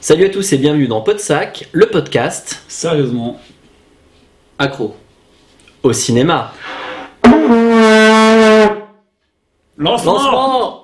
[0.00, 3.40] Salut à tous et bienvenue dans Podsac, le podcast Sérieusement.
[4.58, 4.96] Accro.
[5.82, 6.52] au cinéma.
[9.76, 10.81] Lancement Lancement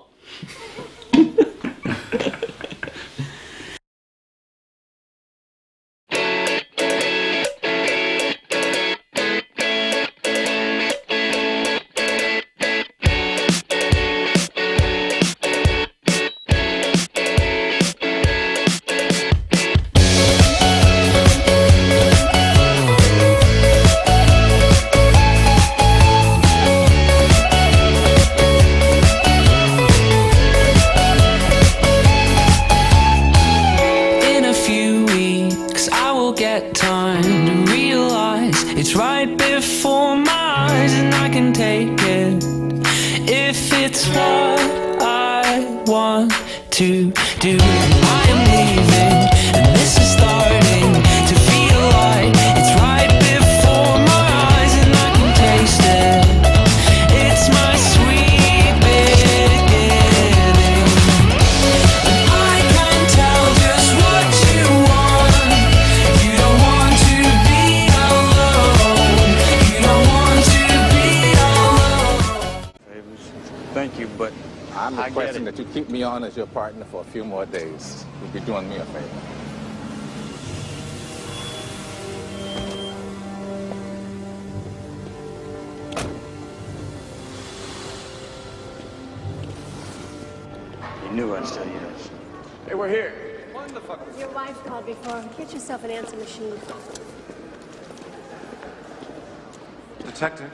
[100.19, 100.51] Detective.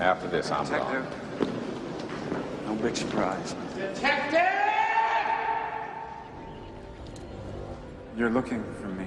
[0.00, 1.06] After this, I'm Detective.
[1.38, 1.52] gone.
[2.66, 3.54] No big surprise.
[3.76, 4.40] Detective!
[8.18, 9.06] You're looking for me.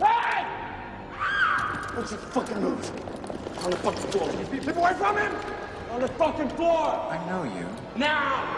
[0.00, 0.44] Hey!
[1.94, 3.64] What's your fucking move?
[3.64, 4.28] On the fucking floor.
[4.50, 5.32] Keep people away from him!
[5.92, 6.88] On the fucking floor!
[7.08, 7.68] I know you.
[7.94, 8.56] Now!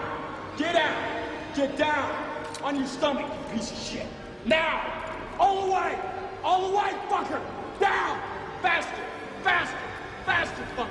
[0.57, 1.55] Get out!
[1.55, 2.11] Get down!
[2.63, 4.07] On your stomach, you piece of shit!
[4.47, 5.05] Now!
[5.39, 5.99] All the way!
[6.43, 7.62] All the way, fucker!
[7.81, 8.19] Down!
[8.63, 9.05] Faster!
[9.43, 9.79] Faster!
[10.27, 10.91] Faster, fucker!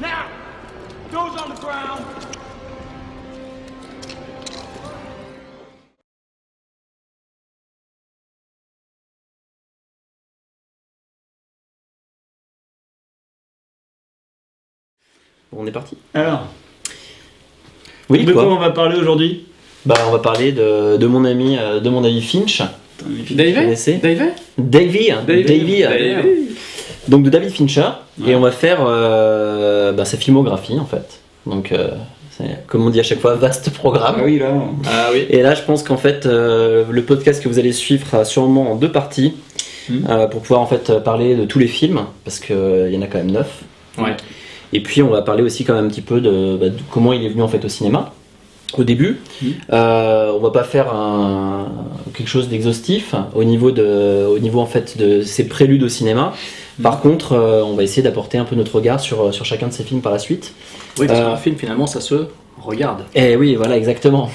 [0.00, 0.28] Now!
[1.10, 2.04] Those on the ground!
[15.54, 16.46] On est parti Alors,
[18.08, 19.46] Oui, de quoi quoi on va parler aujourd'hui?
[19.84, 22.62] Bah on va parler de, de mon ami euh, de mon ami Finch.
[23.30, 23.76] Davey
[24.58, 26.16] Davey Davey,
[27.08, 27.88] donc de David Fincher
[28.26, 31.20] et on va faire euh, bah, sa filmographie en fait.
[31.46, 31.90] Donc euh,
[32.30, 34.16] c'est comme on dit à chaque fois vaste programme.
[34.18, 34.52] Ah oui, là.
[34.86, 35.26] Ah oui.
[35.28, 38.72] Et là, je pense qu'en fait, euh, le podcast que vous allez suivre sera sûrement
[38.72, 39.34] en deux parties
[40.08, 43.06] euh, pour pouvoir en fait parler de tous les films parce qu'il y en a
[43.06, 43.62] quand même neuf.
[43.98, 44.16] Ouais.
[44.72, 47.12] Et puis, on va parler aussi quand même un petit peu de, bah, de comment
[47.12, 48.14] il est venu en fait au cinéma.
[48.78, 49.52] Au début, Mhm.
[49.72, 51.66] Euh, on va pas faire un,
[52.14, 56.32] quelque chose d'exhaustif au niveau de, au niveau en fait de ses préludes au cinéma.
[56.82, 59.72] Par contre, euh, on va essayer d'apporter un peu notre regard sur, sur chacun de
[59.72, 60.54] ces films par la suite.
[60.98, 62.26] Oui, parce Euh, qu'un film, finalement, ça se
[62.60, 63.02] regarde.
[63.14, 64.30] Et oui, voilà, exactement.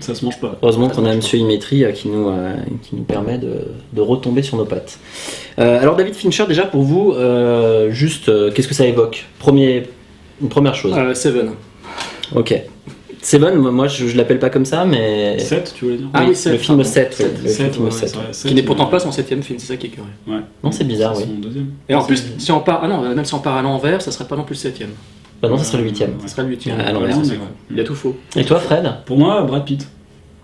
[0.00, 0.56] Ça se mange pas.
[0.62, 2.30] Heureusement qu'on a Monsieur Imetri euh, qui nous,
[2.82, 4.98] qui nous permet de, de retomber sur nos pattes.
[5.58, 7.14] Alors David Fincher, déjà pour vous,
[7.90, 9.24] juste qu'est-ce que ça évoque?
[9.38, 9.84] Premier,
[10.42, 10.94] Une première chose.
[11.14, 11.50] Seven.
[12.34, 12.54] Ok.
[13.26, 16.20] Seven, moi moi, je, je l'appelle pas comme ça, mais 7, tu voulais dire Ah
[16.22, 16.92] oui, le Sept, film pardon.
[16.92, 17.12] 7.
[17.12, 17.42] Sept.
[17.42, 18.08] le film ouais, 7.
[18.08, 20.08] c'est vrai, Qui n'est pourtant euh, pas son septième film, c'est ça qui est curieux.
[20.28, 20.42] Ouais.
[20.62, 21.24] Non, c'est bizarre, oui.
[21.24, 21.70] son deuxième.
[21.88, 24.12] Et en plus, si on part, ah non, même si on part à l'envers, ça
[24.12, 24.90] serait pas non plus le septième.
[25.42, 26.12] Bah non, ça serait le huitième.
[26.20, 26.76] Ça serait le huitième.
[26.78, 27.16] Ah, à l'envers.
[27.68, 28.14] Il y a tout faux.
[28.36, 28.88] Et toi, Fred?
[29.06, 29.88] Pour moi, Brad Pitt.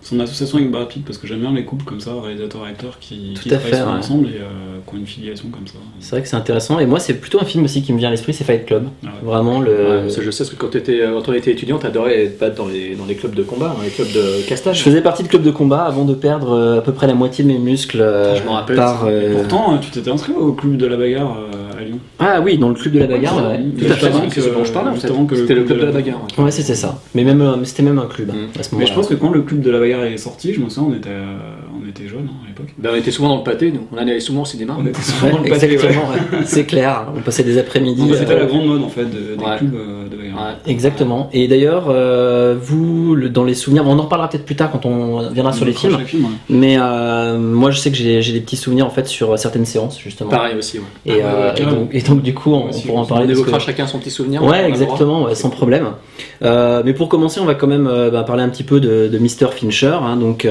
[0.03, 3.35] Son association avec Brad Pitt, parce que j'aime bien les couples comme ça, réalisateurs-acteurs qui,
[3.41, 3.97] qui travaillent fait, souvent ouais.
[3.99, 5.75] ensemble et euh, qui ont une filiation comme ça.
[6.01, 6.77] C'est vrai que c'est intéressant.
[6.79, 8.87] Et moi, c'est plutôt un film aussi qui me vient à l'esprit, c'est Fight Club.
[9.03, 9.11] Ah ouais.
[9.23, 9.71] Vraiment le.
[9.71, 12.37] Ouais, parce que je sais parce que quand, t'étais- quand on était étudiant, t'adorais être
[12.39, 14.79] battre dans les, dans les clubs de combat, dans les clubs de castage.
[14.79, 17.13] Je faisais partie de club de combat avant de perdre euh, à peu près la
[17.13, 19.05] moitié de mes muscles euh, Je m'en rappelle, par.
[19.07, 21.62] euh, Pourtant, tu t'étais inscrit au club de la bagarre euh,
[22.19, 23.35] Ah oui, dans le club de la bagarre.
[23.37, 23.59] ouais.
[23.77, 26.21] Tout à fait, Justement c'est ce dont je parlais C'était le club de la bagarre.
[26.37, 26.43] ouais.
[26.45, 27.01] Ouais, c'était ça.
[27.15, 28.31] Mais même, euh, c'était même un club Mm.
[28.59, 28.85] à ce Mais moment-là.
[28.89, 30.97] je pense que quand le club de la bagarre est sorti, je me souviens, on
[30.97, 31.35] était, euh,
[31.83, 32.73] on était jeunes hein, à l'époque.
[32.77, 33.87] Ben, on était souvent dans le pâté, nous.
[33.91, 34.75] On allait souvent au cinéma.
[34.79, 35.73] On était souvent dans Ouais, le pâté, ouais.
[35.73, 36.39] exactement, ouais.
[36.45, 37.07] c'est clair.
[37.15, 38.01] On passait des après-midi.
[38.17, 39.57] C'était euh, la grande mode en fait de- des Ouais.
[39.57, 40.22] clubs euh, de bagarre.
[40.45, 40.71] Ouais.
[40.71, 41.29] Exactement.
[41.33, 44.85] Et d'ailleurs, euh, vous, le- dans les souvenirs, on en reparlera peut-être plus tard quand
[44.85, 45.95] on viendra sur les films.
[45.95, 46.29] Ouais.
[46.49, 49.99] Mais euh, moi, je sais que j'ai des petits souvenirs en fait sur certaines séances
[49.99, 50.29] justement.
[50.29, 50.85] Pareil aussi, ouais.
[51.05, 53.25] Et, Ah, euh, et donc, et donc, du coup, on, pourra en parler.
[53.27, 54.43] On évoquera que- chacun son petit souvenir.
[54.43, 55.89] Ouais, exactement, sans problème.
[56.41, 59.51] Mais pour commencer, on va quand même bah, parler un petit peu de, de Mr.
[59.53, 60.47] Fincher, hein, donc,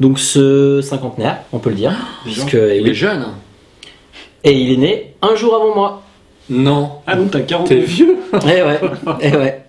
[0.00, 1.92] donc ce cinquantenaire, on peut le dire,
[2.24, 3.26] puisque et, Il est jeune.
[4.44, 6.02] Et il est né un jour avant moi.
[6.50, 6.90] Non.
[7.06, 7.84] Ah donc t'as 40 T'es ans.
[7.86, 8.16] vieux.
[8.44, 8.80] Eh ouais,
[9.20, 9.62] eh ouais.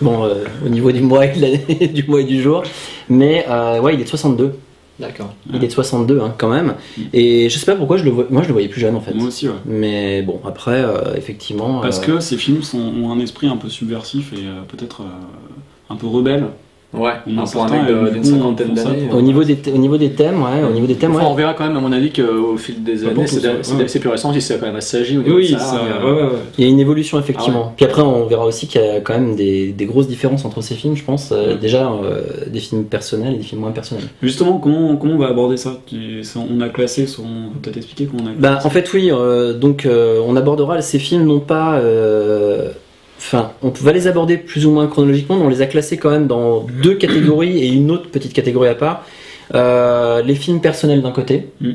[0.00, 2.62] Bon, euh, au niveau du mois, et de l'année- du mois et du jour,
[3.08, 4.54] mais euh, ouais, il est de 62.
[4.98, 5.34] D'accord.
[5.52, 6.74] Il est de 62 hein, quand même.
[7.12, 8.26] Et je sais pas pourquoi je le vois.
[8.30, 9.12] Moi, je le voyais plus jeune en fait.
[9.12, 9.54] Moi aussi, ouais.
[9.66, 11.80] Mais bon, après, euh, effectivement.
[11.80, 15.02] Parce euh, que ces films sont, ont un esprit un peu subversif et euh, peut-être
[15.02, 15.04] euh,
[15.90, 16.46] un peu rebelle.
[16.96, 19.08] Ouais, On en un pour un certains, mec du d'une cinquantaine ça d'années.
[19.12, 21.30] Au niveau des, au niveau des thèmes, ouais, au niveau des thèmes, Enfin, ouais.
[21.30, 24.40] on verra quand même, à mon avis, qu'au fil des années, c'est plus récent, si
[24.40, 25.74] c'est quand même niveau Oui, de ça, ça.
[25.76, 26.38] ouais, euh, ouais, ouais.
[26.58, 27.60] Il y a une évolution effectivement.
[27.64, 27.72] Ah ouais.
[27.76, 30.60] Puis après, on verra aussi qu'il y a quand même des, des grosses différences entre
[30.62, 31.30] ces films, je pense.
[31.32, 31.56] Euh.
[31.56, 34.04] Déjà, euh, des films personnels et des films moins personnels.
[34.22, 35.78] Justement, comment, comment on va aborder ça?
[35.86, 37.22] Tu- ça- On a classé, son...
[37.22, 39.10] on peut peut-être expliquer comment on a classé Bah, en fait, oui.
[39.10, 41.78] euh, donc, euh, on abordera ces films non pas.
[43.18, 46.10] Enfin, on va les aborder plus ou moins chronologiquement, mais on les a classés quand
[46.10, 49.04] même dans deux catégories et une autre petite catégorie à part.
[49.54, 51.70] Euh, les films personnels d'un côté, Mm.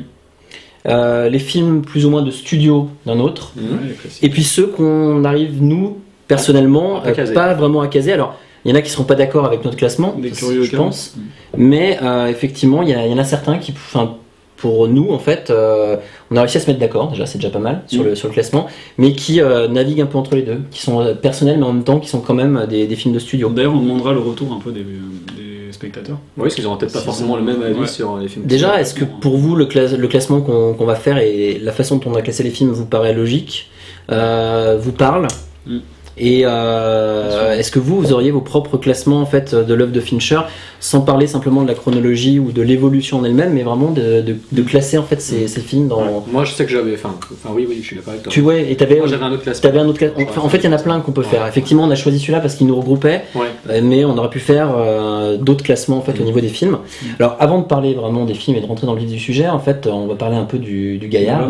[0.88, 3.52] euh, les films plus ou moins de studio d'un autre,
[4.00, 4.22] classiques.
[4.22, 5.98] Et puis ceux qu'on arrive, nous,
[6.28, 8.12] personnellement, À euh, pas vraiment à caser.
[8.12, 11.16] Alors, il y en a qui seront pas d'accord avec notre classement, je pense.
[11.56, 11.98] Mais
[12.28, 14.16] effectivement, il y, en a certains qui, enfin,
[14.62, 15.96] pour nous, en fait, euh,
[16.30, 18.06] on a réussi à se mettre d'accord, déjà, c'est déjà pas mal, sur, Mm.
[18.06, 21.00] le, sur le classement, mais qui euh, naviguent un peu entre les deux, qui sont
[21.00, 23.48] euh, personnels, mais en même temps qui sont quand même des, des films de studio.
[23.48, 26.18] D'ailleurs, on demandera le retour un peu des, des spectateurs.
[26.36, 27.86] Oui, parce qu'ils auront peut-être pas forcément le même avis Ouais.
[27.88, 28.46] sur les films.
[28.46, 31.96] Déjà, est-ce que pour vous, le, cla- le classement qu'on va faire et la façon
[31.96, 33.68] dont on a classé les films vous paraît logique?
[34.12, 35.26] Euh, Vous parle?
[35.66, 35.78] Mm.
[36.18, 40.00] Et euh, est-ce que vous, vous auriez vos propres classements en fait de l'œuvre de
[40.00, 40.40] Fincher,
[40.78, 44.36] sans parler simplement de la chronologie ou de l'évolution en elle-même, mais vraiment de, de-
[44.52, 46.24] de classer en fait ces, ces films dans.
[46.30, 46.94] Moi, je sais que j'avais.
[46.94, 48.32] Enfin, enfin, oui, oui, je suis d'accord avec toi.
[48.32, 49.70] Tu vois, et t'avais, Moi, j'avais un autre classement.
[49.70, 51.46] un autre en fait, il y en a plein qu'on peut faire.
[51.46, 53.22] Effectivement, on a choisi celui-là parce qu'il nous regroupait,
[53.70, 56.26] euh, mais on aurait pu faire euh, d'autres classements en fait au Mm.
[56.26, 56.78] niveau des films.
[57.18, 59.48] Alors, avant de parler vraiment des films et de rentrer dans le vif du sujet,
[59.48, 61.48] en fait, on va parler un peu du, du gaillard.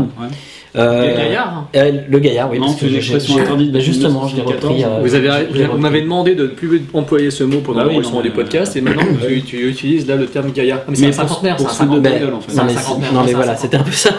[0.75, 2.59] Euh, Les gaillards euh, le gaillard, oui.
[2.59, 4.73] Non, parce que c'est une j'ai- expression j'ai- interdite bah, justement, je l'ai 1974.
[4.73, 4.85] repris.
[4.85, 5.31] euh, Vous, avez,
[5.67, 5.81] repris.
[5.81, 8.75] m'avez demandé de ne plus employer ce mot pendant Bah oui, l'enregistrement du mais- podcast
[8.77, 10.79] et maintenant tu, tu utilises là le terme gaillard.
[10.83, 12.21] Ah, mais c'est un cinquantenaire, c'est pour un cinquantenaire.
[12.21, 12.53] gueule, en fait.
[12.53, 13.13] C'est Non mais, cinquantenaire.
[13.13, 14.11] non, mais c'est un voilà, c'était un peu ça.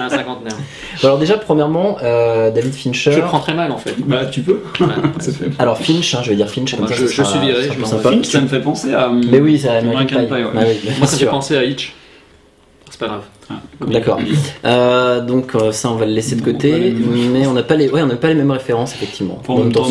[0.00, 0.56] un cinquantenaire.
[1.02, 3.12] Alors déjà, premièrement, euh, David Fincher.
[3.12, 3.94] Je le prends très mal en fait.
[4.06, 4.60] Bah, tu peux.
[4.80, 4.86] Ouais.
[5.20, 6.94] Ça fait- Alors Finch, hein, je vais dire Finch comme Bah, ça.
[7.02, 8.10] je- ça je sera- suivirai, ça je sympa.
[8.12, 9.10] Finch, ça me fait penser à.
[9.10, 10.26] Mais oui, c'est American Pie.
[10.26, 10.44] Pie, ouais.
[10.56, 11.30] Ah oui, Moi, ça fait sûr.
[11.30, 11.92] penser à Hitch.
[12.90, 13.22] C'est pas grave.
[13.86, 14.18] D'accord.
[14.64, 16.94] Euh, donc euh, ça, on va le laisser de côté,
[17.32, 19.40] mais on n'a pas les, ouais, on n'a pas les mêmes références effectivement.
[19.48, 19.84] En même temps,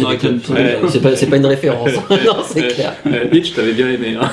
[0.90, 1.90] c'est pas, c'est pas une référence.
[2.10, 2.94] non, c'est clair.
[3.32, 4.16] Hitch, t'avais bien aimé.
[4.22, 4.30] Hein.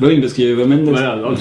[0.00, 0.84] Bah oui, parce qu'il y avait Mendes.
[0.90, 1.32] Voilà, alors.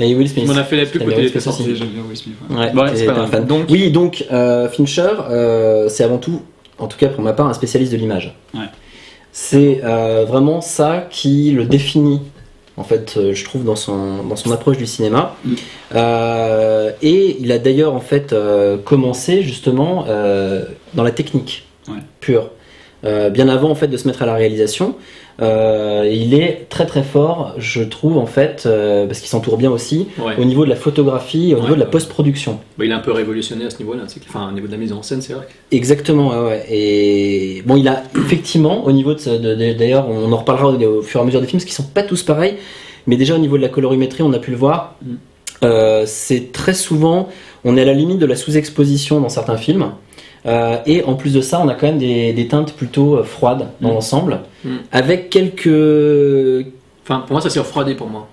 [0.00, 0.48] Et Will Smith.
[0.52, 1.64] On a fait la pub côté Will était sorti.
[1.76, 2.34] J'aime bien Will Smith.
[2.50, 2.56] ouais.
[2.56, 3.44] Ouais, Bon, ouais, t'es- c'est pas un fan.
[3.46, 6.42] Donc- oui, donc euh, Fincher, euh, c'est avant tout,
[6.78, 8.34] en tout cas pour ma part, un spécialiste de l'image.
[8.54, 8.62] Ouais.
[9.32, 12.20] C'est euh, vraiment ça qui le définit,
[12.80, 15.36] en fait, euh, je trouve, dans son, dans son approche du cinéma.
[15.44, 15.54] Mm.
[15.94, 21.98] Euh, et il a d'ailleurs, en fait, euh, commencé justement euh, dans la technique Ouais.
[22.20, 22.50] pure.
[23.02, 24.94] Bien avant, en fait, de se mettre à la réalisation.
[25.42, 29.70] Euh, il est très très fort, je trouve, en fait, euh, parce qu'il s'entoure bien
[29.70, 30.34] aussi, Ouais.
[30.38, 32.58] au niveau de la photographie, au Ouais, niveau de la post-production.
[32.78, 34.02] Bah, il est un peu révolutionné à ce niveau-là.
[34.28, 35.48] Enfin, au niveau de la mise en scène, c'est vrai.
[35.72, 36.66] Exactement, ouais, ouais.
[36.70, 40.68] Et bon, il a effectivement, au niveau de, ce- de- de- d'ailleurs, on en reparlera
[40.68, 42.56] au, au fur et à mesure des films, parce qu'ils sont pas tous pareils,
[43.06, 44.96] mais déjà au niveau de la colorimétrie, on a pu le voir.
[45.02, 45.14] Mm.
[45.62, 47.28] Euh, c'est très souvent,
[47.64, 49.92] on est à la limite de la sous-exposition dans certains films.
[50.46, 53.22] Euh, et en plus de ça, on a quand même des, des teintes plutôt euh,
[53.24, 53.94] froides dans Mm.
[53.94, 54.68] l'ensemble, Mm.
[54.92, 55.66] avec quelques.
[57.04, 58.26] Enfin, pour moi, ça s'est refroidi pour moi.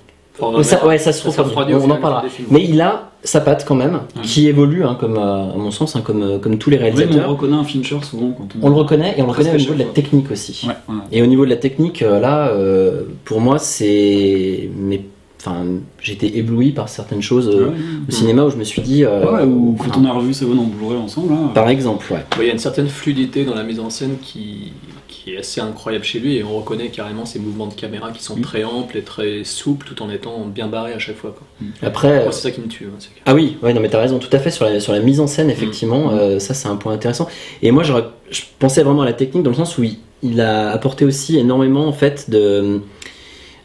[0.61, 1.73] Ça, ouais, ça se refroidit.
[1.73, 2.23] On en parlera.
[2.51, 5.95] Mais il a sa patte quand même, qui évolue, hein, comme euh, à mon sens,
[5.95, 7.29] hein, comme, comme tous les Oui, mais réalisateurs.
[7.29, 8.67] on reconnaît un Fincher souvent quand on.
[8.67, 10.67] On le reconnaît et on le reconnaît au niveau de la technique aussi.
[10.67, 10.75] Ouais.
[11.11, 14.69] Et au niveau de la technique, là, euh, pour moi, c'est.
[14.77, 15.01] Mais,
[15.47, 15.65] enfin,
[16.01, 17.75] j'ai été ébloui par certaines choses euh, Ouais,
[18.07, 19.03] au cinéma où je me suis dit.
[19.05, 21.51] euh, Ouais, ou enfin, quand on a revu Seven en Blu-ray ensemble, là.
[21.53, 22.19] Par exemple, ouais.
[22.37, 24.73] Ouais, Il y a une certaine fluidité dans la mise en scène qui,
[25.07, 28.23] qui est assez incroyable chez lui et on reconnaît carrément ses mouvements de caméra qui
[28.23, 28.41] sont Mm.
[28.41, 31.35] très amples et très souples tout en étant bien barrés à chaque fois.
[31.37, 31.47] Quoi.
[31.81, 32.23] Après.
[32.23, 32.85] Moi, c'est ça qui me tue.
[32.85, 34.99] hein, Ah oui, ouais, non, mais t'as raison, tout à fait sur la, sur la
[34.99, 36.17] mise en scène, effectivement, Mm.
[36.17, 37.27] euh, ça c'est un point intéressant.
[37.61, 40.41] Et moi, j'aurais- je pensais vraiment à la technique dans le sens où il, il
[40.41, 42.81] a apporté aussi énormément en fait de.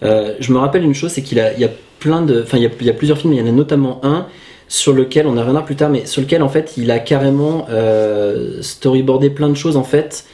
[0.02, 2.42] Euh, je me rappelle une chose, c'est qu'il a, il y a plein de.
[2.42, 4.26] Enfin, il y a, il y a plusieurs films, il y en a notamment un
[4.68, 7.66] sur lequel, on en reviendra plus tard, mais sur lequel en fait il a carrément
[7.70, 10.24] euh, storyboardé plein de choses en fait.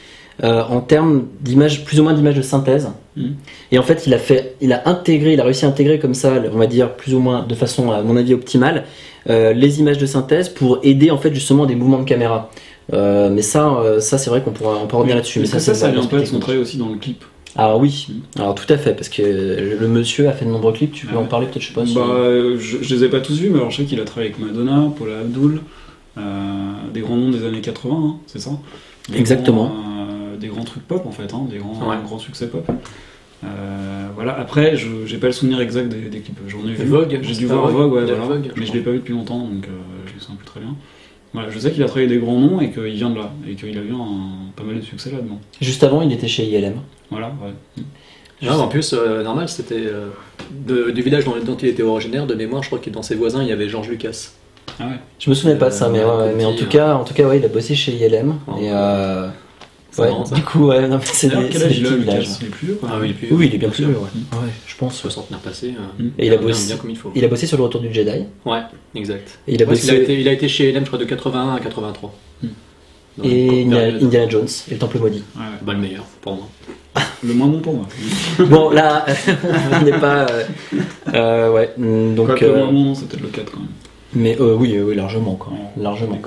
[0.43, 2.89] euh, en termes d'images, plus ou moins d'images de synthèse.
[3.17, 3.35] Mhm.
[3.71, 6.13] Et en fait, il a fait, il a intégré, il a réussi à intégrer comme
[6.13, 8.85] ça, on va dire plus ou moins de façon, à mon avis, optimale,
[9.29, 12.49] euh, les images de synthèse pour aider en fait justement des mouvements de caméra.
[12.93, 15.41] Euh, mais ça, ça c'est vrai qu'on pourra, on pourra revenir là-dessus.
[15.41, 17.23] Mais ça, ça, ça vraiment vient pas de son travail aussi dans le clip
[17.61, 20.93] Alors oui, alors tout à fait, parce que le monsieur a fait de nombreux clips.
[20.93, 21.83] Tu peux Ah en parler peut-être, je sais pas.
[21.83, 24.05] Bah, euh, je, je les ai pas tous vus, mais alors je sais qu'il a
[24.05, 25.61] travaillé avec Madonna, Paula Abdul,
[26.17, 26.21] euh,
[26.93, 28.51] des grands noms des années 80, hein, c'est ça?
[29.09, 29.65] Des Exactement.
[29.65, 31.97] grands, euh, des grands trucs pop en fait, hein, des grands, Ouais.
[32.05, 32.65] grands succès pop.
[33.43, 36.37] Euh, voilà, après, je j'ai pas le souvenir exact des, des clips.
[36.47, 36.85] J'en ai vu.
[36.85, 38.35] Vogue, J'ai dû voir Vogue Vogue, ouais, Il y a voilà.
[38.35, 39.71] Vogue, je mais je l'ai pas vu depuis longtemps, donc euh,
[40.07, 40.75] je me souviens plus très bien.
[41.33, 43.53] Voilà, je sais qu'il a travaillé des grands noms et qu'il vient de là, et
[43.55, 45.39] qu'il a eu un, pas mal de succès là-dedans.
[45.61, 46.75] Juste avant, il était chez ILM.
[47.11, 47.83] Voilà, ouais.
[48.41, 50.09] Non, en plus, euh, normal, c'était euh,
[50.51, 53.15] de- du village dont, dont il était originaire, de mémoire, je crois que dans ses
[53.15, 54.31] voisins, il y avait Georges Lucas.
[54.79, 54.93] Ah ouais.
[55.19, 56.71] Je me souvenais pas de ça, mais, ouais, Euh, ouais, mais en petit, tout euh,
[56.71, 58.35] cas, en tout cas, ouais, il a bossé chez ILM.
[58.47, 58.63] Ouais.
[58.63, 59.27] Et euh,
[59.91, 60.35] C'est ouais, marrant, ça.
[60.35, 62.11] du coup, ouais, non, mais c'est des, quel c'est âge des il a, petits Lucas
[62.11, 62.27] villages.
[62.41, 62.89] Il est plus vieux, quoi.
[62.93, 63.85] Ah oui, il est plus Oui, il est bien sûr.
[63.87, 64.37] plus vieux, ouais.
[64.39, 64.95] Ouais, je pense.
[64.95, 65.73] Soixantenaire passé.
[65.99, 67.11] euh, Et il a bien- bossé- bien comme il faut.
[67.15, 68.23] Il a bossé sur le retour du Jedi.
[68.45, 68.61] Ouais,
[68.95, 69.39] exact.
[69.47, 69.89] Et il a Ouais, bossé.
[69.89, 72.13] a, été, il a été chez LM, je crois, de 81 à 83.
[72.43, 72.47] Hmm.
[73.17, 74.03] Une Et courte Indiana, période.
[74.03, 75.23] Indiana Jones et le Temple maudit.
[75.35, 75.45] Ouais, ouais.
[75.61, 76.47] Bah, le meilleur, pour moi.
[77.23, 77.85] Le moins bon pour moi.
[78.39, 79.05] bon, là,
[79.73, 80.25] on n'est pas.
[80.29, 80.43] euh,
[81.13, 82.41] euh, ouais, mm, donc.
[82.41, 83.67] Euh, le moins bon, c'est peut-être le 4 quand même.
[84.13, 85.53] mais euh, oui, euh, oui, largement, quoi.
[85.53, 86.17] Ouais, Largement.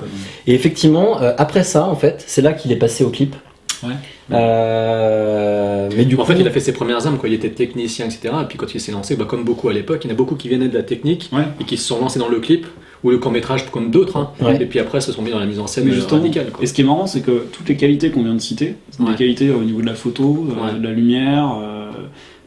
[0.47, 3.35] Et effectivement, euh, après ça, en fait, c'est là qu'il est passé au clip.
[3.83, 3.93] Ouais.
[4.31, 7.27] Euh, mais du en coup, fait, il a fait ses premières armes, quoi.
[7.29, 8.33] Il était technicien, etc.
[8.41, 10.17] Et puis quand il s'est lancé, bah, comme beaucoup à l'époque, il y en a
[10.17, 11.43] beaucoup qui venaient de la technique Ouais.
[11.59, 12.65] et qui se sont lancés dans le clip
[13.03, 14.17] ou le court métrage comme d'autres.
[14.17, 14.31] hein.
[14.41, 14.61] Ouais.
[14.61, 16.51] Et puis après, se sont mis dans la mise en scène Mais euh, justement, radicale.
[16.51, 16.63] Quoi.
[16.63, 19.01] et ce qui est marrant, c'est que toutes les qualités qu'on vient de citer, c'est
[19.03, 19.11] Ouais.
[19.11, 20.79] des qualités au niveau de la photo, euh, Ouais.
[20.79, 21.89] de la lumière, euh,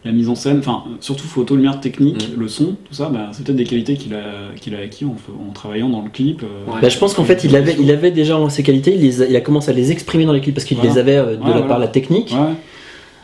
[0.04, 2.40] la mise en scène, enfin surtout photo, lumière, technique, Mm.
[2.40, 5.16] le son, tout ça, bah, c'est peut-être des qualités qu'il a, qu'il a acquis en,
[5.52, 6.42] travaillant dans le clip.
[6.44, 6.78] euh, Ouais.
[6.80, 9.26] Bah, je pense qu'en fait, il avait, il avait déjà ses qualités, il, les a,
[9.26, 10.92] il a commencé à les exprimer dans les clips parce qu'il Voilà.
[10.92, 11.62] les avait euh, de Ouais, la voilà.
[11.66, 12.30] part de la technique.
[12.32, 12.54] Ouais.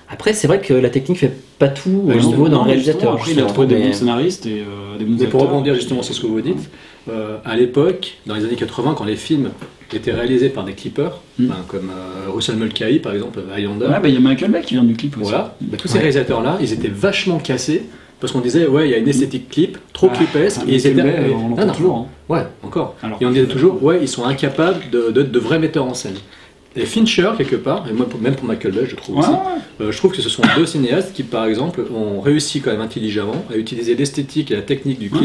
[0.09, 3.13] Après, c'est vrai que la technique fait pas tout au Bah, niveau justement, d'un réalisateur.
[3.15, 5.55] Après, il a trouvé des bons scénaristes et euh, des bons Mais pour acteurs.
[5.55, 6.69] rebondir justement sur ce que vous dites,
[7.11, 9.51] euh, à l'époque, dans les années 80, quand les films
[9.93, 11.47] étaient réalisés par des clippers, Mm.
[11.47, 14.61] ben, comme euh, Russell Mulcahy par exemple, Highlander, Ouais, bah, il y a Michael Bay
[14.63, 15.31] qui vient du clip aussi.
[15.31, 17.85] voilà, ben, tous ces réalisateurs-là, ils étaient vachement cassés
[18.21, 20.75] parce qu'on disait, ouais, il y a une esthétique clip, trop Ah, clipesque, ah, et
[20.77, 21.03] ils étaient.
[21.03, 21.97] Bay, on non, toujours.
[21.97, 22.07] hein.
[22.29, 22.95] Ouais, encore.
[23.03, 25.95] Alors Et on disait toujours, ouais, ils sont incapables de, de, de vrais metteurs en
[25.95, 26.15] scène.
[26.77, 29.37] Et Fincher, quelque part, et moi, même pour Michael Bay, je trouve Ouais, aussi, ouais.
[29.87, 32.81] euh, je trouve que ce sont deux cinéastes qui, par exemple, ont réussi quand même
[32.81, 35.19] intelligemment à utiliser l'esthétique et la technique du Ouais.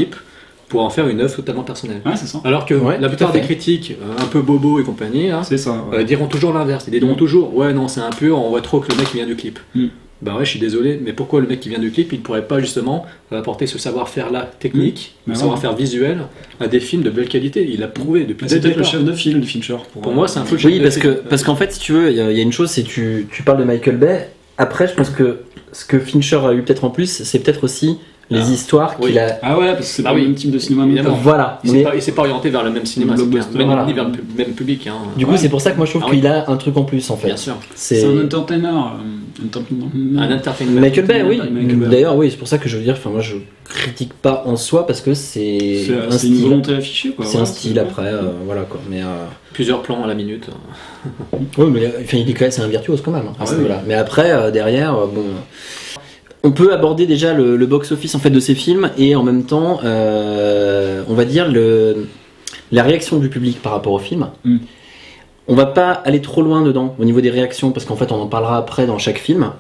[0.70, 2.02] Pour en faire une œuvre totalement personnelle.
[2.06, 2.42] Ouais, c'est ça.
[2.44, 5.58] Alors que Ouais, la plupart des critiques, euh, un peu bobo et compagnie, hein, C'est
[5.58, 5.72] ça.
[5.92, 6.00] ouais.
[6.00, 6.86] euh, diront toujours l'inverse.
[6.92, 7.18] Ils diront Mm.
[7.18, 9.60] toujours, ouais, non, c'est impur, on voit trop que le mec qui vient du clip.
[9.76, 9.86] Mm.
[10.20, 12.24] Bah ouais, je suis désolé, mais pourquoi le mec qui vient du clip, il ne
[12.24, 15.24] pourrait pas justement apporter ce savoir-faire-là technique, Mm.
[15.26, 16.18] ce Mais savoir-faire visuel
[16.60, 17.66] à des films de belle qualité?
[17.72, 19.78] Il l'a prouvé depuis Bah, C'est peut-être le chef de file de Fincher.
[19.94, 21.72] Pour, Pour moi, c'est un peu le chef Oui, de parce que, parce qu'en fait,
[21.72, 23.98] si tu veux, il y, y a une chose, c'est tu, tu parles de Michael
[23.98, 24.30] Bay.
[24.58, 25.38] Après, je pense que
[25.72, 28.52] ce que Fincher a eu peut-être en plus, c'est peut-être aussi les Ah.
[28.52, 29.18] histoires qu'il Oui.
[29.20, 29.40] a.
[29.42, 30.22] Ah ouais, parce que c'est Bah pas oui.
[30.24, 30.86] le même type de cinéma.
[30.86, 31.18] Évidemment.
[31.24, 31.60] Voilà.
[31.64, 33.46] Il s'est Mais s'est pas orienté vers le même cinéma, clair.
[33.66, 33.86] Voilà.
[33.86, 34.86] ni vers le même public.
[34.88, 34.94] Hein.
[35.16, 35.38] du coup, Ouais.
[35.38, 36.18] c'est pour ça que moi je trouve Ah oui.
[36.18, 37.28] qu'il a un truc en plus en fait.
[37.28, 37.56] Bien sûr.
[37.76, 38.68] C'est C'est un entertainer.
[38.68, 39.86] euh, entertainer.
[40.18, 40.82] Un entertainment.
[40.82, 41.38] Michael Bay, oui.
[41.52, 41.88] Michael Bay.
[41.88, 44.56] D'ailleurs, oui, c'est pour ça que je veux dire, enfin, moi je critique pas en
[44.58, 46.44] soi parce que c'est C'est un c'est une style.
[46.44, 47.10] volonté affichée.
[47.12, 47.26] quoi.
[47.26, 48.80] C'est un style après, euh, voilà quoi.
[48.90, 50.48] Mais euh, Plusieurs plans à la minute.
[51.58, 53.24] Oui, mais enfin, il est quand même, c'est un virtuose quand même.
[53.28, 53.82] hein, Ah.
[53.88, 55.24] Mais après, euh, derrière, euh, bon,
[56.48, 59.44] on peut aborder déjà le, le box-office en fait de ces films et en même
[59.44, 62.08] temps, euh, on va dire le,
[62.72, 64.30] la réaction du public par rapport au film.
[64.46, 64.58] Mm.
[65.50, 68.22] On va pas aller trop loin dedans au niveau des réactions parce qu'en fait, on
[68.22, 69.52] en parlera après dans chaque film.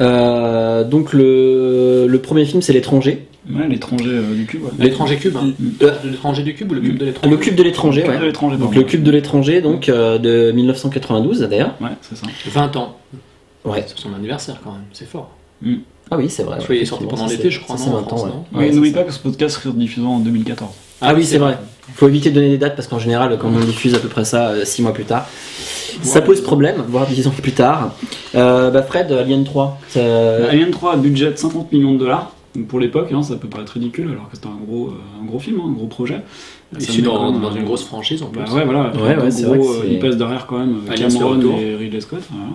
[0.00, 4.62] Euh, donc le, le premier film c'est l'étranger, Ouais, l'étranger euh, du cube.
[4.64, 4.70] ouais.
[4.78, 5.36] L'étranger cube.
[5.36, 5.52] Hein.
[5.58, 5.68] Mm.
[5.82, 7.30] Euh, L'étranger du cube ou le cube de l'étranger?
[7.30, 8.56] Le cube de l'étranger, Le cube ouais.
[8.56, 11.74] de Donc le cube de l'étranger donc euh, de 1992 d'ailleurs.
[11.80, 12.26] Ouais, c'est ça.
[12.46, 12.96] 20 ans.
[13.64, 13.84] Ouais.
[13.86, 15.30] C'est son anniversaire quand même, c'est fort.
[16.10, 16.58] Ah oui, c'est vrai.
[16.64, 18.22] Qu'il est sorti pendant ça, l'été, je crois, ça, non, c'est en 20 ans, France,
[18.24, 18.28] ouais.
[18.28, 19.00] non Ouais, Mais n'oubliez ça.
[19.00, 20.70] pas que ce podcast sera diffusé en 2014.
[21.00, 21.58] Ah oui, c'est vrai.
[21.94, 24.24] Faut éviter de donner des dates parce qu'en général, quand on diffuse à peu près
[24.24, 25.26] ça 6 mois plus tard,
[26.02, 27.94] ça pose problème, voire 10 ans plus tard.
[28.34, 32.32] Euh, bah Fred, Alien 3, ça- Alien 3 a budget de 50 millions de dollars.
[32.68, 35.40] Pour l'époque, hein, ça peut paraître ridicule alors que c'était un gros, euh, un gros
[35.40, 36.20] film, hein, un gros projet.
[36.72, 38.40] Ça Issu met dans, euh, une grosse franchise en plus.
[38.42, 38.92] Bah ouais, voilà.
[38.94, 40.94] Ouais, ouais, En c'est gros, vrai que euh, c'est- il passe derrière quand même euh,
[40.94, 42.20] Cameron et Ridley Scott.
[42.30, 42.52] voilà.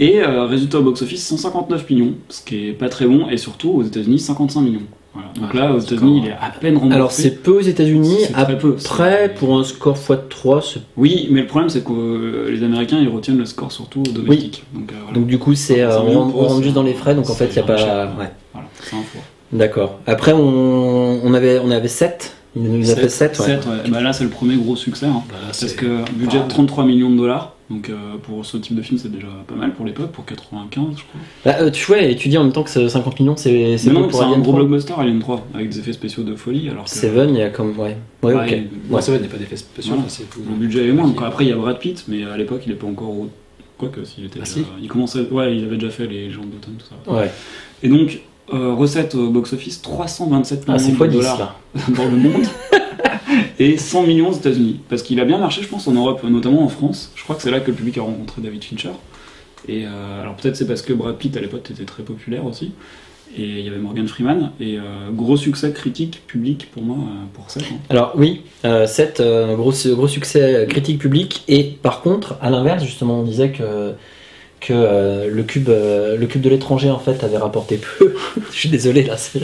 [0.00, 3.70] Et euh, résultat au box-office 159 millions, ce qui est pas très bon, et surtout
[3.70, 4.80] aux États-Unis 55 millions.
[5.12, 5.28] Voilà.
[5.38, 6.94] Donc là, aux États-Unis, il est à peine remboursé.
[6.96, 10.62] Alors c'est peu aux États-Unis, très peu près pour un score x3.
[10.62, 14.02] c'est- Oui, mais le problème c'est que euh, les Américains ils retiennent le score surtout
[14.02, 14.64] domestique.
[14.72, 15.18] Donc, euh, voilà.
[15.18, 17.46] Donc du coup, c'est euh, 55 on, rentre juste dans les frais, donc en fait,
[17.48, 17.74] il n'y a pas.
[18.18, 18.30] ouais.
[18.54, 19.22] Voilà, c'est un four.
[19.52, 19.98] D'accord.
[20.06, 22.36] Après, on, on avait, on avait 7.
[22.56, 23.46] Il nous a fait 7, ouais.
[23.46, 23.90] 7, ouais.
[23.90, 25.06] Bah là, c'est le premier gros succès.
[25.06, 25.22] hein.
[25.28, 27.54] Bah, là, Parce que budget de 33 millions de dollars.
[27.70, 30.84] Donc euh, pour ce type de film, c'est déjà pas mal pour l'époque, pour 95,
[30.96, 31.20] je crois.
[31.44, 33.76] Bah, euh, tu vois, et tu dis en même temps que c'est 50 millions, c'est
[33.84, 34.54] peu non, pour c'est un gros 3.
[34.64, 36.68] blockbuster Alien 3, avec des effets spéciaux de folie.
[36.68, 37.78] Alors que Seven, il y a comme.
[37.78, 38.50] Ouais, ouais, Ouais, ok.
[38.90, 39.92] il- ça va, il n'y a pas d'effet spéciaux.
[39.94, 40.06] Voilà.
[40.06, 41.22] enfin, c'est- le budget est moindre.
[41.22, 43.10] Après, il y a Brad Pitt, mais à l'époque, il est pas encore.
[43.10, 43.30] au-
[43.78, 45.26] Quoique, s'il était Ah, déjà- si Il commençait.
[45.30, 47.12] Ouais, il avait déjà fait les gens d'automne, tout ça.
[47.12, 47.30] Ouais.
[47.84, 48.18] Et donc,
[48.52, 51.56] euh, recette au box-office 327 Ah, c'est millions fois de 10 dollars là.
[51.96, 52.42] dans le monde
[53.58, 54.80] et 100 millions aux États-Unis.
[54.88, 57.12] Parce qu'il a bien marché, je pense, en Europe, notamment en France.
[57.14, 58.90] Je crois que c'est là que le public a rencontré David Fincher.
[59.68, 62.72] Et euh, alors peut-être c'est parce que Brad Pitt à l'époque était très populaire aussi.
[63.36, 64.50] Et il y avait Morgan Freeman.
[64.58, 67.60] Et euh, gros succès critique, public pour moi, euh, pour ça.
[67.88, 69.22] Alors oui, 7,
[69.56, 71.44] gros, gros succès critique public.
[71.46, 73.94] Et par contre, à l'inverse, justement, on disait que,
[74.60, 78.14] que euh, le, cube, euh, le cube de l'étranger, en fait, avait rapporté peu.
[78.52, 79.16] Je suis désolé, là.
[79.16, 79.40] c'est-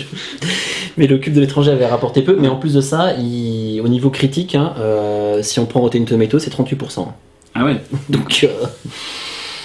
[0.96, 2.36] Mais le cube de l'étranger avait rapporté peu.
[2.38, 6.04] Mais en plus de ça, il- au niveau critique, hein, euh, si on prend Rotten
[6.04, 7.08] Tomato, c'est 38%.
[7.54, 7.76] Ah ouais.
[8.10, 8.46] Donc,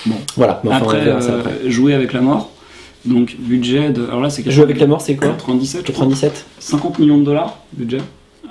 [0.05, 0.15] Bon.
[0.37, 0.61] voilà.
[0.65, 1.51] Enfin, après, après.
[1.69, 2.49] jouer avec la mort.
[3.03, 4.05] Donc budget de.
[4.05, 5.29] Alors là, c'est Jouer avec la mort, c'est quoi?
[5.29, 6.05] 97, je crois.
[6.05, 7.97] 97 50 millions de dollars, budget.
[8.45, 8.49] Euh,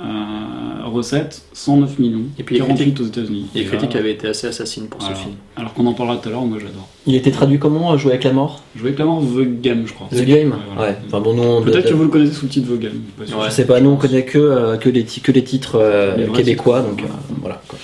[0.92, 2.22] recette, 109 millions.
[2.38, 3.46] Et puis les 48 critiques- aux États-Unis.
[3.54, 5.16] Les Et critiques avaient été assez assassines pour voilà.
[5.16, 5.34] ce film.
[5.56, 6.88] Alors qu'on en parlera tout à l'heure, moi j'adore.
[7.06, 8.62] Il était traduit comment, euh, Jouer avec la mort?
[8.76, 10.08] Jouer avec la mort, The Game, je crois.
[10.10, 10.50] The Game?
[10.50, 10.90] Ouais, voilà.
[10.92, 10.98] Ouais.
[11.06, 12.92] Enfin bon, Peut-être que vous le connaissez sous le titre The Game.
[13.18, 13.42] pas sûr.
[13.44, 16.16] Je sais pas, nous on connaît que, euh, que, les, ti- que les titres euh,
[16.16, 16.90] Les québécois, titres.
[16.96, 17.60] donc euh, voilà.
[17.68, 17.78] quoi.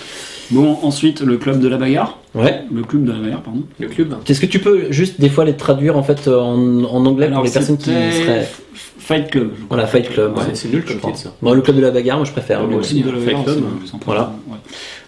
[0.52, 2.18] Bon, ensuite, le club de la bagarre.
[2.36, 2.60] Ouais.
[2.72, 3.62] Le club de la bagarre, pardon.
[3.80, 7.04] Le club Est-ce que tu peux juste des fois les traduire en fait en, en
[7.06, 8.48] anglais pour les personnes qui seraient.
[9.06, 9.50] Fight Club.
[9.50, 9.76] je crois.
[9.76, 10.36] Voilà, Fight Club.
[10.36, 10.50] Ouais, ouais.
[10.54, 11.32] c'est nul Je comme titre, ça.
[11.40, 12.66] Bon, le club de la bagarre, moi je préfère.
[12.66, 14.04] Le club de la Fight bagarre, Club, plus important.
[14.04, 14.32] Voilà.
[14.48, 14.56] Ouais.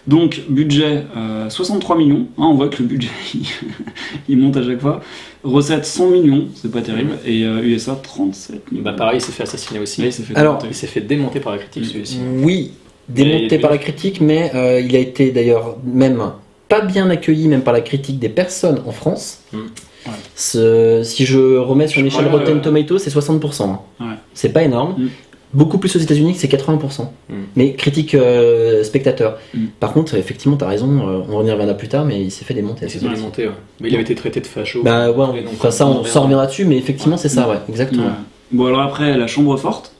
[0.07, 2.29] Donc, budget euh, 63 millions.
[2.39, 3.11] Hein, on voit que le budget
[4.29, 5.01] il, monte à chaque fois.
[5.43, 7.19] Recette 100 millions, c'est pas terrible.
[7.27, 8.85] Et euh, USA 37 millions.
[8.85, 10.05] Bah pareil, il s'est fait assassiner aussi.
[10.05, 10.69] Il s'est fait Alors, démonter.
[10.71, 12.21] Il s'est fait démonter par la critique celui-ci.
[12.43, 12.75] Oui,
[13.09, 16.23] démonté par la critique, mais euh, il a été d'ailleurs même
[16.69, 19.41] pas bien accueilli même par la critique des personnes en France.
[19.53, 19.59] Mm.
[20.07, 20.13] Ouais.
[20.37, 23.65] Ce- si je remets sur l'échelle crois, Rotten euh, Tomato, c'est 60%.
[23.65, 23.81] hein.
[24.01, 24.07] Ouais.
[24.35, 24.95] C'est pas énorme.
[24.99, 25.09] Mm.
[25.55, 27.11] Beaucoup plus aux États-Unis c'est 80%.
[27.29, 27.35] Mm.
[27.57, 29.39] Mais critique euh, spectateur.
[29.55, 29.67] Mm.
[29.81, 32.55] Par contre, effectivement, t'as raison, euh, on y reviendra plus tard, mais il s'est fait
[32.55, 32.87] démonter.
[32.87, 33.55] Il s'est c'est fait démonter, ouais.
[33.81, 34.83] Mais il avait été traité de facho.
[34.83, 38.05] Bah ouais, enfin, ça, on s'en reviendra dessus, mais effectivement, c'est ça, ouais, exactement.
[38.05, 38.13] Ouais.
[38.53, 39.93] Bon, alors après, la chambre forte.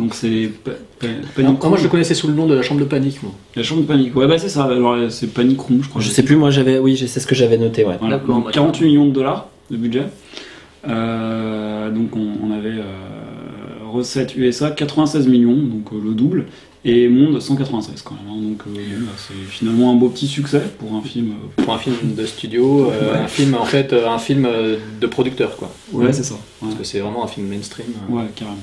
[0.00, 0.50] Donc, c'est
[1.38, 3.32] Non, moi je le connaissais sous le nom de la chambre de panique, moi.
[3.54, 4.16] La chambre de panique.
[4.16, 4.64] Ouais, bah c'est ça.
[4.64, 6.00] Alors, c'est Panic Room, je crois.
[6.00, 7.96] Je sais plus, moi j'avais, oui, je sais ce que j'avais noté, ouais.
[8.00, 10.04] Voilà, donc bah, 48 millions de dollars de budget.
[10.88, 16.46] Euh, donc on, on avait euh, recette USA 96 millions, donc euh, le double,
[16.84, 18.24] et monde 196 quand même.
[18.30, 18.40] hein.
[18.40, 21.32] donc euh, bon, bah, c'est finalement un beau petit succès pour un film.
[21.32, 23.18] euh, Pour un film de studio, euh, Ouais.
[23.18, 25.70] un film en fait, euh, un film euh, de producteur quoi.
[25.92, 26.34] ouais, c'est ça.
[26.34, 27.88] Ouais, Parce que c'est vraiment un film mainstream.
[28.08, 28.56] ouais, carrément.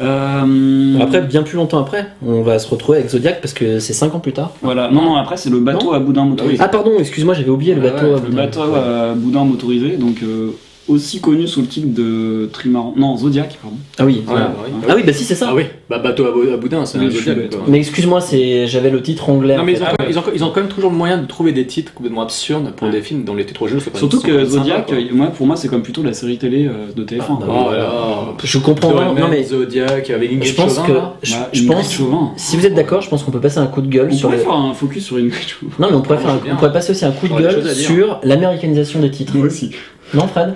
[0.00, 3.92] Euh, Après, bien plus longtemps après, on va se retrouver avec Zodiac parce que c'est
[3.92, 4.52] 5 ans plus tard.
[4.62, 4.90] voilà.
[4.90, 6.58] Non, non, après c'est le bateau à boudin motorisé.
[6.60, 8.06] Ah pardon, excuse-moi, j'avais oublié le bateau.
[8.06, 8.36] ouais, à Le boudin.
[8.36, 10.50] bateau à boudin motorisé, donc euh,
[10.88, 12.92] aussi connu sous le titre de Trimaran.
[12.96, 13.76] Non, Zodiac, pardon.
[13.98, 14.16] Ah oui.
[14.16, 14.46] Ouais, voilà.
[14.48, 14.72] bah oui.
[14.88, 15.48] Ah oui, bah si, c'est ça.
[15.50, 17.58] Ah oui, bah bateau à, bou- à boudin, c'est Oui, un Zodiac, bête.
[17.68, 19.56] Mais excuse-moi, c'est j'avais le titre anglais.
[19.56, 21.18] Non mais ils ont, quand même, ils, ont, ils ont quand même toujours le moyen
[21.18, 22.92] de trouver des titres complètement absurdes pour Ouais.
[22.92, 25.56] des films dont les titres jeux sont pas Surtout sont que Zodiac, moi, pour moi,
[25.56, 27.20] c'est comme plutôt la série télé euh, de TF1.
[27.30, 28.34] Ah, bah Oh là.
[28.44, 29.14] Je comprends vraiment.
[29.14, 31.92] Non mais Zodiac avec Ingrid je pense Chauvin, que je, Bah, je Ingrid pense.
[31.94, 32.32] Chauvin.
[32.36, 34.28] Si vous êtes d'accord, je pense qu'on peut passer un coup de gueule On sur
[34.28, 34.44] pourrait le.
[34.44, 35.72] faire un focus sur une Chauvin.
[35.78, 36.52] Non mais on pourrait Moi, faire un- bien.
[36.52, 39.38] on pourrait passer aussi un coup de gueule sur l'américanisation des titres.
[39.38, 39.70] aussi.
[40.12, 40.54] Non Fred?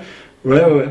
[0.48, 0.88] Ouais, ouais, ouais.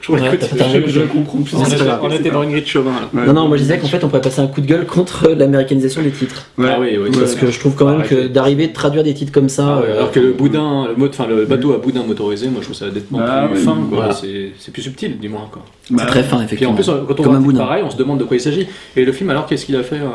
[0.00, 0.10] Je
[0.56, 1.54] t'as Je, comprends plus.
[1.54, 3.08] on, était, on était dans Ingrid Chauvin là.
[3.20, 3.24] Ouais.
[3.24, 5.28] Non non, moi je disais qu'en fait on pourrait passer un coup de gueule contre
[5.36, 6.50] l'américanisation des titres.
[6.58, 6.70] Ouais.
[6.74, 9.30] Ah oui, oui, Parce que je trouve quand même que d'arriver de traduire des titres
[9.30, 9.76] comme ça.
[9.76, 12.48] Ah ouais, euh, alors que le boudin, le, mot- enfin, le bateau à boudin motorisé,
[12.48, 13.76] moi je trouve ça nettement Bah, plus fin.
[13.92, 14.12] Voilà.
[14.12, 15.64] C'est, c'est plus subtil du moins quoi.
[15.84, 16.74] C'est Bah, très fin Puis en effectivement.
[16.74, 17.58] plus, quand on Comme voit un boudin.
[17.60, 18.66] pareil, on se demande de quoi il s'agit.
[18.96, 20.08] Et le film alors qu'est-ce qu'il a fait euh,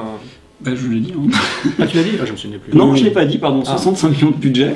[0.66, 1.14] Bah, je vous l'ai dit.
[1.18, 1.30] hein.
[1.80, 2.12] Ah tu l'as dit?
[2.22, 2.78] Ah je me souviens plus.
[2.78, 3.64] Non, je l'ai pas dit, pardon.
[3.66, 3.70] Ah.
[3.78, 4.76] 65 millions de budget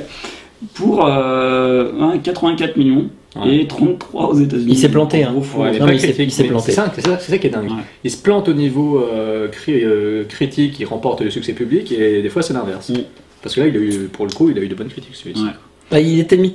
[0.72, 3.56] pour euh, hein, 84 millions Ouais.
[3.56, 4.66] et 33 aux États-Unis.
[4.72, 5.32] Il s'est planté, hein.
[5.56, 6.72] Ouais, Non, mais il s'est- critique, il s'est mais planté.
[6.72, 7.70] C'est ça, c'est ça- qui est dingue.
[7.70, 7.76] Ouais.
[8.04, 12.20] Il se plante au niveau euh, cri- euh, critique, il remporte le succès public, et
[12.20, 12.90] des fois c'est l'inverse.
[12.90, 12.96] Mm.
[13.42, 15.14] Parce que là, il a eu, pour le coup, il a eu de bonnes critiques
[15.16, 15.42] celui-ci.
[15.42, 15.50] Ouais.
[15.90, 16.54] Bah, il était mi-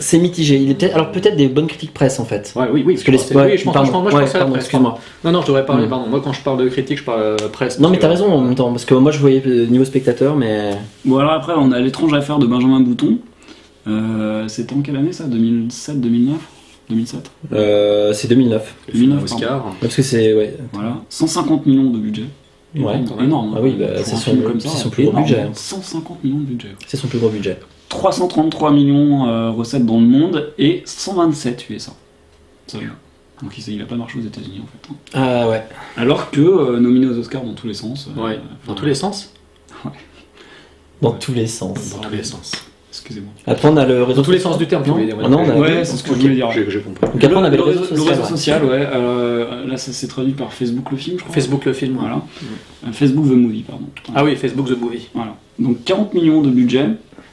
[0.00, 0.56] c'est mitigé.
[0.56, 2.52] Il était alors peut-être des bonnes critiques presse en fait.
[2.56, 2.94] Ouais, oui, oui.
[2.94, 4.22] Parce que les je pense- ouais, oui, je pense, pardon, je pense- moi je ouais,
[4.22, 4.64] pense à la pardon, presse.
[4.64, 4.98] excuse-moi.
[5.24, 5.90] Non, non, je devrais parler, Mm.
[5.90, 6.06] pardon.
[6.08, 7.78] Moi quand je parle de critique, je parle euh, presse.
[7.78, 10.34] Non mais t'as raison en même temps parce que moi je voyais euh, niveau spectateur
[10.34, 10.72] mais
[11.04, 13.18] Bon, alors après, on a l'étrange affaire de Benjamin Bouton.
[13.86, 15.24] Euh, C'était en quelle année ça?
[15.24, 16.36] 2007, 2009
[16.90, 18.74] 2007 euh, c'est 2009.
[18.86, 19.74] Le film 2009, Oscar.
[19.80, 20.56] Parce que c'est ouais.
[20.72, 20.96] Voilà.
[21.10, 22.24] 150 millions de budget.
[22.76, 23.00] Ouais.
[23.20, 23.54] Énorme.
[23.56, 24.34] Ah oui, bah, c'est son-
[24.68, 25.46] son plus gros budget.
[25.52, 26.68] 150 millions de budget.
[26.86, 27.58] C'est son plus gros budget.
[27.90, 31.92] 333 millions euh, recettes dans le monde et 127 USA.
[32.66, 32.92] Seulement.
[33.42, 34.92] Donc il, il a pas marché aux États-Unis en fait.
[34.92, 34.96] hein.
[35.14, 35.62] Ah ouais.
[35.96, 38.08] Alors que euh, nominé aux Oscars dans tous les sens.
[38.16, 39.32] euh, Ouais, dans tous les sens?
[41.00, 41.90] Dans tous les sens.
[41.90, 42.52] Dans tous les sens.
[43.00, 43.30] Excusez-moi.
[43.46, 45.16] Après, on a le réseau Dans tous les sens du terme, tu Non, voulais dire,
[45.18, 45.28] ouais.
[45.28, 46.50] non, on a- Ouais, c'est ce que je voulais dire.
[46.52, 47.06] J'ai j'ai compris.
[47.12, 48.08] Donc après, on avait le réseau le social.
[48.08, 48.28] réseau ouais.
[48.28, 48.88] social, ouais.
[48.94, 51.34] euh, là, ça s'est traduit par Facebook le film, je crois.
[51.34, 52.22] Facebook le film, Voilà.
[52.86, 53.84] Euh, Facebook the movie, pardon.
[54.14, 55.08] Ah oui, Facebook The Movie.
[55.14, 55.34] Voilà.
[55.58, 56.86] Donc 40 millions de budget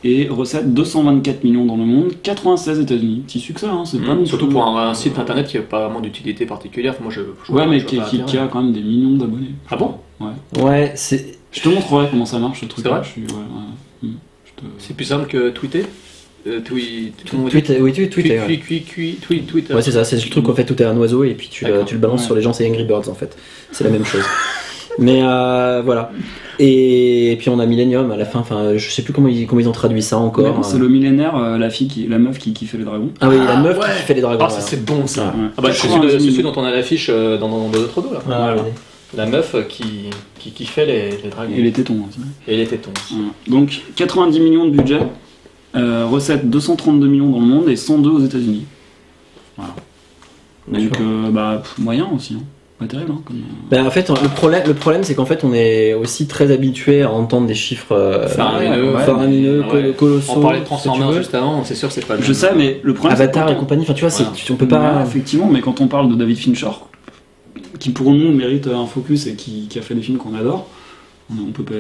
[0.04, 3.24] et recettes 224 millions dans le monde, 96 États-Unis.
[3.28, 4.26] Petit succès, hein, c'est pas non Mmh.
[4.26, 6.96] Surtout pour un, un site internet qui n'a pas vraiment d'utilité particulière.
[7.02, 7.98] Moi, je, je Ouais, mais je qui,
[8.38, 9.52] a quand même des millions d'abonnés.
[9.70, 9.96] Ah bon?
[10.20, 10.64] Ouais.
[10.64, 11.38] Ouais, c'est.
[11.52, 12.84] Je te montrerai comment ça marche ce truc.
[12.84, 13.02] C'est vrai?
[13.04, 13.44] Je suis, ouais, ouais.
[14.58, 15.86] Te- C'est plus simple que tweeter
[16.48, 17.12] euh, tout dit-
[17.50, 18.40] Twitter, oui, tu- Twitter.
[18.46, 19.74] Twi- twi- twi- twi- Twitter.
[19.74, 21.66] Ouais, c'est ça, c'est le truc, en fait, où t'es un oiseau et puis tu,
[21.66, 23.36] le- balances sur les gens, c'est Angry Birds en fait.
[23.72, 24.22] C'est la même chose.
[25.00, 26.12] Mais euh, voilà.
[26.58, 29.60] Et, puis on a Millennium à la fin, enfin, je sais plus comment ils, comment
[29.60, 30.64] ils ont traduit ça encore.
[30.64, 33.10] C'est le millénaire, euh, la fille, qui, la meuf qui, qui fait les dragons.
[33.20, 33.86] Ah oui, la Ah, meuf ouais.
[33.98, 34.46] qui fait les dragons.
[34.46, 35.34] Ah, ça c'est bon ça.
[35.58, 38.14] Ah bah, c'est 80 celui, dont on a l'affiche euh, dans, dans, dans notre dos
[38.14, 38.56] là.
[39.18, 39.26] Ah.
[39.26, 41.54] La meuf euh, qui, qui, qui fait les, les dragons.
[41.56, 42.20] Et les tétons aussi.
[42.48, 42.92] Et les tétons.
[43.12, 43.28] Voilà.
[43.48, 45.00] Donc 90 millions de budget,
[45.76, 48.66] euh, recettes 232 millions dans le monde et 102 aux États-Unis.
[49.58, 49.74] Voilà.
[50.68, 52.34] Donc euh, bah, pff, moyen aussi.
[52.36, 52.44] Hein.
[52.80, 53.12] Pas terrible.
[53.14, 53.38] Hein, comme...
[53.72, 57.04] Ben, en fait, le problème, le problème c'est qu'en fait, on est aussi très habitué
[57.04, 59.94] à entendre des chiffres euh, Faramineux, ouais, ouais, faramineux, mais- col- ouais.
[59.94, 60.34] colossaux.
[60.36, 62.34] On parlait de Transformers juste avant, c'est sûr c'est pas le Je même.
[62.36, 64.38] sais, mais le problème c'est Avatar et quand compagnie, enfin tu vois, c'est- Voilà.
[64.38, 65.04] tu- on peut Ouais, pas.
[65.06, 66.68] effectivement, mais quand on parle de David Fincher,
[67.80, 70.68] qui pour nous mérite un focus et qui, qui a fait des films qu'on adore,
[71.32, 71.74] on, on peut pas,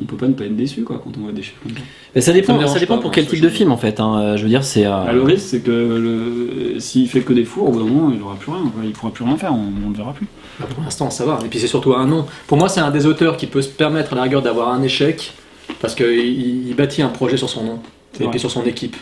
[0.00, 1.80] on peut pas ne pas être déçu quoi quand on voit des chiffres comme ça.
[2.14, 4.00] Mais ça dépend, ça dépend pas, pour quel type que de film en fait.
[4.00, 4.36] hein.
[4.36, 4.86] Je veux dire, c'est.
[4.86, 7.84] euh, Ah, le risque c'est que le- s'il fait que des fours, au bout d'un
[7.90, 8.82] moment il aura plus rien, quoi.
[8.84, 10.26] il pourra plus rien faire, on, on le verra plus.
[10.58, 11.38] Bah, pour l'instant, ça va.
[11.44, 12.26] Et puis c'est surtout un nom.
[12.48, 14.82] Pour moi, c'est un des auteurs qui peut se permettre à la rigueur d'avoir un
[14.82, 15.32] échec
[15.80, 17.78] parce qu'il il bâtit un projet sur son nom
[18.20, 18.96] et puis sur son équipe.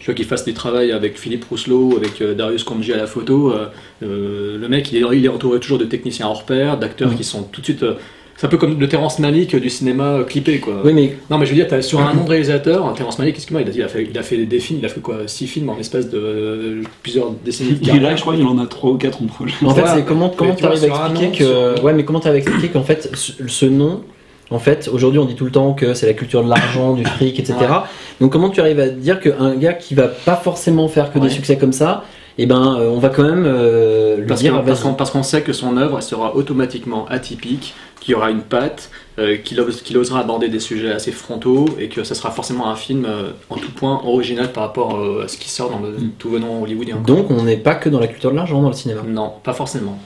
[0.00, 3.06] Je veux qu'il fasse des travaux avec Philippe Rousselot, avec euh, Darius Kanji à la
[3.06, 3.52] photo.
[3.52, 3.66] euh,
[4.02, 7.24] euh, le mec, il est, il est entouré toujours de techniciens hors pair, d'acteurs qui
[7.24, 7.82] sont tout de suite.
[7.82, 7.94] euh,
[8.36, 10.74] c'est un peu comme le Terrence Malick du cinéma clippé, quoi.
[10.84, 13.34] Oui, mais Non, mais je veux dire, t'as sur un nom de réalisateur, Terrence Malick,
[13.34, 15.26] excuse-moi, il a, il a fait, il a fait des films, il a fait quoi?
[15.26, 18.58] Six films en l'espace de euh, plusieurs décennies de Il là, je crois qu'il en
[18.58, 19.54] a 3 ou 4 en projet.
[19.64, 21.84] En fait, c'est comment comment tu t'arrives vois, à sur un expliquer nom, que sur-
[21.84, 24.02] ouais, mais comment t'arrives à expliquer qu'en fait ce, ce nom,
[24.50, 27.04] en fait, aujourd'hui on dit tout le temps que c'est la culture de l'argent, du
[27.04, 27.54] fric, etc.
[27.60, 27.66] Ouais.
[28.20, 31.28] Donc comment tu arrives à dire qu'un gars qui va pas forcément faire que Ouais.
[31.28, 32.04] des succès comme ça,
[32.38, 35.10] et ben euh, on va quand même euh, lui Parce dire qu'on parce qu'on- parce
[35.10, 39.60] qu'on sait que son œuvre sera automatiquement atypique, qu'il y aura une patte, euh, qu'il
[39.60, 43.04] ose- qu'il osera aborder des sujets assez frontaux et que ça sera forcément un film
[43.06, 46.10] euh, en tout point original par rapport euh, à ce qui sort dans le Mm.
[46.18, 46.98] tout venant hollywoodien.
[47.04, 49.02] Donc on n'est pas que dans la culture de l'argent dans le cinéma.
[49.06, 49.98] Non, pas forcément.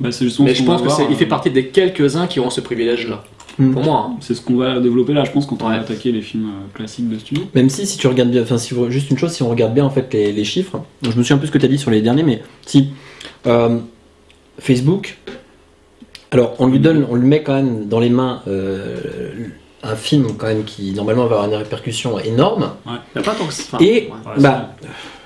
[0.00, 2.50] Bah, c'est Mais je pense que c'est, il fait euh, partie des quelques-uns qui auront
[2.50, 3.22] ce privilège-là.
[3.58, 3.72] Mm.
[3.72, 4.10] Pour moi.
[4.10, 4.16] hein.
[4.20, 5.80] C'est ce qu'on va développer là, je pense, quand on va Ouais.
[5.80, 7.44] attaquer les films euh, classiques de studio.
[7.54, 9.72] Même si, si tu regardes bien, enfin, si vous- juste une chose, si on regarde
[9.72, 11.68] bien en fait les, les chiffres, je me souviens un peu ce que tu as
[11.68, 12.90] dit sur les derniers, mais si
[13.46, 13.78] euh,
[14.58, 15.16] Facebook,
[16.32, 18.96] alors on lui donne, on lui met quand même dans les mains euh,
[19.82, 22.72] un film quand même qui normalement va avoir une répercussion énorme.
[22.86, 23.78] Il y a pas tant que ça.
[23.80, 24.74] Et Enfin, Ouais, bah,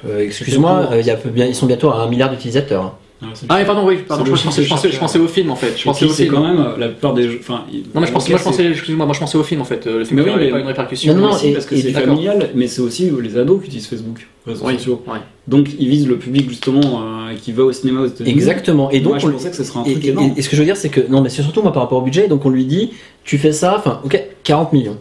[0.07, 2.85] euh, excuse-moi, il ils sont bientôt à un milliard d'utilisateurs.
[2.85, 2.95] hein.
[3.23, 5.01] Ah mais pardon oui, pardon, je, pensais, je, chiffre pensais, je cher.
[5.01, 5.77] pensais au film en fait.
[5.77, 6.35] Je pensais au c'est film.
[6.37, 7.37] quand même la plupart des jeux.
[7.41, 9.65] Enfin, Non mais je pensais, moi je pensais, excuse-moi, moi je pensais au film en
[9.65, 9.87] fait.
[9.87, 11.15] Euh, Le film Mais oui, mais- pas une répercussion.
[11.15, 13.89] Non, non, aussi, et- parce que c'est familial, mais c'est aussi les ados qui utilisent
[13.89, 15.05] Facebook, réseaux Oui, sociaux.
[15.49, 16.81] Donc ils visent le public justement
[17.29, 18.31] euh, qui va au cinéma aux États-Unis.
[18.31, 18.91] Exactement.
[18.91, 20.33] Et donc Moi, je pensais que ce serait un et, truc et- énorme.
[20.37, 21.99] et ce que je veux dire, c'est que non, mais c'est surtout moi par rapport
[21.99, 22.27] au budget.
[22.27, 22.93] Donc on lui dit,
[23.25, 24.97] tu fais ça, enfin, ok, 40 millions.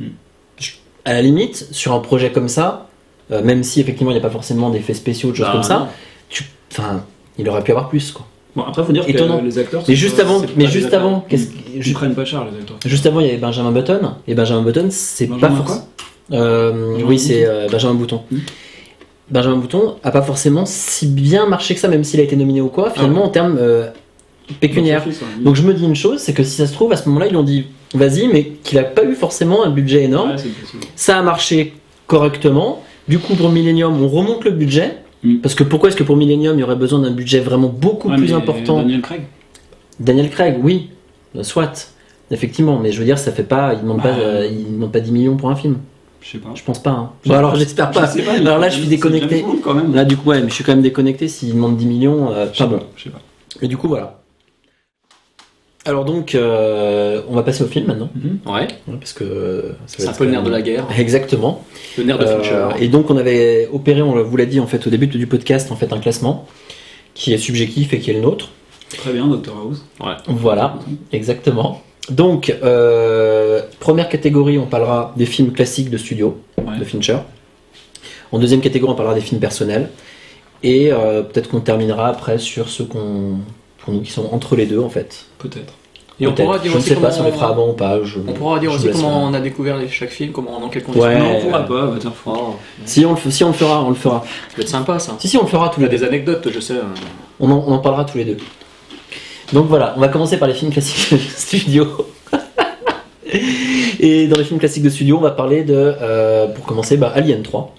[0.00, 0.06] Hmm.
[1.04, 2.88] À la limite, sur un projet comme ça,
[3.32, 5.62] euh, même si effectivement il n'y a pas forcément d'effets spéciaux, de choses Bah, comme
[5.62, 5.88] ça,
[6.28, 7.04] tu, enfin,
[7.38, 8.26] il aurait pu avoir plus quoi.
[8.56, 9.40] Bon, après, faut dire que Étonnant.
[9.42, 9.82] les acteurs.
[9.86, 12.76] Mais sont juste avant, mais juste avant, qu'est-ce que- prennent pas cher les acteurs.
[12.84, 14.00] Juste avant, il y avait Benjamin Button.
[14.26, 15.86] Et Benjamin Button, c'est pas forcément.
[16.32, 18.22] Euh, oui, c'est euh, Benjamin Bouton.
[18.30, 18.38] Hmm.
[19.30, 22.60] Benjamin Bouton a pas forcément si bien marché que ça, même s'il a été nominé
[22.60, 23.86] ou quoi, finalement en termes euh,
[24.60, 25.04] pécuniaires.
[25.40, 27.26] Donc je me dis une chose, c'est que si ça se trouve, à ce moment-là,
[27.26, 30.30] ils lui ont dit vas-y, mais qu'il a pas eu forcément un budget énorme.
[30.30, 30.36] Ouais.
[30.96, 31.74] Ça a marché
[32.06, 32.82] correctement.
[33.06, 34.96] Du coup, pour Millennium, on remonte le budget.
[35.22, 35.36] Mm.
[35.38, 38.08] Parce que pourquoi est-ce que pour Millennium, il y aurait besoin d'un budget vraiment beaucoup
[38.08, 39.22] Ouais, plus important Daniel Craig.
[40.00, 40.90] Daniel Craig, oui,
[41.36, 41.92] euh, soit,
[42.30, 45.12] effectivement, mais je veux dire, ça fait pas, il demande Bah, pas, euh, pas 10
[45.12, 45.78] millions pour un film.
[46.20, 46.50] Je sais pas.
[46.54, 46.90] Je pense pas.
[46.90, 47.10] Hein.
[47.26, 48.06] Bon, alors j'espère pas.
[48.06, 49.44] Je sais pas, Alors là, je suis déconnecté.
[49.62, 49.94] Quand même.
[49.94, 51.28] Là, du coup, ouais, mais je suis quand même déconnecté.
[51.28, 52.80] S'il demande 10 millions, euh, pas bon.
[52.96, 53.20] Je sais pas.
[53.62, 54.17] Et du coup, voilà.
[55.84, 58.10] Alors donc, euh, on va passer au film maintenant,
[58.46, 60.86] Ouais, ouais, parce que euh, c'est un peu le nerf de même- la guerre.
[60.98, 61.64] Exactement.
[61.96, 62.68] Le nerf de Euh, Fincher.
[62.84, 65.72] et donc, on avait opéré, on vous l'a dit en fait au début du podcast,
[65.72, 66.46] en fait un classement
[67.14, 68.50] qui est subjectif et qui est le nôtre.
[68.90, 69.84] Très bien, Dr House.
[70.26, 70.78] Voilà,
[71.12, 71.82] exactement.
[72.10, 76.78] Donc, euh, première catégorie, on parlera des films classiques de studio, Ouais.
[76.78, 77.18] de Fincher.
[78.32, 79.88] En deuxième catégorie, on parlera des films personnels.
[80.62, 83.38] Et euh, peut-être qu'on terminera après sur ceux qu'on,
[83.90, 85.26] nous qui sont entre les deux en fait.
[85.38, 85.72] Peut-être.
[86.20, 87.72] Et on pourra dire je ne sais pas comment si on les fera avant ou
[87.74, 88.00] pas.
[88.02, 90.68] je- On pourra dire je aussi comment on a découvert les- chaque film, comment, dans
[90.68, 91.06] quelles conditions.
[91.08, 91.16] Ouais.
[91.18, 92.58] non, on pourra pas, va dire fort.
[92.84, 94.24] Si on le, si on le fera, on le fera.
[94.24, 95.14] ça peut être sympa ça.
[95.20, 95.98] Si si on le fera tous Il y les a deux.
[95.98, 96.72] des anecdotes, je sais.
[96.74, 96.82] euh.
[97.38, 98.36] On en, on en parlera tous les deux.
[99.52, 101.86] Donc voilà, on va commencer par les films classiques de studio.
[104.00, 107.12] Et dans les films classiques de studio, on va parler de, euh, pour commencer, bah,
[107.14, 107.74] Alien 3.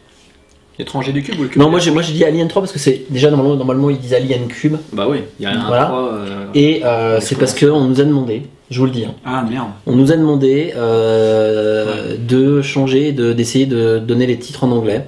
[0.80, 2.72] Étranger du cube ou le cube Non, moi j'ai moi j'ai dit Alien 3 parce
[2.72, 4.78] que c'est déjà normalement, normalement ils disent Alien Cube.
[4.94, 5.86] Bah oui, il y a un Voilà.
[5.88, 9.14] 3, euh, Et euh, c'est parce qu'on nous a demandé, je vous le dis, hein,
[9.26, 9.68] Ah merde.
[9.86, 15.06] on nous a demandé euh, de changer, de- d'essayer de donner les titres en anglais.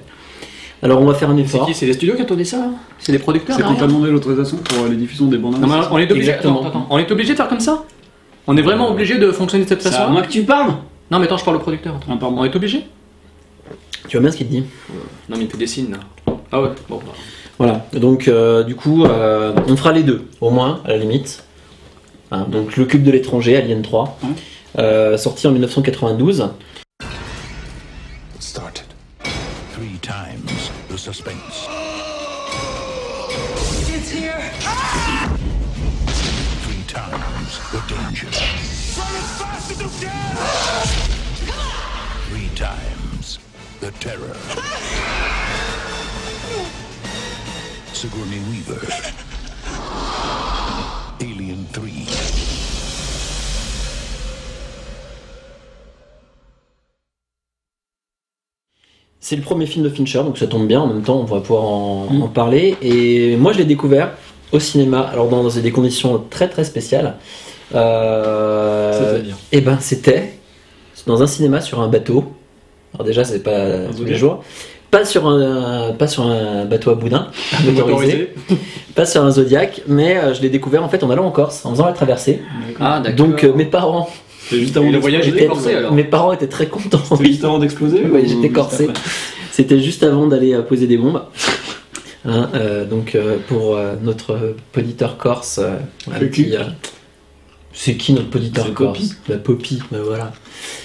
[0.82, 1.66] Alors on va faire un C'est effort.
[1.66, 2.66] qui C'est les studios qui ont tourné ça
[2.98, 5.58] C'est les producteurs C'est quand derrière t'as demandé l'autorisation pour euh, les diffusions des bandes
[5.60, 6.30] Non, mais on est obligé.
[6.30, 6.60] Exactement.
[6.60, 7.84] Attends, attends, On est obligé de faire comme ça?
[8.46, 10.72] On est vraiment obligé de fonctionner de cette C'est à façon moi que tu parles?
[11.10, 11.94] Non, mais attends, je parle au producteur.
[11.96, 12.12] attends.
[12.12, 12.36] Ah, pardon.
[12.40, 12.84] On est obligé?
[14.08, 14.64] Tu vois bien ce qu'il te dit
[15.28, 15.98] Non, mais il fait des signes là.
[16.50, 16.96] Ah ouais, bon.
[16.98, 17.12] bah.
[17.58, 21.44] Voilà, donc euh, du coup, euh, on fera les deux, au moins, à la limite.
[22.30, 24.28] Hein, donc le cube de l'étranger, Alien 3, Ouais.
[24.78, 26.48] euh, sorti en 1992.
[43.82, 44.36] The terror.
[47.92, 48.78] Sigourney Weaver.
[51.20, 51.82] Alien 3.
[59.18, 61.40] C'est le premier film de Fincher, donc ça tombe bien, en même temps on va
[61.40, 62.22] pouvoir en, Mm.
[62.22, 62.76] en parler.
[62.82, 64.12] Et moi je l'ai découvert
[64.52, 67.16] au cinéma, alors dans des conditions très très spéciales.
[67.74, 70.38] Euh, C'est-à-dire Et ben c'était
[71.06, 72.32] dans un cinéma sur un bateau.
[72.94, 74.42] Alors déjà c'est pas tous les jours.
[74.90, 77.28] Pas sur un, pas sur un bateau à boudin,
[77.64, 78.34] motorisé, Motorisé.
[78.94, 81.64] pas sur un Zodiac, mais euh, je l'ai découvert en fait en allant en Corse,
[81.64, 82.42] en faisant la traversée.
[82.78, 83.26] Ah, d'accord.
[83.26, 84.10] Donc euh, mes parents,
[84.50, 85.94] C'est juste avant le voyage était corsé, alors.
[85.94, 87.00] mes parents étaient très contents.
[87.08, 88.88] C'était juste avant d'exploser Oui, ou j'étais corsé.
[89.50, 91.22] C'était juste avant d'aller euh, poser des bombes.
[92.24, 95.76] Hein, euh, donc euh, pour euh, notre poditeur corse, euh,
[96.10, 96.64] un euh,
[97.72, 99.16] c'est qui notre poditeur corse?
[99.28, 100.32] La Poppy, ben voilà.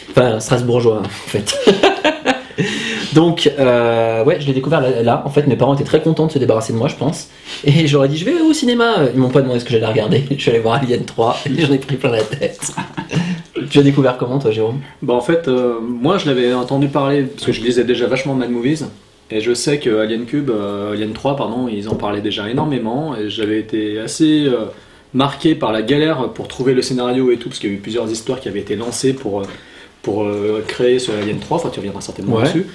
[0.10, 1.56] Enfin Strasbourgeois en fait.
[3.18, 5.24] donc euh, ouais, je l'ai découvert là, là.
[5.26, 7.30] En fait, mes parents étaient très contents de se débarrasser de moi, je pense.
[7.64, 8.98] Et j'aurais dit je vais au cinéma.
[9.12, 10.24] Ils m'ont pas demandé ce que j'allais regarder.
[10.30, 12.72] Je suis allé voir Alien 3 et j'en ai pris plein la tête.
[13.72, 14.82] tu as découvert comment toi, Jérôme?
[15.02, 18.36] Bah en fait, euh, moi je l'avais entendu parler parce que je lisais déjà vachement
[18.36, 18.86] Mad Movies
[19.32, 23.16] et je sais que Alien Cube, euh, Alien 3 pardon, ils en parlaient déjà énormément
[23.16, 24.48] et j'avais été assez
[25.16, 27.80] marqué par la galère pour trouver le scénario et tout parce qu'il y a eu
[27.80, 29.42] plusieurs histoires qui avaient été lancées pour
[30.04, 30.28] pour
[30.68, 31.58] créer ce Alien 3.
[31.58, 32.44] Enfin, tu reviendras certainement Ouais.
[32.44, 32.68] dessus.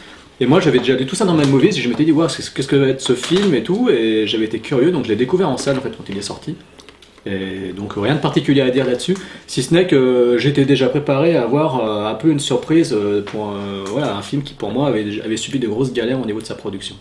[0.43, 2.27] Et moi j'avais déjà lu tout ça dans Mad Movies et je m'étais dit, ouais,
[2.27, 5.15] qu'est-ce que va être ce film et tout et j'avais été curieux donc je l'ai
[5.15, 6.57] découvert en salle en fait quand il est sorti.
[7.25, 11.37] Et donc rien de particulier à dire là-dessus, si ce n'est que j'étais déjà préparé
[11.37, 14.73] à avoir euh, un peu une surprise euh, pour euh, voilà, un film qui pour
[14.73, 16.97] moi avait, avait subi de grosses galères au niveau de sa production.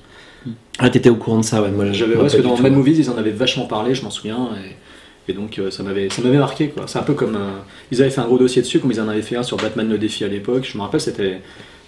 [0.78, 1.72] Ah, t'étais au courant de ça, ouais.
[1.72, 2.56] Moi, J'avais parce que dans.
[2.60, 4.50] Mad Movies ils en avaient vachement parlé, je m'en souviens,
[5.28, 6.84] et, et donc euh, ça m'avait ça m'avait marqué quoi.
[6.88, 7.60] C'est un peu comme euh,
[7.92, 9.90] ils avaient fait un gros dossier dessus, comme ils en avaient fait un sur Batman
[9.90, 10.68] le défi à l'époque.
[10.72, 11.42] Je me rappelle c'était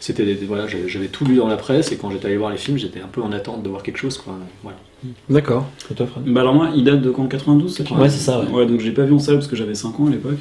[0.05, 2.51] c'était des- voilà j'avais j'avais tout lu dans la presse et quand j'étais allé voir
[2.51, 4.33] les films j'étais un peu en attente de voir quelque chose quoi.
[4.61, 4.77] Voilà.
[5.29, 5.65] D'accord.
[5.89, 7.27] Et toi, Fred Bah alors moi, il date de quand?
[7.27, 8.49] 92 ça, tu Ouais, vois c'est ça, ouais.
[8.51, 10.39] Ouais, donc je l'ai pas vu en salle parce que j'avais 5 ans à l'époque.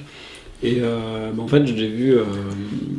[0.65, 2.13] Et euh, bah, en fait, je l'ai vu.
[2.15, 2.25] euh,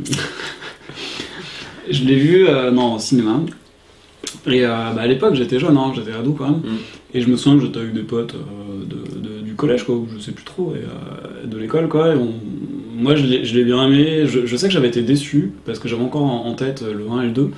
[1.90, 3.42] je l'ai vu euh, non, au cinéma.
[4.48, 6.60] Et euh, bah, à l'époque, j'étais jeune, hein, j'étais ado quand même.
[6.60, 6.78] Mm.
[7.14, 9.96] Et je me souviens que j'étais avec des potes euh, de, de- du collège, quoi,
[9.96, 12.14] ou je sais plus trop, et, euh, de l'école, quoi.
[12.14, 12.34] Et on-
[12.94, 14.26] moi, je l'ai bien aimé.
[14.28, 17.10] Je, je sais que j'avais été déçu parce que j'avais encore en, en tête le
[17.10, 17.52] 1 et le 2.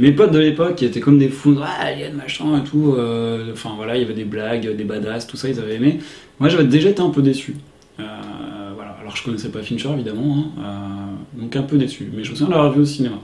[0.00, 2.94] Mes potes de l'époque qui étaient comme des fous, ah, Alien, machin et tout.
[2.96, 5.98] euh, Enfin voilà, il y avait des blagues, des badass, tout ça, ils avaient aimé.
[6.40, 7.54] Moi, j'avais déjà été un peu déçu.
[8.00, 8.02] Euh,
[8.74, 8.96] voilà.
[9.00, 10.62] Alors, je connaissais pas Fincher, évidemment, hein,
[11.38, 12.10] euh, donc un peu déçu.
[12.12, 13.18] Mais je me souviens de l'avoir vu au cinéma.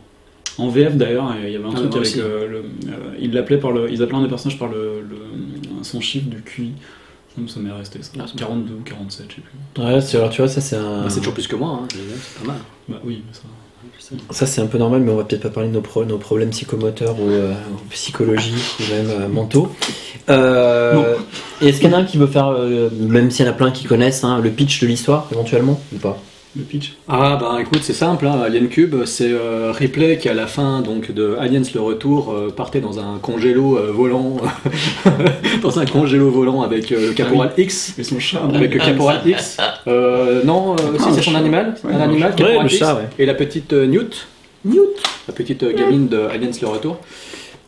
[0.58, 2.56] En VF d'ailleurs, il y avait un Ah, truc avec euh, le,
[2.88, 6.72] euh, par le, ils appelaient un des personnages par le, le- son chiffre du QI.
[7.34, 8.10] Ça me- Ça m'est resté ça.
[8.18, 9.82] Ah, c'est 42 ou 47, je sais plus.
[9.84, 11.02] Ouais, c'est- alors tu vois, ça c'est un.
[11.02, 12.60] Bah, c'est toujours plus que moi, hein, c'est pas mal.
[12.88, 13.42] Bah oui, mais ça.
[14.30, 16.18] Ça c'est un peu normal, mais on va peut-être pas parler de nos, pro- nos
[16.18, 17.54] problèmes psychomoteurs ou euh,
[17.90, 19.72] psychologiques ou même euh, mentaux.
[20.28, 21.16] Euh,
[21.60, 23.54] Est-ce qu'il y en a un qui veut faire, euh, même s'il y en a
[23.54, 26.18] plein qui connaissent, hein, le pitch de l'histoire éventuellement ou pas?
[26.56, 26.94] Le pitch.
[27.08, 30.80] Ah bah écoute c'est simple, hein, Alien Cube c'est euh, Ripley qui à la fin
[30.80, 34.36] donc de Aliens le retour euh, partait dans un congélo euh, volant
[35.62, 37.94] dans un congélo volant avec euh, le Caporal X.
[37.98, 38.40] Et son chat.
[38.52, 39.58] avec le Caporal X.
[39.86, 41.74] Euh, non euh, si Ah, c'est son animal.
[41.84, 42.30] Ouais, un animal.
[42.34, 42.78] Caporal Ouais, le X.
[42.78, 43.08] chat, ouais.
[43.20, 44.26] et la petite euh, Newt.
[44.64, 45.02] Newt.
[45.28, 46.98] La petite euh, gamine de Aliens le retour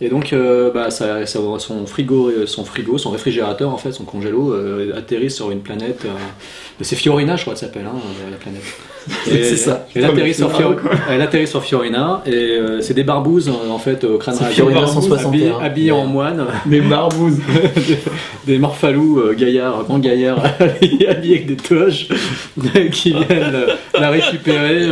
[0.05, 3.93] Et donc, euh, bah, ça, ça- son frigo, euh, son frigo, son réfrigérateur, en fait,
[3.93, 6.01] son congélo, euh, atterrit sur une planète.
[6.05, 6.09] euh,
[6.81, 7.97] c'est Fiorina, je crois, que ça s'appelle, hein,
[8.31, 8.62] la planète.
[9.25, 9.87] C'est ça.
[9.97, 13.79] Elle atterrit, sur C'est Fior- bravo, elle atterrit sur Fiorina, et c'est des barbouzes, en
[13.79, 17.38] fait, au crâne Fiorina barbouzes, 161, habillés, habillés en moine, Des barbouzes.
[18.47, 22.07] des, des morphalous gaillards, grands gaillards, habillés avec des toges,
[22.93, 24.87] qui viennent euh, la récupérer,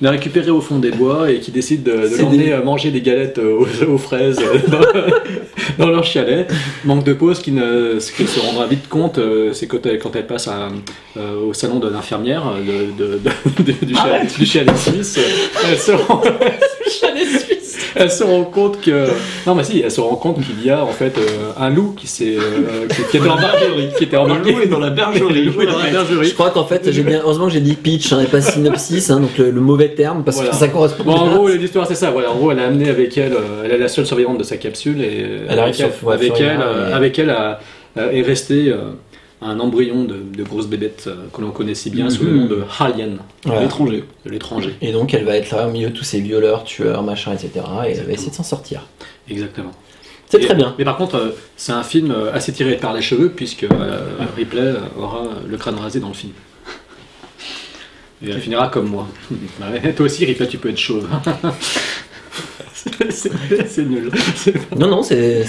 [0.00, 2.92] la récupérer au fond des bois et qui décident de, de l'emmener des- à manger
[2.92, 6.50] des galettes aux, aux fraises dans, dans leur chalet.
[6.84, 9.98] Manque de pause, qui ne, ce qu'elle se rendra vite compte, euh, c'est quand elle,
[9.98, 10.68] quand elle passe à,
[11.16, 15.18] euh, au salon de l'infirmière euh, de, de- de- de- du, chalet, du chalet suisse,
[15.18, 16.22] euh, elle se rend,
[17.96, 19.06] elle se rend compte que
[19.46, 21.94] non mais si elle se rend compte qu'il y a en fait euh, un loup
[21.96, 23.66] qui s'est euh, qui, qui était embarqué
[23.98, 25.44] qui était embarqué loup est dans la bergerie.
[25.46, 27.60] Le loup est dans la bergerie Je crois qu'en fait, j'ai bien, heureusement que j'ai
[27.60, 30.50] dit pitch hein, et pas synopsis, hein, donc le, le mauvais terme, parce Voilà.
[30.52, 32.10] que ça correspond Bon, en gros, l'histoire c'est ça.
[32.10, 34.44] Voilà, en gros, elle a amené avec elle, euh, elle est la seule survivante de
[34.44, 37.60] sa capsule et Elle avec arrive elle, avec elle, avec elle a-
[38.12, 38.74] est resté
[39.42, 42.36] un embryon de, de grosse bébête euh, que l'on connaît si bien sous le Mhm.
[42.40, 42.64] nom de
[43.44, 43.60] Voilà.
[43.62, 44.04] L'étranger.
[44.24, 44.74] de l'étranger.
[44.80, 47.50] Et donc, elle va être là au milieu de tous ces violeurs, tueurs, machin, etc.
[47.86, 48.86] Et elle va essayer de s'en sortir.
[49.28, 49.72] Exactement.
[50.28, 50.74] C'est Et- très bien.
[50.78, 54.00] Mais par contre, euh, c'est un film euh, assez tiré par les cheveux puisque euh,
[54.36, 56.32] Ripley euh, aura le crâne rasé dans le film.
[58.24, 59.06] Et elle finira comme moi.
[59.60, 61.06] Ouais, toi aussi, Ripley, tu peux être chauve.
[63.64, 64.10] c'est nul.
[64.78, 65.44] Non, non, c'était.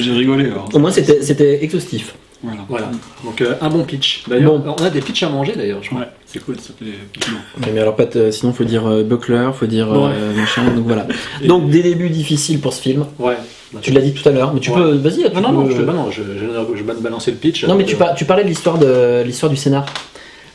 [0.00, 0.68] J'ai rigolé alors.
[0.72, 2.14] Au moins, c'était c'était exhaustif.
[2.42, 2.60] Voilà.
[2.68, 2.90] Voilà.
[3.24, 4.24] Donc euh, un bon pitch.
[4.28, 4.74] D'ailleurs, Bon.
[4.78, 6.00] on a des pitchs à manger d'ailleurs, je crois.
[6.02, 9.64] Ouais, c'est cool, ça fait Mais alors, pas de- sinon, faut dire euh, Buckler, faut
[9.66, 10.34] dire euh, Ouais.
[10.36, 11.06] machin, donc voilà.
[11.42, 13.06] Et- Donc, des débuts difficiles pour ce film.
[13.18, 13.36] Ouais.
[13.80, 14.76] Tu l'as dit tout à l'heure, mais tu Ouais.
[14.76, 14.92] peux.
[14.96, 17.38] Vas-y, Non, non, non, peux- je, bah non, je, je, je vais te balancer le
[17.38, 17.64] pitch.
[17.64, 19.86] Non, mais Euh, tu, par- tu parlais de l'histoire de l'histoire du scénar.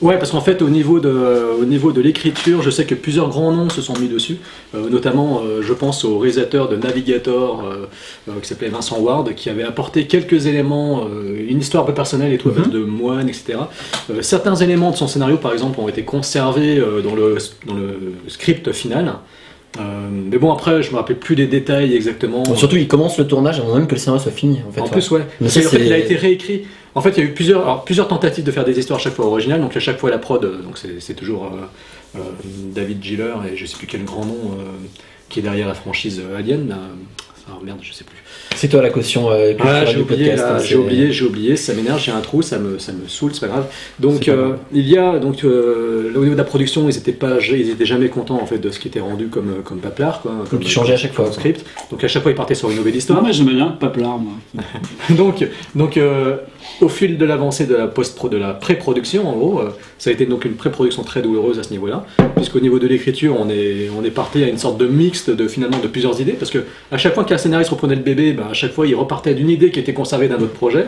[0.02, 1.14] Ouais, parce qu'en fait, au niveau de,
[1.60, 4.38] au niveau de l'écriture, je sais que plusieurs grands noms se sont mis dessus.
[4.74, 9.50] Euh, notamment, euh, je pense au réalisateur de Navigator, euh, qui s'appelait Vincent Ward, qui
[9.50, 11.08] avait apporté quelques éléments,
[11.48, 13.60] une histoire un peu personnelle et tout, à base de moines, etc.
[14.22, 17.38] Certains éléments de son scénario, par exemple, ont été conservés dans, le,
[17.68, 19.14] dans le script final.
[19.80, 22.44] Euh, mais bon, après, je me rappelle plus des détails exactement.
[22.56, 24.62] Surtout, il commence le tournage avant même que le scénario soit fini.
[24.68, 24.92] En, fait, En ouais.
[24.92, 25.22] plus, ouais.
[25.40, 26.64] Parce ça, fait, il a été réécrit.
[26.94, 29.26] En fait, il y a eu plusieurs, tentatives de faire des histoires à chaque fois
[29.26, 29.62] originales.
[29.62, 32.20] Donc, à chaque fois, la prod, euh, donc c'est toujours euh, euh,
[32.74, 34.58] David Giller et je sais plus quel grand nom
[35.30, 36.76] qui est derrière la franchise Alien.
[37.48, 38.21] Ah merde, je sais plus.
[38.56, 39.32] C'est toi la caution.
[39.32, 42.42] euh, Ah, j'ai du oublié, hein, j'ai oublié, j'ai oublié, ça m'énerve, j'ai un trou,
[42.44, 43.66] ça me, ça me saoule, c'est pas grave.
[44.00, 44.58] Donc pas euh, grave.
[44.74, 47.86] il y a donc euh, au niveau de la production, ils étaient pas, ils étaient
[47.88, 50.32] jamais contents en fait de ce qui était rendu comme comme paplard quoi.
[50.50, 51.66] Comme ils changeaient à chaque fois, comme script.
[51.90, 53.24] Donc à chaque fois ils partaient sur une nouvelle Non, histoire.
[53.24, 54.34] mais j'aimais bien Paplard, moi.
[55.18, 56.38] donc, donc euh,
[56.82, 60.14] au fil de l'avancée de la post de la pré-production, en gros, euh, ça a
[60.14, 63.90] été donc une pré-production très douloureuse à ce niveau-là, puisqu'au niveau de l'écriture, on est,
[63.98, 66.60] on est parti à une sorte de mixte de finalement de plusieurs idées, parce que
[66.92, 69.50] à chaque fois qu'un scénariste reprenait le bébé, ben, à chaque fois il repartait d'une
[69.50, 70.86] idée qui était conservée d'un autre projet,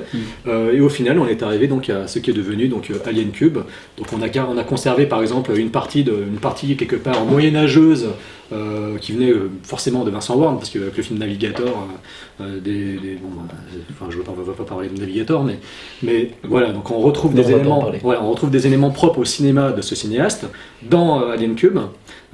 [0.48, 3.10] Euh, et au final, on est arrivé donc à ce qui est devenu donc euh,
[3.10, 3.58] Alien Cube.
[3.98, 7.26] Donc on a, on a conservé par exemple une partie de, une partie quelque part
[7.26, 8.06] moyenâgeuse.
[8.52, 11.88] Euh, qui venait euh, forcément de Vincent Ward, parce qu'avec le film Navigator,
[12.42, 13.54] euh, des, des- bon, bah,
[13.92, 15.60] enfin, je ne veux, pas- parler de Navigator, mais,
[16.04, 19.26] mais voilà, donc on retrouve des on éléments, voilà, on retrouve des éléments propres au
[19.26, 20.46] cinéma de ce cinéaste
[20.90, 21.80] dans euh, Alien Cube.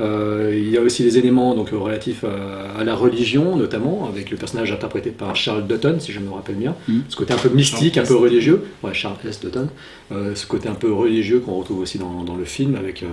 [0.01, 4.31] Euh, il y a aussi des éléments donc, relatifs à, à la religion, notamment, avec
[4.31, 6.73] le personnage interprété par Charles Dutton, si je me rappelle bien.
[6.87, 7.03] Mhm.
[7.09, 8.21] Ce côté un peu mystique, Charles un peu S.
[8.21, 8.63] religieux.
[8.81, 9.41] Ouais, Charles S.
[9.41, 9.67] Dutton.
[10.13, 13.07] Euh, ce côté un peu religieux qu'on retrouve aussi dans, dans le film, avec, euh,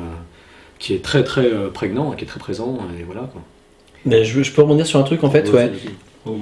[0.78, 3.22] qui est très très euh, prégnant, qui est très présent, et voilà.
[3.32, 3.42] Quoi.
[4.04, 5.70] Mais je, je peux rebondir sur un truc en fait, ouais.
[6.26, 6.36] Oh,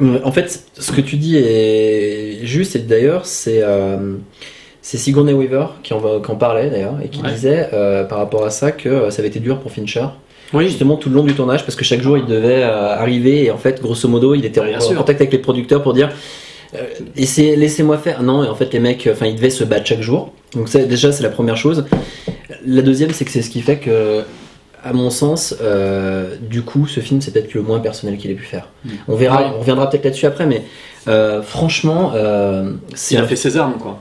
[0.00, 4.14] Euh, En fait, ce que tu dis est juste, et d'ailleurs, c'est euh,
[4.82, 7.30] Sigourney Weaver qui en, qui en parlait d'ailleurs, et qui Ouais.
[7.32, 10.06] disait euh, par rapport à ça que ça avait été dur pour Fincher,
[10.54, 13.44] Oui, justement tout le long du tournage, parce que chaque jour il devait euh, arriver,
[13.44, 16.10] et en fait, grosso modo, il était Bien en, contact avec les producteurs pour dire
[17.16, 18.22] Laissez- laissez-moi faire.
[18.22, 20.32] Non, et en fait, les mecs, enfin, ils devaient se battre chaque jour.
[20.54, 21.84] Donc, ça, déjà, c'est la première chose.
[22.66, 24.22] La deuxième, c'est que c'est ce qui fait que,
[24.82, 28.34] à mon sens, euh, du coup, ce film, c'est peut-être le moins personnel qu'il ait
[28.34, 28.68] pu faire.
[28.84, 28.88] Mm.
[29.08, 29.48] On verra, Ouais.
[29.56, 30.62] on reviendra peut-être là-dessus après, mais
[31.08, 33.98] euh, franchement, euh, c'est il a un- fait ses armes, quoi.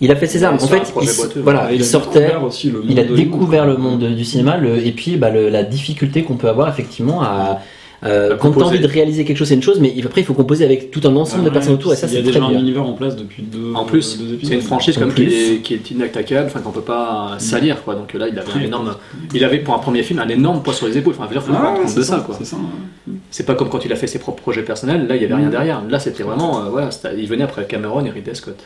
[0.00, 0.56] il a fait ses armes.
[0.60, 1.40] En fait, il, boiteux.
[1.40, 2.20] voilà, il, a sortait.
[2.20, 5.30] découvert aussi le monde Il a découvert le monde du cinéma le, et puis bah,
[5.30, 7.60] le- la difficulté qu'on peut avoir effectivement à.
[8.04, 8.66] Euh, quand tu as composer.
[8.66, 11.00] envie de réaliser quelque chose, c'est une chose, mais après il faut composer avec tout
[11.04, 12.58] un ensemble de Ouais, personnes autour et ça Il y a c'est déjà très un
[12.58, 15.90] univers en place depuis deux, En plus, c'est une franchise comme qui est, qui est
[15.90, 17.94] inattaquable, enfin qu'on peut pas salir, quoi.
[17.94, 18.94] Donc là, il avait un énorme,
[19.34, 21.14] il avait pour un premier film un énorme poids sur les épaules.
[21.18, 22.34] Enfin, il faut Ah, ouais, c'est de ça, quoi.
[22.38, 22.56] C'est ça.
[22.56, 23.14] ouais.
[23.30, 25.06] C'est pas comme quand il a fait ses propres projets personnels.
[25.06, 25.50] Là, il y avait rien Mm.
[25.50, 25.82] derrière.
[25.88, 28.58] Là, c'était vraiment, euh, voilà, il venait après Cameron et Ridley Scott.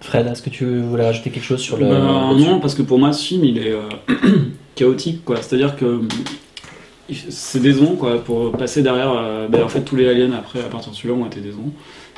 [0.00, 1.84] Fred, est-ce que tu voulais rajouter quelque chose sur le.
[1.86, 1.98] Ben,
[2.30, 3.82] là-dessus non, parce que pour moi, ce film, il est euh,
[4.74, 5.36] chaotique, quoi.
[5.36, 6.00] C'est-à-dire que
[7.28, 9.12] c'est décevant quoi pour passer derrière.
[9.12, 11.72] euh, bah, en fait, tous les aliens après, à partir de celui-là, ont été décevants.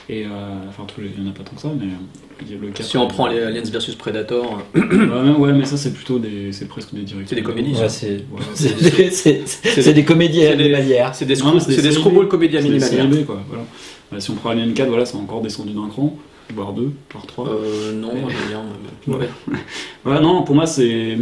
[0.09, 0.29] Et euh,
[0.69, 2.55] enfin, tous les, il y en a pas tant que ça, mais euh, il y
[2.57, 5.77] a le 4, Si on prend les Aliens vs Predator, ouais, mais, ouais, mais ça
[5.77, 7.27] c'est plutôt des, c'est presque des directs.
[7.29, 8.25] C'est des comédies, Ouais, c'est
[8.55, 11.15] c'est des, c'est- c'est des comédies c'est des- animalières.
[11.15, 13.23] c'est des, des screwball comédies des séries animalières.
[13.23, 13.41] B, quoi.
[13.49, 13.65] Voilà.
[14.11, 16.17] Bah, si on prend Alien 4, voilà, c'est encore descendu d'un cran,
[16.55, 17.49] voire deux, voire trois.
[17.49, 19.19] Euh, non, moi j'aime bien.
[19.19, 19.29] ouais.
[20.05, 21.17] Ouais, non, pour moi, c'est.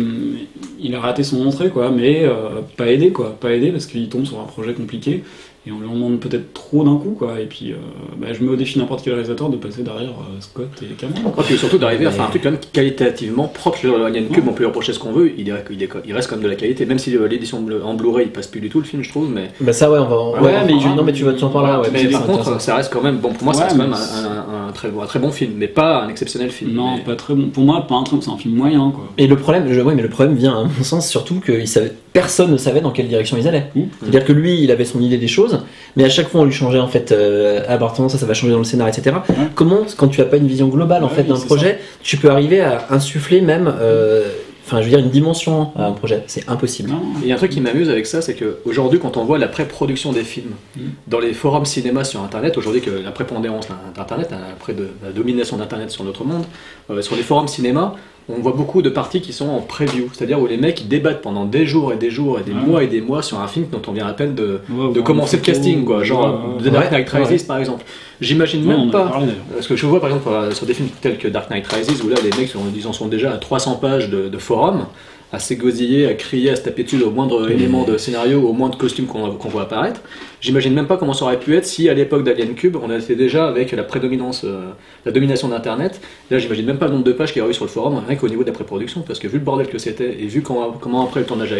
[0.78, 3.36] Il a raté son entrée, quoi, mais euh, pas aidé, quoi.
[3.38, 5.22] Pas aidé parce qu'il tombe sur un projet compliqué
[5.66, 7.38] et on lui en demande peut-être trop d'un coup, quoi.
[7.40, 7.76] Et puis, euh,
[8.18, 11.32] bah, je mets au défi n'importe quel réalisateur de passer derrière euh, Scott et Cameron.
[11.38, 13.78] Et puis surtout d'arriver à faire un truc quand même qualitativement propre.
[13.84, 16.12] Le Alien Cube, on peut lui reprocher ce qu'on veut, il, est- il, est- il
[16.14, 16.86] reste quand même de la qualité.
[16.86, 19.30] Même si euh, l'édition en Blu-ray il passe plus du tout le film, je trouve.
[19.30, 20.16] Mais, Bah ça ouais, on va.
[20.40, 21.80] Ouais, Ouais, mais mais je- non mais tu vas t'en parler là.
[21.80, 23.82] Ouais, mais par c'est contre, ça reste quand même, bon, pour moi, ça reste quand
[23.82, 26.72] même un, un- un très, bon- un très bon film, mais pas un exceptionnel film.
[26.72, 27.48] Non, Mais- pas très bon.
[27.48, 29.04] Pour moi, pas un truc, c'est un film moyen, quoi.
[29.18, 31.68] Et le problème, je, oui, mais le problème vient à mon sens surtout que il
[31.68, 33.70] savait, personne ne savait dans quelle direction ils allaient.
[33.74, 33.82] Mmh.
[34.00, 35.64] C'est-à-dire que lui, il avait son idée des choses,
[35.96, 38.26] mais à chaque fois on lui changeait en fait, euh, ah bah attends, ça, ça
[38.26, 39.16] va changer dans le scénario, etc.
[39.54, 42.16] Comment, quand tu as pas une vision globale en Ouais, fait oui, d'un projet, tu
[42.16, 44.28] peux arriver à insuffler même, euh,
[44.66, 46.22] enfin je veux dire une dimension à un projet?
[46.26, 46.90] C'est impossible.
[47.22, 49.48] Il y a un truc qui m'amuse avec ça, c'est qu'aujourd'hui, quand on voit la
[49.48, 50.80] pré-production des films Mm.
[51.08, 55.56] dans les forums cinéma sur Internet, aujourd'hui que la prépondérance d'Internet, après de la domination
[55.56, 56.44] d'Internet sur notre monde,
[56.90, 57.94] euh, sur les forums cinéma,
[58.28, 61.20] on voit beaucoup de parties qui sont en preview, c'est-à-dire où les mecs ils débattent
[61.22, 62.60] pendant des jours et des jours et des Ouais.
[62.66, 64.92] mois et des mois sur un film dont on vient à peine de, Ouais, de
[64.94, 66.72] voir commencer le casting, quoi, genre ouais, The.
[66.72, 67.84] Dark Knight Rises par exemple.
[68.20, 69.06] J'imagine même pas.
[69.08, 69.32] parlé.
[69.54, 72.02] Parce que je vois par exemple euh, sur des films tels que Dark Knight Rises
[72.04, 74.84] où là les mecs sont, ils en sont déjà à 300 pages de, de forum,
[75.32, 78.76] à s'égosiller, à crier, à se taper dessus au moindre élément de scénario, au moindre
[78.76, 80.00] costume qu'on voit apparaître.
[80.40, 83.14] J'imagine même pas comment ça aurait pu être si à l'époque d'Alien Cube on était
[83.14, 84.70] déjà avec la prédominance, euh,
[85.06, 86.00] la domination d'Internet.
[86.30, 88.00] Là j'imagine même pas le nombre de pages qu'il y aurait eu sur le forum,
[88.06, 90.42] rien qu'au niveau de la pré-production, parce que vu le bordel que c'était et vu
[90.42, 91.56] comment, comment après le tournage a,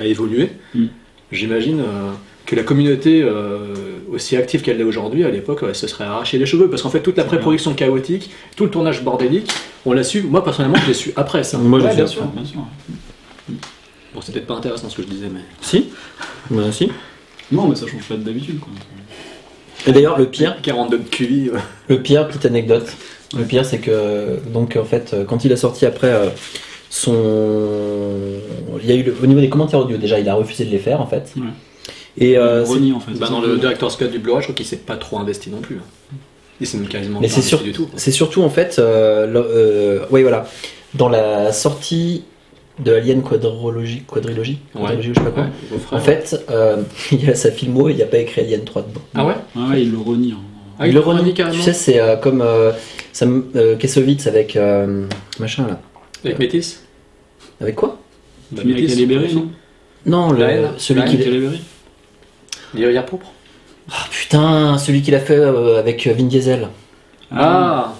[0.00, 0.86] a évolué, Mm.
[1.32, 2.10] j'imagine euh,
[2.46, 3.74] que la communauté euh,
[4.12, 6.90] aussi active qu'elle l'est aujourd'hui, à l'époque, ouais, se serait arraché les cheveux, parce qu'en
[6.90, 9.50] fait toute la pré-production chaotique, tout le tournage bordélique,
[9.86, 11.56] on l'a su, moi personnellement je l'ai su après ça.
[11.58, 12.60] Moi, je Ouais, sûr, bien sûr.
[13.48, 15.40] Bon c'est peut-être pas intéressant ce que je disais, mais...
[15.60, 15.90] Si.
[16.50, 16.90] Bah, si.
[17.52, 18.72] Non, mais ça change pas d'habitude, quoi.
[19.86, 21.58] Et d'ailleurs le pire, 42 de QI, ouais.
[21.88, 22.86] Le pire, petite anecdote.
[23.36, 26.28] Le pire, c'est que donc en fait, quand il a sorti après euh,
[26.88, 27.12] son,
[28.82, 30.70] il y a eu le- au niveau des commentaires audio déjà, il a refusé de
[30.70, 31.32] les faire en fait.
[31.36, 31.42] Ouais.
[32.16, 33.12] Et euh, c'est- en fait.
[33.18, 35.58] Bah, dans le Director's Cut du Blu-ray, je crois qu'il s'est pas trop investi non
[35.60, 35.76] plus.
[35.76, 36.64] hein.
[36.64, 37.90] S'est même quasiment mais pas c'est investi du tout.
[37.96, 40.48] c'est surtout en fait, euh, le- euh, oui voilà,
[40.94, 42.22] dans la sortie
[42.78, 45.42] de Alien Quadrilogie, quadrilogie, quadrilogie ou je sais pas quoi.
[45.44, 45.78] Ouais.
[45.92, 48.64] En fait, euh, il y a sa filmo et il n'y a pas écrit Alien
[48.64, 49.00] 3 dedans.
[49.14, 50.32] Ah ouais Ah ouais, il le renie.
[50.32, 50.40] hein.
[50.78, 52.72] Ah, il il le renie renie carrément Tu sais, c'est euh, comme euh,
[53.12, 55.06] Sam euh, Kassovitz avec euh,
[55.38, 55.80] machin là.
[56.24, 56.82] Avec Métis
[57.60, 57.98] Avec quoi?
[58.50, 59.48] Bah, Métis, Berry, non?
[60.06, 61.60] Non, le- celui qui Halle Berry
[62.74, 63.30] L'Iria pourpre
[63.90, 66.68] Ah, putain, celui qu'il a fait euh, avec Vin Diesel.
[67.30, 67.94] Ah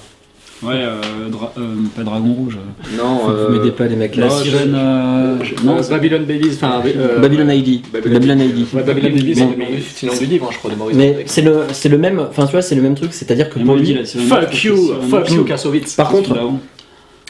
[0.63, 2.57] Ouais, euh, dra- euh, pas Dragon Rouge.
[2.59, 4.33] euh, Non, Vous euh, m'aidez pas les mecs La là.
[4.33, 4.75] non, sirène.
[4.75, 6.81] euh, non, Babylon Babies, enfin...
[6.87, 7.83] euh, Babylon ID.
[7.93, 8.67] Babylon ID.
[8.73, 10.97] Ouais, Babylon Babies, c'est le nom du- livre, hein, je crois, de Maurice.
[10.97, 13.59] Mais c'est le, c'est le même, enfin tu vois, c'est le même truc, c'est-à-dire que
[13.59, 14.05] pour lui, la.
[14.05, 14.77] Fuck you,
[15.11, 15.45] fuck you, Mm.
[15.47, 15.95] Kassovitz.
[15.97, 16.35] par contre,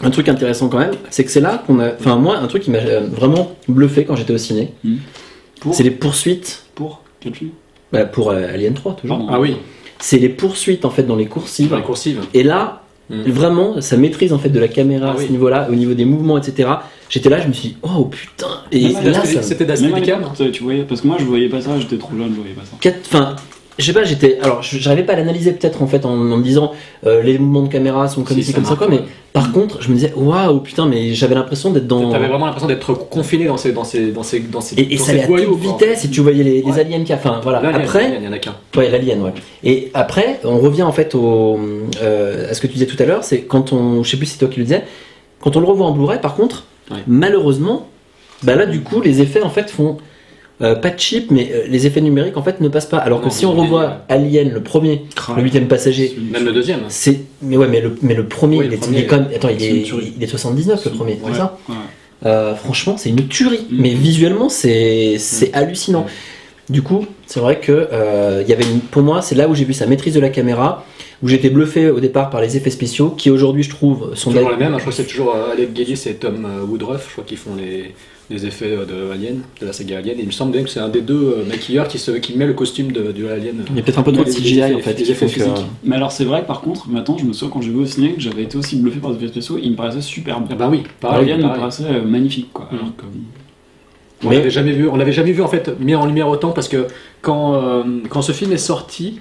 [0.03, 2.63] un truc intéressant quand même, c'est que c'est là qu'on a, enfin moi, un truc
[2.63, 2.79] qui m'a
[3.11, 4.73] vraiment bluffé quand j'étais au ciné,
[5.61, 7.51] Pour c'est les poursuites, Pour Quel film?
[7.93, 9.17] Bah, pour euh, Alien 3 toujours.
[9.19, 9.33] Pardon.
[9.33, 9.57] Ah oui,
[9.99, 11.71] C'est les poursuites en fait dans les coursives.
[11.71, 12.21] dans les coursives.
[12.35, 13.23] Et là, Mm.
[13.31, 15.31] vraiment, sa maîtrise en fait de la caméra Ah à ce oui.
[15.33, 16.69] niveau-là, au niveau des mouvements, etc.
[17.11, 18.47] J'étais là, je me suis dit, oh putain.
[18.73, 18.93] Et là,
[19.25, 19.43] C'était- ça,
[20.23, 22.41] l'époque, tu- tu voyais, parce que moi je voyais pas ça, j'étais trop jeune, je
[22.41, 22.77] voyais pas ça.
[22.81, 23.37] Quatre- Enfin,
[23.79, 24.39] je sais pas, j'étais.
[24.41, 26.73] Alors, j'arrivais pas à l'analyser peut-être en fait en, en me disant
[27.07, 28.89] euh, les mouvements de caméra sont comme Si, ci, ça comme ça, quoi.
[28.89, 29.01] Mais
[29.33, 32.11] par contre, je me disais, waouh, putain, mais j'avais l'impression d'être dans.
[32.11, 34.97] T'avais vraiment l'impression d'être confiné dans ces, dans ces, dans ces, dans ces, Et, et
[34.97, 36.79] dans ça allait à toute vitesse et tu voyais les, les Ouais.
[36.81, 37.13] aliens qui.
[37.13, 37.59] Enfin, voilà.
[37.75, 38.55] Après, il y en a qu'un.
[38.77, 39.33] ouais, l'alien, ouais.
[39.65, 41.59] Et après, on revient en fait au,
[42.03, 44.03] euh, à ce que tu disais tout à l'heure, c'est quand on.
[44.05, 44.85] Je sais plus si c'est toi qui le disais,
[45.41, 46.99] quand on le revoit en Blu-ray, par contre, Ouais.
[47.07, 47.89] malheureusement,
[48.43, 49.97] bah là, du coup, les effets en fait font.
[50.63, 52.99] Euh, pas de chip, mais euh, les effets numériques en fait ne passent pas.
[52.99, 55.03] Alors que Non, si on revoit Alien, le premier,
[55.37, 56.81] le huitième passager, Même le deuxième.
[56.89, 59.17] C'est mais ouais mais le mais le premier, Oui, il, est, premier, il est quand
[59.17, 60.13] même attends il est, une tuerie.
[60.17, 61.75] il est 79 le premier Ouais, c'est ça ouais.
[62.27, 63.77] Euh, franchement c'est une tuerie Mm.
[63.83, 65.59] mais visuellement c'est c'est Mm.
[65.59, 66.07] hallucinant
[66.71, 69.55] du coup c'est vrai que euh, il y avait une- pour moi c'est là où
[69.55, 70.87] j'ai vu sa maîtrise de la caméra
[71.23, 74.49] où j'étais bluffé au départ par les effets spéciaux qui aujourd'hui je trouve sont Toujours
[74.49, 77.13] des- les mêmes, hein, je crois que c'est toujours Alec Guinness et Tom Woodruff, je
[77.13, 77.95] crois qu'ils font les,
[78.31, 80.19] les effets euh, de Alien, de la saga Alien.
[80.19, 82.37] Et il me semble bien que c'est un des deux euh, maquilleurs qui, se, qui
[82.37, 83.57] met le costume de, du Alien.
[83.71, 85.27] il y a peut-être un peu trop de Les- CGI en fait qui effets font
[85.27, 85.67] que- physiques.
[85.85, 87.87] Mais alors c'est vrai que par contre, maintenant je me souviens quand j'ai vu au
[87.87, 90.47] ciné que j'avais été aussi bluffé par les effets spéciaux, ils me paraissaient superbes.
[90.51, 91.25] Ah bah oui, pareil.
[91.25, 91.59] Alien me pareil.
[91.61, 92.69] paraissait euh, magnifique quoi.
[92.73, 92.75] Mm.
[92.77, 93.05] Alors que...
[94.27, 96.69] On l'avait jamais vu, on l'avait jamais vu en fait mis en lumière autant parce
[96.69, 96.87] que
[97.21, 99.21] quand, euh, quand ce film est sorti,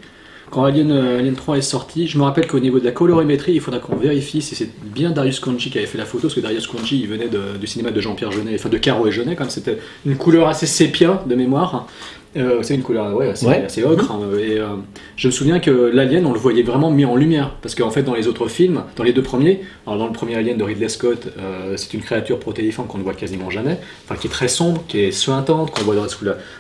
[0.53, 3.53] quand Alien, euh, Alien 3 est sorti, je me rappelle qu'au niveau de la colorimétrie,
[3.53, 6.35] il faudra qu'on vérifie si c'est bien Darius Conchi qui avait fait la photo, parce
[6.35, 7.27] que Darius Conchi, venait
[7.59, 10.67] du cinéma de Jean-Pierre Jeunet, enfin de Caro et Jeunet, comme c'était une couleur assez
[10.67, 11.87] sépia de mémoire.
[12.35, 13.63] Euh, c'est une couleur ouais, assez, Ouais.
[13.63, 14.11] assez ocre.
[14.11, 14.67] hein, et euh,
[15.15, 17.55] je me souviens que l'Alien, on le voyait vraiment mis en lumière.
[17.61, 20.35] Parce qu'en fait, dans les autres films, dans les deux premiers, alors dans le premier
[20.35, 24.15] Alien de Ridley Scott, euh, c'est une créature protéiforme qu'on ne voit quasiment jamais, enfin
[24.19, 25.95] qui est très sombre, qui est suintante, qu'on voit,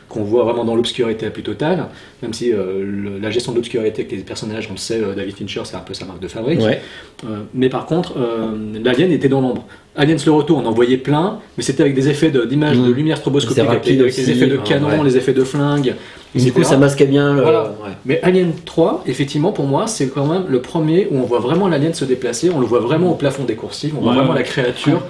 [0.09, 1.87] qu'on voit vraiment dans l'obscurité la plus totale.
[2.21, 5.15] Même si euh, le- la gestion de l'obscurité avec les personnages, on le sait, euh,
[5.15, 6.59] David Fincher, c'est un peu sa marque de fabrique.
[6.61, 6.81] Ouais.
[7.25, 8.51] Euh, mais par contre, euh,
[8.83, 9.65] l'Alien était dans l'ombre.
[9.95, 12.81] Aliens le retour, on en voyait plein, mais c'était avec des effets de- d'images de,
[12.81, 12.93] Mm.
[12.93, 15.03] lumière stroboscopique, rapide avec les effets de canon, ouais.
[15.03, 15.93] les effets de flingue.
[16.33, 17.41] Du coup, ça masquait bien le.
[17.43, 17.63] Voilà.
[17.83, 17.91] ouais.
[18.05, 21.67] Mais Alien 3, effectivement, pour moi, c'est quand même le premier où on voit vraiment
[21.67, 24.33] l'alien se déplacer, on le voit vraiment au plafond des coursives, on voit Ouais, vraiment
[24.33, 25.01] la créature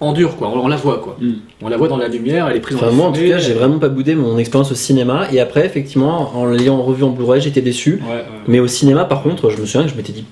[0.00, 0.48] en dur, quoi.
[0.48, 1.16] On, la voit, quoi.
[1.20, 1.32] Mm.
[1.62, 3.36] On la voit dans la lumière, elle est prise Enfin, la moi, en tout cas,
[3.38, 5.26] j'ai vraiment pas boudé mon expérience au cinéma.
[5.30, 8.00] Et après, effectivement, en l'ayant revu en Blu-ray, j'étais déçu.
[8.08, 8.24] Ouais, ouais.
[8.48, 10.24] Mais au cinéma, par contre, je me souviens que je m'étais dit,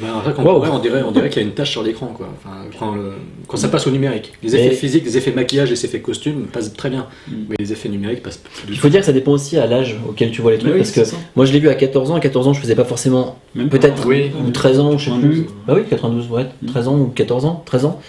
[0.00, 0.64] Ben, en fait, quand Wow.
[0.72, 2.28] on, dirait, on dirait qu'il y a une tache sur l'écran, quoi.
[2.38, 3.12] Enfin, quand, le-
[3.48, 4.32] quand ça passe au numérique.
[4.42, 7.06] Les effets Mais- physiques, les effets maquillage, les effets costumes passent très bien.
[7.28, 7.32] Mm.
[7.50, 9.96] Mais les effets numériques passent plus il faut dire que ça dépend aussi à l'âge
[10.08, 10.72] auquel tu vois les trucs.
[10.72, 11.16] Oui, parce que ça.
[11.34, 12.14] moi, je l'ai vu à 14 ans.
[12.16, 13.38] À 14 ans, je faisais pas forcément.
[13.54, 13.78] Même pas.
[13.78, 14.30] Peut-être Oui.
[14.46, 15.44] ou 13 ans, je sais 92.
[15.44, 15.46] plus.
[15.66, 16.46] Bah oui, 92, ouais.
[16.62, 16.66] Mm.
[16.66, 18.00] 13 ans ou 14 ans, 13 ans.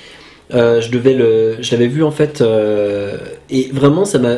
[0.53, 3.17] Euh, je devais le, je l'avais vu en fait, euh,
[3.49, 4.35] et vraiment ça m'a,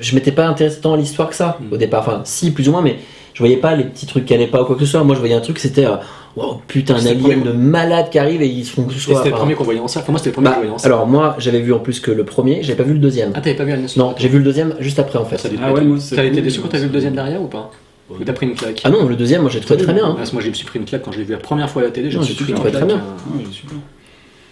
[0.00, 1.72] je m'étais pas intéressé tant à l'histoire que ça Mm.
[1.72, 2.98] au départ, enfin si plus ou moins, mais
[3.34, 5.02] je voyais pas les petits trucs qui allaient pas ou quoi que ce soit.
[5.02, 5.96] Moi je voyais un truc, c'était, euh,
[6.36, 8.98] wow, putain, un alien premier- de malade qui arrive et ils se font tout Et
[8.98, 10.04] c'était le enfin, premier qu'on voyait en salle.
[10.04, 10.92] Pour moi, c'était le premier bah, qu'on voyait en salle.
[10.92, 13.32] alors moi j'avais vu en plus que le premier, j'avais pas vu le deuxième.
[13.34, 15.36] Ah, t'avais pas vu Alien Non, j'ai vu le deuxième juste après en fait.
[15.62, 15.82] Ah ouais,
[16.14, 17.70] T'as été déçu quand t'as vu le deuxième derrière ou pas
[18.10, 20.04] Ou t'as pris une claque Ah non, le deuxième, moi j'ai trouvé très bien.
[20.06, 20.10] hein.
[20.12, 21.38] Ah, parce que moi, je me suis pris une claque quand je l'ai vu la
[21.38, 22.10] première fois à la télé.
[22.10, 23.44] Je me j'ai suis pris trouvé une très claque, bien.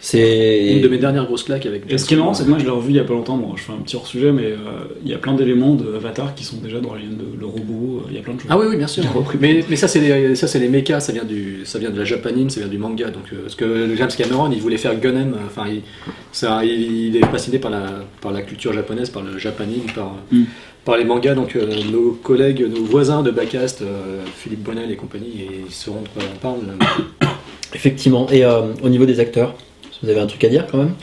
[0.01, 1.83] C'est Une de mes dernières grosses claques avec.
[1.91, 3.15] Et ce qui est marrant, c'est que moi je l'ai revu il y a pas
[3.15, 3.37] longtemps.
[3.37, 4.57] Bon, je fais un petit hors-sujet, mais euh,
[5.05, 7.25] il y a plein d'éléments de Avatar qui sont déjà dans Alien 2.
[7.41, 8.51] Le robot, euh, il y a plein de choses.
[8.51, 9.03] Ah oui, oui, bien sûr.
[9.41, 11.99] Mais, mais ça, c'est les, ça, c'est les mechas, ça vient, du, ça vient de
[11.99, 13.11] la japanine, ça vient du manga.
[13.11, 15.83] Donc, euh, parce que James Cameron, il voulait faire euh, enfin, il,
[16.33, 17.87] ça, il, il est fasciné par la,
[18.21, 20.45] par la culture japonaise, par le japanine, par, Mm.
[20.85, 21.35] par les mangas.
[21.35, 26.03] Donc, euh, nos collègues, nos voisins de Backcast, euh, Philippe Bonnel et compagnie, ils sauront
[26.03, 26.61] de quoi on parle.
[27.75, 28.29] effectivement.
[28.31, 29.55] Et euh, au niveau des acteurs,
[30.03, 30.95] vous avez un truc à dire quand même?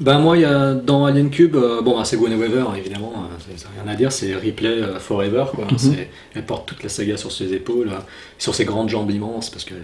[0.00, 3.34] Ben moi, y a dans Alien Cube, euh, bon, bah, c'est Gwen Weaver, évidemment, euh,
[3.38, 5.66] c'est- c'est rien à dire, c'est Ripley euh, Forever, quoi.
[5.70, 5.94] Mhm.
[6.34, 7.98] Elle porte toute la saga sur ses épaules, euh,
[8.36, 9.74] sur ses grandes jambes immenses, parce que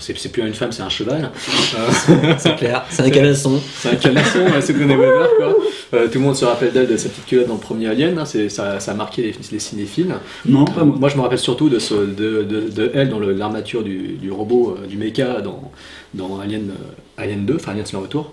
[0.00, 1.30] c'est- plus une femme, c'est un cheval.
[1.78, 3.60] Euh, C'est clair, c'est un canasson.
[3.76, 5.54] c'est un canasson, c'est Gwen Weaver, quoi.
[5.94, 8.18] Euh, tout le monde se rappelle d'elle, de sa petite culotte dans le premier Alien,
[8.18, 10.12] hein, ça, ça a marqué les, les cinéphiles.
[10.44, 10.96] Non, pas moi.
[10.98, 14.32] Moi, je me rappelle surtout de, ce, de, de, de elle dans l'armature du, du
[14.32, 15.70] robot, euh, du mecha dans,
[16.14, 18.32] dans Alien, euh, Alien 2, enfin Alien retour.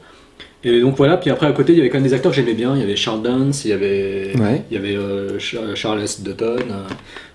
[0.66, 2.36] Et donc voilà, puis après à côté, il y avait quand même des acteurs que
[2.36, 2.76] j'aimais bien.
[2.76, 4.62] Il y avait Charles Dance, il y avait, Ouais.
[4.70, 6.22] il y avait euh, Cha- Charles S.
[6.22, 6.58] Dutton.
[6.70, 6.84] euh.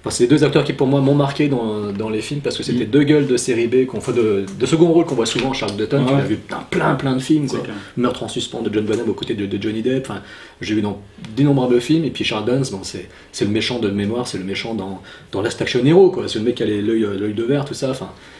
[0.00, 2.58] Enfin, c'est les deux acteurs qui pour moi m'ont marqué dans, dans les films parce
[2.58, 5.24] que c'était deux gueules de série B, qu'on fait de, de second rôle qu'on voit
[5.24, 5.54] souvent.
[5.54, 6.06] Charles Dutton, Ouais.
[6.10, 6.36] tu l'as vu
[6.70, 7.46] plein plein de films.
[7.46, 7.60] Quoi.
[7.96, 10.06] Meurtre en suspens de John Bonham aux côtés de, de Johnny Depp.
[10.10, 10.20] Enfin,
[10.60, 11.00] j'ai vu dans
[11.34, 12.04] d'innombrables films.
[12.04, 15.00] Et puis Charles Dance, bon, c'est, c'est le méchant de mémoire, c'est le méchant dans,
[15.32, 16.10] dans Last Action Hero.
[16.10, 16.24] Quoi.
[16.28, 16.82] C'est le mec qui a l'œil,
[17.18, 17.88] l'œil de verre, tout ça.
[17.88, 18.33] Enfin, euh,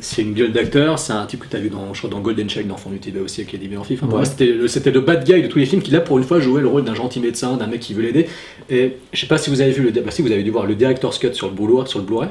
[0.00, 0.98] c'est une gueule d'acteur.
[0.98, 2.90] C'est un type que tu as vu dans, je crois, dans Golden Check, dans Fond
[2.90, 3.94] du TV aussi, avec Eddie Murphy.
[3.94, 4.24] Enfin, pour Ouais.
[4.24, 6.60] moi, c'était, le, bad guy de tous les films qui, là, pour une fois, jouait
[6.62, 8.26] le rôle d'un gentil médecin, d'un mec qui veut l'aider.
[8.70, 9.90] Et je sais pas si vous avez vu le.
[9.90, 11.86] Bah, si vous avez dû voir le Director's Cut sur le Blu-ray.
[11.86, 12.28] Sur le Blu-ray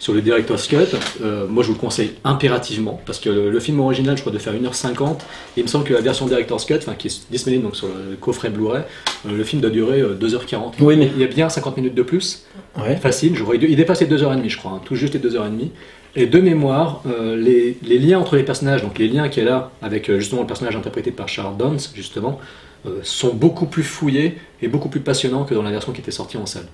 [0.00, 0.76] sur le Director's Cut,
[1.24, 4.30] euh, moi je vous le conseille impérativement parce que le, le film original, je crois,
[4.32, 5.14] de faire 1h50, et
[5.56, 8.48] il me semble que la version Director's Cut, qui est disponible donc, sur le coffret
[8.50, 8.82] Blu-ray,
[9.26, 10.74] euh, le film doit durer euh, 2h40.
[10.78, 12.44] Oui, mais- Il y a bien 50 minutes de plus,
[12.80, 12.94] Ouais.
[12.94, 15.70] facile, je vois, il il dépasse les 2h30, je crois, hein, tout juste les 2h30.
[16.18, 19.70] Et de mémoire, euh, les, liens entre les personnages, donc les liens qu'il y a
[19.80, 22.40] avec euh, justement le personnage interprété par Charles Dance, justement,
[22.86, 26.10] euh, sont beaucoup plus fouillés et beaucoup plus passionnants que dans la version qui était
[26.10, 26.66] sortie en salle.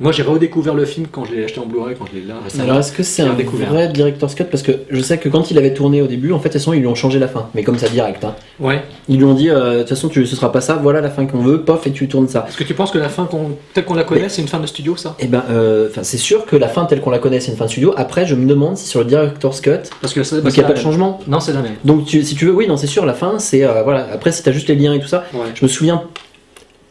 [0.00, 2.34] Moi j'ai redécouvert le film quand je l'ai acheté en Blu-ray, quand je l'ai là
[2.42, 2.64] récemment.
[2.64, 3.34] Alors est-ce que c'est un
[3.68, 4.44] vrai director's cut?
[4.44, 6.60] Parce que je sais que quand il avait tourné au début, en fait, de toute
[6.60, 7.48] façon, ils lui ont changé la fin.
[7.54, 8.24] Mais comme ça, direct.
[8.24, 8.34] hein.
[8.58, 8.82] Ouais.
[9.08, 11.10] Ils lui ont dit, euh, de toute façon, tu, ce sera pas ça, voilà la
[11.10, 12.44] fin qu'on veut, pof, et tu tournes ça.
[12.48, 14.48] Est-ce que tu penses que la fin qu'on- telle qu'on la connaît, Mais- c'est une
[14.48, 15.14] fin de studio ça?
[15.20, 17.66] Et ben, euh, c'est sûr que la fin telle qu'on la connaît, c'est une fin
[17.66, 17.94] de studio.
[17.96, 19.70] Après, je me demande si sur le director's cut,
[20.00, 21.20] Parce que ça, donc il n'y a pas de changement.
[21.28, 21.74] Non, c'est la même.
[21.84, 24.08] Donc tu- si tu veux, oui, non, c'est sûr, la fin, c'est euh, voilà.
[24.12, 25.40] Après, si t'as juste les liens et tout ça, Ouais.
[25.54, 26.02] je me souviens.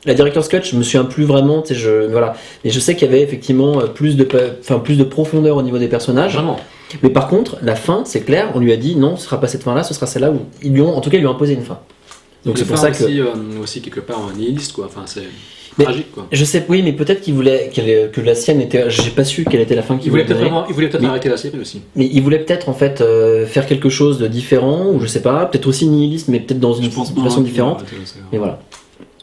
[0.05, 2.35] La director's cut, je me souviens plus vraiment, tu sais, je voilà.
[2.63, 4.27] Mais je sais qu'il y avait effectivement euh, plus de,
[4.59, 6.33] enfin plus de profondeur au niveau des personnages.
[6.33, 6.59] Vraiment.
[7.01, 9.47] Mais par contre, la fin, c'est clair, on lui a dit non, ce sera pas
[9.47, 11.31] cette fin-là, ce sera celle-là où ils lui ont, en tout cas, ils lui ont
[11.31, 11.79] imposé une fin.
[12.45, 13.27] Donc c'est pour ça que aussi, euh,
[13.61, 14.85] aussi quelque part un nihiliste quoi.
[14.87, 15.21] Enfin c'est
[15.77, 16.27] Mais- tragique quoi.
[16.29, 19.61] je sais, oui, mais peut-être qu'il voulait que la sienne était, j'ai pas su quelle
[19.61, 20.49] était la fin qu'il Il voulait peut-être donner.
[20.49, 21.81] vraiment, il voulait peut-être arrêter la série aussi.
[21.95, 25.21] Mais il voulait peut-être en fait euh, faire quelque chose de différent, ou je sais
[25.21, 27.85] pas, peut-être aussi nihiliste, mais peut-être dans une façon hein, différente.
[28.33, 28.59] Mais voilà.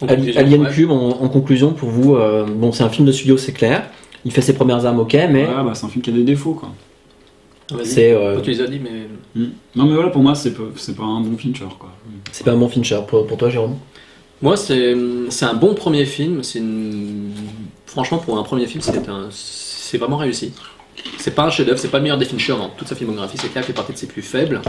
[0.06, 0.70] Alien ouais.
[0.70, 3.88] Cube, en, en conclusion, pour vous, euh, bon, c'est un film de studio, c'est clair.
[4.24, 6.54] Il fait ses premières armes, ok, mais bah, c'est un film qui a des défauts,
[6.54, 6.70] quoi.
[7.70, 7.86] Vas-y.
[7.86, 9.06] c'est euh, tu les as dit, mais.
[9.34, 9.50] Mm.
[9.76, 10.62] Non, mais voilà, pour moi, c'est pas,
[11.04, 11.90] un bon Fincher, quoi.
[12.32, 13.00] c'est pas un bon Fincher.
[13.06, 13.76] Pour, pour toi, Jérôme?
[14.42, 14.94] Moi, c'est
[15.28, 16.42] c'est un bon premier film.
[16.42, 17.30] C'est une...
[17.86, 19.28] Franchement, pour un premier film, c'est un...
[19.30, 20.52] c'est vraiment réussi.
[21.18, 23.36] C'est pas un chef-d'œuvre, c'est pas le meilleur des Fincher dans toute sa filmographie.
[23.40, 24.60] C'est clair qu'il fait partie de ses plus faibles,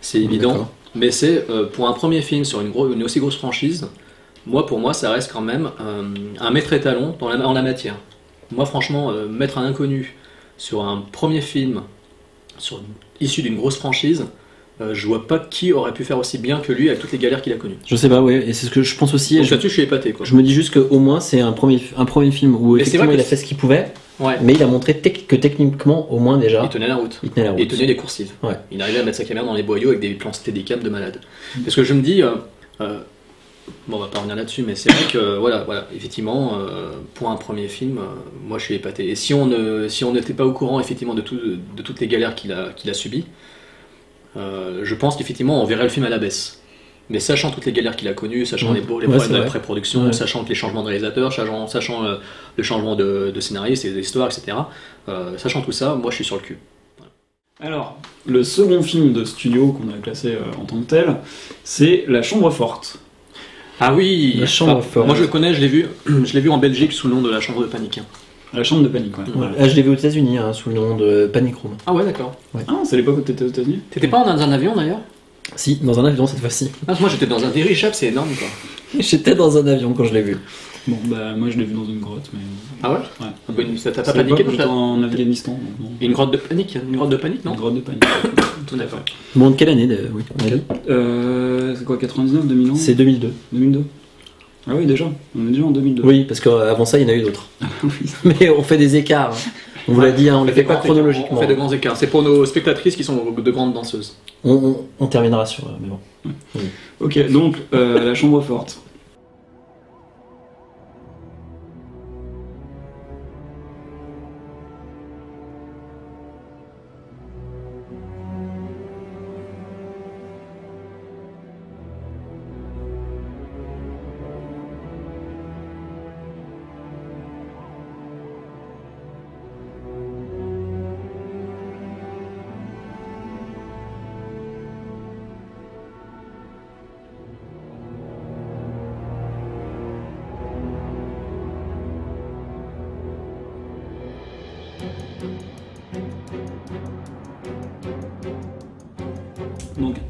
[0.00, 0.68] c'est évident.
[0.94, 3.86] Mais c'est euh, pour un premier film sur une, gros- une aussi grosse franchise.
[4.46, 6.02] Moi, pour moi, ça reste quand même euh,
[6.40, 7.96] un maître étalon dans la, en la matière.
[8.52, 10.16] Moi, franchement, euh, mettre un inconnu
[10.56, 11.82] sur un premier film
[12.58, 12.82] sur,
[13.20, 14.26] issu d'une grosse franchise,
[14.80, 17.18] euh, je vois pas qui aurait pu faire aussi bien que lui avec toutes les
[17.18, 17.76] galères qu'il a connues.
[17.86, 19.36] Je sais pas, oui, et c'est ce que je pense aussi.
[19.38, 20.12] Donc là-dessus, je suis épaté.
[20.12, 20.24] Quoi.
[20.26, 23.14] je me dis juste qu'au moins, c'est un premier, un premier film où effectivement vrai
[23.14, 24.36] il a fait ce qu'il pouvait, Ouais.
[24.42, 27.18] mais il a montré tec- que techniquement, au moins déjà, Il tenait la route.
[27.22, 27.60] il tenait la route.
[27.60, 28.32] Et il tenait les coursives.
[28.42, 28.54] Ouais.
[28.70, 31.20] Il arrivait à mettre sa caméra dans les boyaux avec des plans steadicam de malade.
[31.64, 32.32] Parce que je me dis, euh,
[32.82, 33.00] euh,
[33.88, 37.28] bon, on va pas revenir là-dessus, mais c'est vrai que, voilà, voilà, effectivement, euh, pour
[37.30, 38.02] un premier film, euh,
[38.46, 39.08] moi je suis épaté.
[39.08, 42.00] Et si on ne, si on n'était pas au courant, effectivement, de, tout, de toutes
[42.00, 43.24] les galères qu'il a, qu'il a subies,
[44.36, 46.56] euh, je pense qu'effectivement, on verrait le film à la baisse.
[47.08, 48.74] Mais sachant toutes les galères qu'il a connues, sachant Mm.
[48.74, 50.12] les, beaux- les Ouais, problèmes de la pré-production, Ouais.
[50.12, 52.16] sachant que les changements de réalisateur, sachant, sachant euh,
[52.56, 54.56] le changement de, de scénariste et d'histoire, etc.,
[55.08, 56.58] euh, sachant tout ça, moi je suis sur le cul.
[57.58, 61.16] Alors, le second film de studio qu'on a classé euh, en tant que tel,
[61.64, 62.98] c'est La Chambre Forte.
[63.80, 65.06] Ah oui La chambre forte.
[65.06, 67.22] Moi je le connais, je l'ai vu, je l'ai vu en Belgique sous le nom
[67.22, 67.98] de la chambre de panique.
[67.98, 68.04] hein.
[68.52, 69.24] La Chambre de panique, ouais.
[69.36, 69.46] Ouais.
[69.60, 71.72] Ah, je l'ai vu aux États-Unis hein, sous le nom de Panic Room.
[71.86, 72.34] Ah ouais d'accord.
[72.66, 73.78] Ah, c'est l'époque où t'étais aux États-Unis?
[73.92, 74.98] T'étais pas dans un avion d'ailleurs?
[75.54, 76.70] Si, dans un avion cette fois-ci.
[76.88, 78.48] ah, Moi j'étais dans un dirigeable, c'est énorme quoi.
[79.00, 80.36] J'étais dans un avion quand je l'ai vu.
[80.88, 82.40] Bon, bah, moi je l'ai vu dans une grotte, mais.
[82.82, 83.26] Ah ouais Ouais.
[83.48, 85.60] Ah bah, Ça t'a pas paniqué donc j'étais ça en Afghanistan, donc
[85.90, 85.96] non.
[86.00, 88.02] Une grotte de panique Une grotte de panique non Une grotte de panique.
[88.66, 88.96] Tout à fait.
[89.36, 90.08] Bon, de quelle année de...
[90.14, 93.32] oui, on a dit Euh, c'est quoi, 99, 2001 C'est 2002.
[93.52, 93.82] 2002
[94.68, 95.06] Ah oui, déjà.
[95.38, 96.02] On est déjà en 2002.
[96.04, 97.46] Oui, parce qu'avant ça, il y en a eu d'autres.
[97.84, 97.90] Oui.
[98.40, 99.32] Mais on fait des écarts.
[99.34, 99.50] hein.
[99.88, 101.38] On vous l'a dit, hein, on ne les fait pas chronologiquement.
[101.38, 101.96] On fait de grands écarts.
[101.96, 104.16] C'est pour nos spectatrices qui sont de grandes danseuses.
[104.44, 105.64] On, on- on terminera sur.
[105.64, 105.98] euh, Mais bon.
[107.00, 108.78] Ok, donc, euh, La Chambre Forte.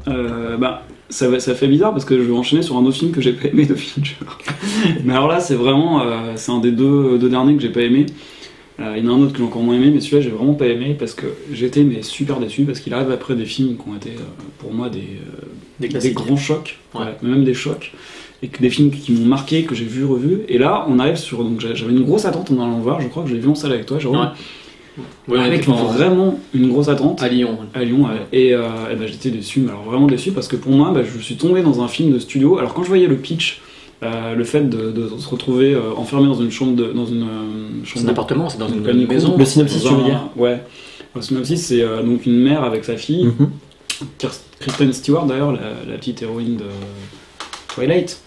[0.07, 3.11] Euh, bah, ça, ça fait bizarre parce que je vais enchaîner sur un autre film
[3.11, 4.15] que j'ai pas aimé de Fincher.
[5.03, 7.81] mais alors là, c'est vraiment, euh, c'est un des deux, deux derniers que j'ai pas
[7.81, 8.05] aimé.
[8.79, 10.29] Euh, il y en a un autre que j'ai encore moins aimé, mais celui-là j'ai
[10.29, 13.75] vraiment pas aimé parce que j'étais mais super déçu parce qu'il arrive après des films
[13.75, 14.11] qui ont été
[14.57, 15.19] pour moi des,
[15.99, 17.01] Des grands chocs, Ouais.
[17.01, 17.91] ouais, même des chocs,
[18.41, 20.39] et que des films qui m'ont marqué, que j'ai vu, revu.
[20.47, 21.43] Et là, on arrive sur.
[21.43, 23.39] Donc j'a- j'avais une grosse attente en allant le voir, je crois que je l'ai
[23.41, 24.19] vu en salle avec toi, Jérôme.
[24.19, 24.25] Ouais.
[25.27, 27.57] Ouais, avec vraiment une grosse attente à Lyon.
[27.73, 28.27] à Lyon ouais.
[28.33, 28.61] et, euh,
[28.91, 31.35] et ben, j'étais déçu mais alors vraiment déçu parce que pour moi bah, je suis
[31.37, 33.61] tombé dans un film de studio alors quand je voyais le pitch
[34.03, 37.21] euh, le fait de, de se retrouver euh, enfermé dans une chambre de, dans une
[37.23, 37.25] euh,
[37.85, 39.37] chambre C'est un appartement, c'est dans une room, maison.
[39.37, 40.61] Le synopsis, tu veux dire ouais
[41.15, 43.49] le synopsis c'est euh, donc une mère avec sa fille Mhm.
[44.59, 46.65] Kristen Stewart d'ailleurs la, la petite héroïne de
[47.73, 48.19] Twilight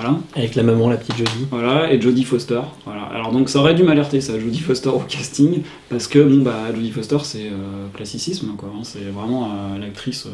[0.00, 1.46] voilà Avec la maman, la petite Jodie.
[1.50, 2.60] voilà, et Jodie Foster.
[2.86, 3.02] Voilà.
[3.14, 6.56] Alors donc ça aurait dû m'alerter ça, Jodie Foster au casting, parce que bon bah
[6.74, 8.80] Jodie Foster c'est euh, classicisme quoi, hein.
[8.82, 10.30] c'est vraiment euh, l'actrice euh,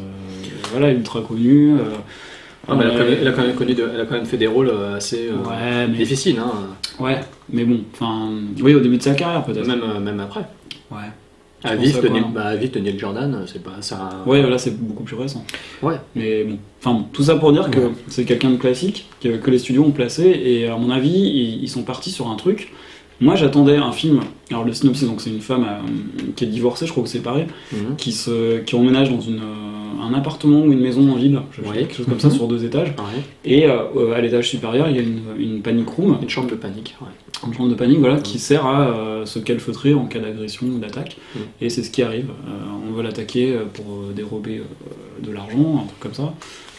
[0.71, 1.73] voilà ultra connue.
[1.73, 1.83] euh,
[2.69, 4.15] Ah, mais elle, a quand même, elle a quand même connu de- elle a quand
[4.15, 6.51] même fait des rôles assez euh, ouais, mais, difficiles, hein.
[6.99, 7.19] ouais,
[7.51, 8.29] mais bon, enfin,
[8.61, 9.65] oui au début de sa carrière peut-être.
[9.67, 10.41] même, euh, même après.
[10.91, 10.97] Ouais.
[11.63, 11.99] À vif,
[12.33, 14.09] bah, à vif de Neil Jordan, c'est pas ça.
[14.27, 15.43] Ouais, voilà, c'est beaucoup plus récent.
[15.81, 15.95] Ouais.
[16.15, 17.91] Mais bon, enfin bon, tout ça pour dire que Ouais.
[18.07, 21.63] c'est quelqu'un de classique que, que les studios ont placé et à mon avis, ils,
[21.63, 22.71] ils sont partis sur un truc.
[23.19, 24.19] Moi, j'attendais un film.
[24.51, 27.23] Alors le synopsis, donc c'est une femme euh, qui est divorcée, je crois que c'est
[27.23, 27.95] pareil, Mhm.
[27.97, 31.61] qui se, qui emménage dans une, euh, un appartement ou une maison en ville, je
[31.67, 31.77] Ouais.
[31.79, 32.33] quelque chose comme ça, Mhm.
[32.35, 32.89] sur deux étages.
[32.89, 33.21] Ouais.
[33.45, 36.49] Et euh, euh, à l'étage supérieur, il y a une, une panic room, Une chambre
[36.49, 36.95] de panique.
[37.01, 37.07] Ouais.
[37.45, 40.79] une chambre de panique, voilà, qui sert à euh, se calfeutrer en cas d'agression ou
[40.79, 41.17] d'attaque.
[41.35, 41.41] Mhm.
[41.61, 42.29] Et c'est ce qui arrive.
[42.47, 42.51] Euh,
[42.89, 43.85] on veut l'attaquer pour
[44.15, 44.61] dérober
[45.23, 46.33] de l'argent, un truc comme ça.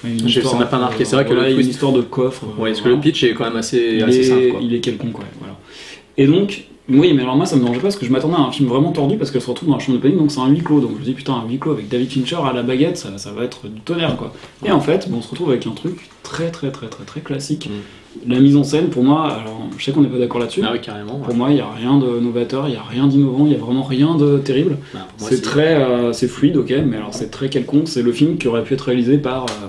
[0.04, 1.04] Une ça m'a pas marqué.
[1.04, 2.44] C'est vrai que voilà, le une twist- histoire de coffre.
[2.58, 4.48] Ouais, parce que le pitch est quand même assez, il, assez est, simple.
[4.52, 4.60] Quoi.
[4.62, 5.56] il est quelconque, ouais, voilà.
[6.18, 8.40] Et donc, oui, mais alors moi ça me dérangeait pas parce que je m'attendais à
[8.40, 10.40] un film vraiment tordu parce qu'elle se retrouve dans la chambre de panique, donc c'est
[10.40, 10.80] un huis clos.
[10.80, 13.16] Donc je me dis putain, un huis clos avec David Fincher à la baguette, ça,
[13.18, 14.32] ça va être du tonnerre quoi.
[14.66, 17.20] Et en fait, bon, on se retrouve avec un truc très très très très très
[17.20, 18.32] classique Mm.
[18.32, 20.62] La mise en scène, pour moi, alors je sais qu'on n'est pas d'accord là-dessus.
[20.64, 21.18] Ah oui, carrément.
[21.18, 21.24] ouais.
[21.26, 23.54] Pour moi, il n'y a rien de novateur, il n'y a rien d'innovant, il n'y
[23.54, 24.78] a vraiment rien de terrible.
[24.96, 27.86] Ah, C'est très, euh, c'est fluide, ok, mais alors c'est très quelconque.
[27.86, 29.68] C'est le film qui aurait pu être réalisé par, euh,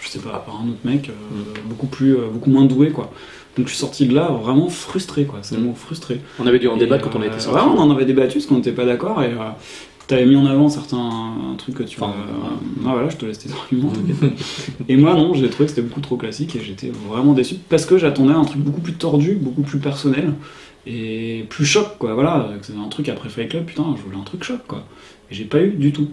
[0.00, 1.68] je sais pas, par un autre mec euh, Mm.
[1.68, 3.12] beaucoup plus, euh, beaucoup moins doué, quoi.
[3.56, 5.40] Donc je suis sorti de là vraiment frustré, quoi.
[5.42, 5.64] C'est le Mm.
[5.66, 6.20] mot frustré.
[6.38, 7.58] On avait dû en débattre quand on euh, était sorti.
[7.64, 9.50] on en avait débattu parce qu'on n'était pas d'accord et euh,
[10.06, 12.00] t'avais mis en avant certains trucs que tu.
[12.00, 13.90] Enfin, euh, ah voilà, je te laisse tes arguments.
[13.92, 14.32] t'inquiète.
[14.88, 17.84] et moi non, j'ai trouvé que c'était beaucoup trop classique et j'étais vraiment déçu parce
[17.84, 20.32] que j'attendais un truc beaucoup plus tordu, beaucoup plus personnel
[20.86, 22.14] et plus choc quoi.
[22.14, 24.84] Voilà, c'est un truc après Fight Club, putain, je voulais un truc choc quoi.
[25.30, 26.08] Et j'ai pas eu du tout.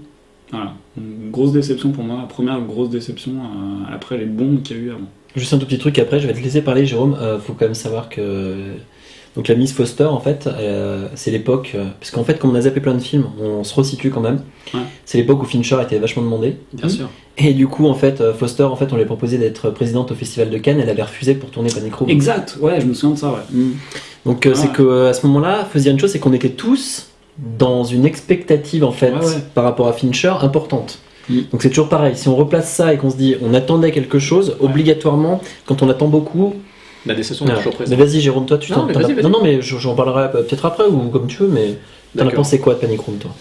[0.52, 4.78] Voilà, une grosse déception pour moi, la première grosse déception euh, après les bombes qu'il
[4.78, 5.08] y a eu avant.
[5.36, 7.16] Juste un tout petit truc après, je vais te laisser parler, Jérôme.
[7.22, 8.56] Euh, faut quand même savoir que.
[9.36, 11.74] Donc la Miss Foster, en fait, euh, c'est l'époque.
[11.76, 14.22] euh, parce qu'en fait, comme on a zappé plein de films, on se resitue quand
[14.22, 14.41] même.
[14.74, 14.80] Ouais.
[15.06, 16.58] C'est l'époque où Fincher était vachement demandé.
[16.74, 17.10] Bien sûr.
[17.38, 20.16] Et du coup, en fait, Foster, en fait, on lui a proposé d'être présidente au
[20.16, 20.80] Festival de Cannes.
[20.82, 22.10] Elle avait refusé pour tourner Panic Room.
[22.10, 23.62] Exact, ouais, je me souviens de ça, ouais.
[24.26, 24.74] Donc Ah c'est ouais.
[24.74, 27.09] que à ce moment-là, dire une chose, c'est qu'on était tous
[27.58, 29.34] dans une expectative en fait Ouais, ouais.
[29.54, 31.00] par rapport à Fincher importante.
[31.30, 31.42] Mm.
[31.52, 32.16] Donc c'est toujours pareil.
[32.16, 35.90] Si on replace ça et qu'on se dit on attendait quelque chose, obligatoirement, quand on
[35.90, 36.56] attend beaucoup.
[37.06, 38.00] La déception est toujours Mais présente.
[38.00, 39.22] vas-y Jérôme, toi tu Non, t'en mais.
[39.22, 41.78] Non non mais je- j'en parlerai euh, peut-être après ou comme tu veux, mais
[42.18, 43.32] t'en as pensé quoi de Panic Room toi?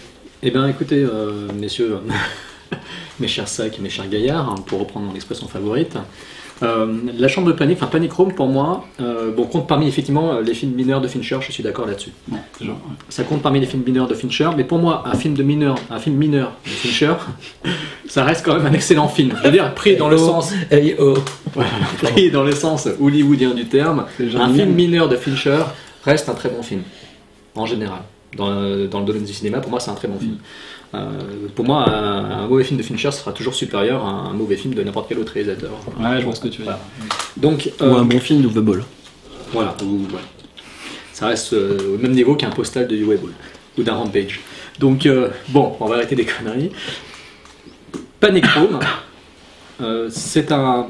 [0.41, 1.97] Eh bien, écoutez, euh, messieurs,
[3.19, 5.97] mes chers sacs et mes chers gaillards, pour reprendre mon expression favorite,
[6.61, 10.33] euh, la chambre de panique, enfin Panic Room pour moi, euh, bon, compte parmi effectivement
[10.33, 12.11] euh, les films mineurs de Fincher, je suis d'accord là-dessus.
[12.31, 12.77] Ouais, déjà, ouais.
[13.09, 15.75] Ça compte parmi les films mineurs de Fincher, mais pour moi, un film de mineur,
[15.89, 17.13] un film mineur de Fincher,
[18.07, 19.31] ça reste quand même un excellent film.
[19.39, 20.53] Je veux dire, pris dans le sens,
[22.01, 25.59] pris dans le sens hollywoodien du terme, un film mineur de Fincher
[26.03, 26.81] reste un très bon film,
[27.55, 27.99] en général.
[28.37, 30.37] Dans, le- dans le domaine du cinéma, pour moi, c'est un très bon film.
[30.95, 31.07] Euh,
[31.55, 34.73] pour moi, un, un mauvais film de Fincher sera toujours supérieur à un mauvais film
[34.73, 35.71] de n'importe quel autre réalisateur.
[35.99, 36.77] Ouais, je vois ce que tu veux dire.
[37.37, 38.83] Donc, Ou euh, un bon film d'Uwe Ball.
[39.53, 40.21] voilà, ou- ouais.
[41.13, 43.33] ça reste euh, au même niveau qu'un postal de Uwe Boll
[43.77, 44.39] ou d'un Rampage.
[44.79, 46.71] Donc, euh, bon, on va arrêter des conneries.
[48.19, 48.79] Panic Room,
[49.81, 50.87] euh, c'est un.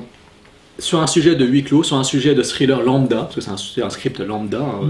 [0.80, 3.82] Sur un sujet de huis clos, sur un sujet de thriller lambda, parce que c'est
[3.82, 4.90] un, script lambda, hein,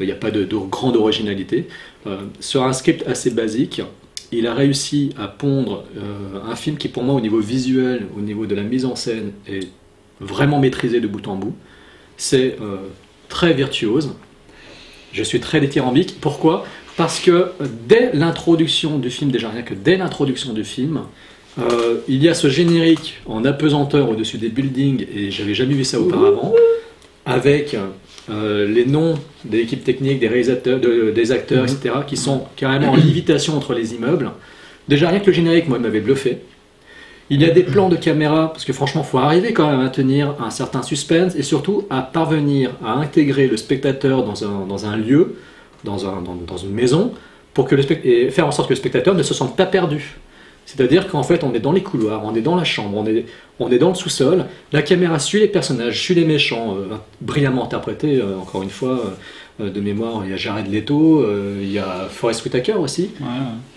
[0.00, 1.68] il n'y a pas de, de grande originalité.
[2.06, 3.82] Euh, sur un script assez basique,
[4.32, 8.20] il a réussi à pondre euh, un film qui, pour moi, au niveau visuel, au
[8.20, 9.68] niveau de la mise en scène, est
[10.20, 11.54] vraiment maîtrisé de bout en bout.
[12.16, 12.76] C'est euh,
[13.28, 14.14] très virtuose.
[15.12, 16.16] Je suis très dithyrambique.
[16.20, 16.64] Pourquoi?
[16.96, 17.50] Parce que
[17.86, 21.02] dès l'introduction du film, déjà rien que dès l'introduction du film,
[21.58, 25.84] euh, il y a ce générique en apesanteur au-dessus des buildings, et j'avais jamais vu
[25.84, 26.54] ça auparavant,
[27.24, 27.76] avec
[28.30, 29.14] euh, les noms
[29.44, 33.72] des équipes techniques, des réalisateurs, de- des acteurs, etc., qui sont carrément en lévitation entre
[33.74, 34.30] les immeubles.
[34.88, 36.38] Déjà rien que le générique, moi, il m'avait bluffé.
[37.28, 39.80] Il y a des plans de caméra, parce que franchement, il faut arriver quand même
[39.84, 44.64] à tenir un certain suspense et surtout à parvenir à intégrer le spectateur dans un,
[44.66, 45.34] dans un lieu,
[45.82, 47.12] dans, un- dans- dans une maison,
[47.52, 49.66] pour que le spect- et faire en sorte que le spectateur ne se sente pas
[49.66, 50.16] perdu.
[50.66, 53.24] C'est-à-dire qu'en fait, on est dans les couloirs, on est dans la chambre, on est,
[53.60, 57.64] on est dans le sous-sol, la caméra suit les personnages, suit les méchants, euh, brillamment
[57.64, 59.00] interprétés, euh, encore une fois,
[59.60, 61.24] euh, de mémoire, il y a Jared Leto,
[61.62, 63.26] il y a Forrest Whitaker aussi, Ouais,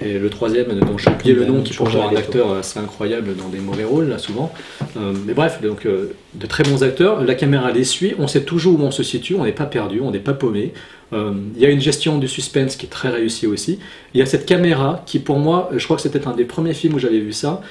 [0.01, 0.09] ouais.
[0.09, 3.47] et le troisième, dont j'ai oublié le nom, qui pourtant un acteur assez incroyable dans
[3.47, 4.51] des mauvais rôles, là, souvent.
[4.97, 5.87] Mais bref, donc,
[6.33, 7.23] de très bons acteurs.
[7.23, 10.01] La caméra les suit, on sait toujours où on se situe, on n'est pas perdu,
[10.01, 10.73] on n'est pas paumé.
[11.13, 13.79] Euh, Il y a une gestion du suspense qui est très réussie aussi.
[14.13, 16.73] Il y a cette caméra qui, pour moi, je crois que c'était un des premiers
[16.73, 17.61] films où j'avais vu ça,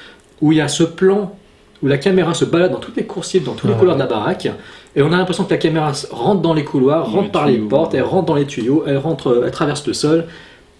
[0.41, 1.35] où il y a ce plan
[1.81, 3.79] où la caméra se balade dans toutes les coursives, dans tous les Ouais.
[3.79, 4.49] couloirs de la baraque,
[4.97, 7.57] et on a l'impression que la caméra rentre dans les couloirs, rentre les par les
[7.57, 10.25] portes, elle rentre dans les tuyaux, elle rentre, elle traverse le sol.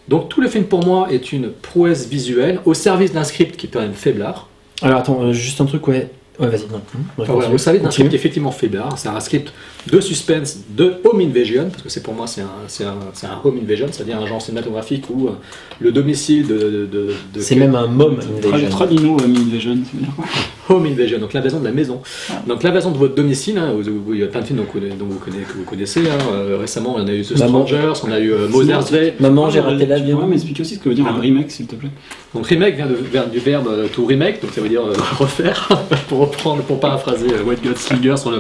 [0.10, 3.68] Donc tout le film pour moi est une prouesse visuelle au service d'un script qui
[3.68, 4.50] est quand même faiblard.
[4.82, 6.10] Alors attends, euh, juste un truc, ouais.
[6.40, 6.76] Ouais, vas-y, non.
[6.76, 6.82] Hum, ouais,
[7.18, 7.56] Enfin, voilà, continue.
[7.56, 8.98] au service d'un script effectivement faiblard.
[8.98, 9.52] C'est un script
[9.92, 13.28] de suspense, de home invasion, parce que c'est pour moi c'est un, c'est un, c'est
[13.28, 15.32] un home invasion, c'est-à-dire un genre cinématographique où euh,
[15.80, 16.54] le domicile de...
[16.58, 18.70] de, de- de- C'est même un mom invasion.
[18.70, 20.26] Traduis-nous, ami Invasion, ça veut dire quoi?
[20.70, 22.02] Home invasion, donc l'invasion de la maison.
[22.48, 24.66] Donc l'invasion de votre domicile, hein, où- où il y a plein de films dont,
[24.66, 26.02] vous connaissez- dont vous connaissez, que vous connaissez.
[26.02, 26.18] hein.
[26.32, 27.66] Euh, récemment, on a eu The Maman.
[27.66, 29.14] Strangers, on a eu euh, Mother's Day.
[29.20, 30.16] Maman, j'ai Ah, raté Tu l'avion.
[30.18, 31.20] pourrais m'expliquer aussi ce que veut dire un Ah.
[31.20, 31.90] remake, s'il te plaît
[32.36, 35.68] Donc remake vient, du verbe to remake, donc ça veut dire euh, refaire,
[36.08, 38.32] pour reprendre, pour paraphraser euh, White God Slinger sur,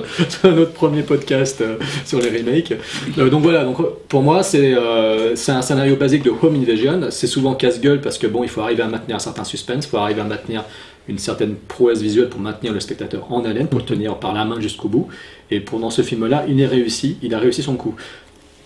[0.43, 2.73] notre premier podcast euh, sur les remakes.
[3.17, 3.77] Euh, donc voilà, donc,
[4.07, 8.43] pour moi c'est un scénario basique de Home Invasion, c'est souvent casse-gueule parce que bon,
[8.43, 10.65] il faut arriver à maintenir un certain suspense, il faut arriver à maintenir
[11.07, 14.45] une certaine prouesse visuelle pour maintenir le spectateur en haleine, pour le tenir par la
[14.45, 15.07] main jusqu'au bout.
[15.49, 17.95] Et pour dans ce film-là, il est réussi, il a réussi son coup.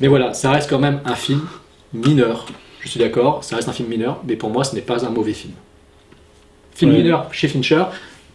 [0.02, 1.42] Mais voilà, ça reste quand même un film
[1.94, 2.46] mineur.
[2.84, 5.10] Je suis d'accord, ça reste un film mineur, mais pour moi, ce n'est pas un
[5.10, 5.54] mauvais film.
[6.76, 6.98] Film Ouais.
[6.98, 7.84] mineur chez Fincher,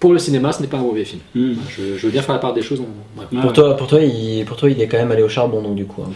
[0.00, 1.20] pour le cinéma, ce n'est pas un mauvais film.
[1.34, 1.54] Hmm.
[1.68, 2.80] Je, je veux bien faire la part des choses.
[2.80, 2.86] on-.
[3.20, 3.52] Ah Pour ouais.
[3.52, 5.84] toi, pour toi, il, pour toi, il est quand même allé au charbon, donc du
[5.84, 6.02] coup.
[6.02, 6.10] hein,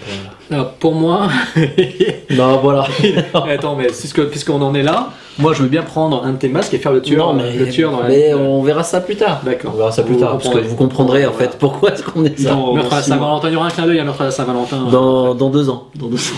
[0.48, 1.28] pour- Alors, pour moi,
[2.30, 2.86] Non, voilà.
[3.50, 3.88] attends, mais
[4.30, 6.92] puisqu'on en est là, moi je veux bien prendre un de tes masques et faire
[6.92, 8.08] le tueur, Non, mais, le tueur dans la.
[8.08, 9.40] mais on verra ça plus tard.
[9.44, 9.72] D'accord.
[9.74, 10.68] On verra ça plus Vous tard, parce que comprendrez.
[10.68, 12.50] vous comprendrez en fait pourquoi est-ce qu'on est ça.
[12.50, 13.02] Dans- Meurtre à.
[13.02, 14.88] Saint-Valentin, il y aura un clin d'œil à Meurtre à Saint-Valentin.
[14.90, 15.88] Dans, dans deux ans.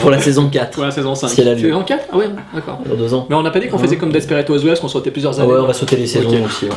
[0.01, 0.71] Pour la saison 4.
[0.73, 1.29] Pour la saison 5.
[1.29, 1.61] Si elle a lieu.
[1.69, 2.79] Saison 4 Ah ouais, d'accord.
[2.89, 3.27] Dans deux ans.
[3.29, 5.53] Mais on n'a pas dit qu'on faisait comme Desperate Housewives, qu'on sautait plusieurs Ah années.
[5.53, 6.47] ouais, on va sauter les saisons Ok.
[6.47, 6.67] aussi.
[6.67, 6.73] ouais.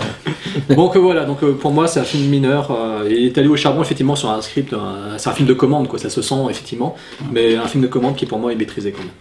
[0.76, 2.72] Donc euh, voilà, donc euh, pour moi c'est un film mineur.
[2.72, 4.74] euh, il est allé au charbon effectivement sur un script,
[5.18, 6.96] c'est un film de commande quoi, ça se sent effectivement,
[7.32, 9.12] mais un film de commande qui pour moi est maîtrisé quand même.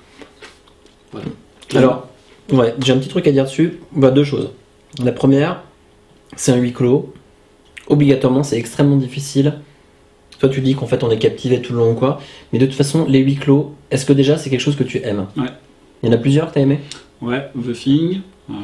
[1.12, 1.26] Voilà.
[1.74, 2.06] Alors,
[2.52, 3.80] ouais, j'ai un petit truc à dire dessus.
[3.92, 4.50] Bah, deux choses.
[5.02, 5.62] La première,
[6.36, 7.12] c'est un huis clos.
[7.88, 9.54] Obligatoirement, c'est extrêmement difficile.
[10.38, 12.20] Toi, tu dis qu'en fait, on est captivé tout le long, quoi.
[12.52, 14.98] Mais de toute façon, les huis clos, est-ce que déjà, c'est quelque chose que tu
[15.02, 15.26] aimes?
[15.36, 15.46] Ouais.
[16.02, 16.80] Il y en a plusieurs que t'as aimé?
[17.22, 18.20] Ouais, The Thing.
[18.50, 18.54] euh,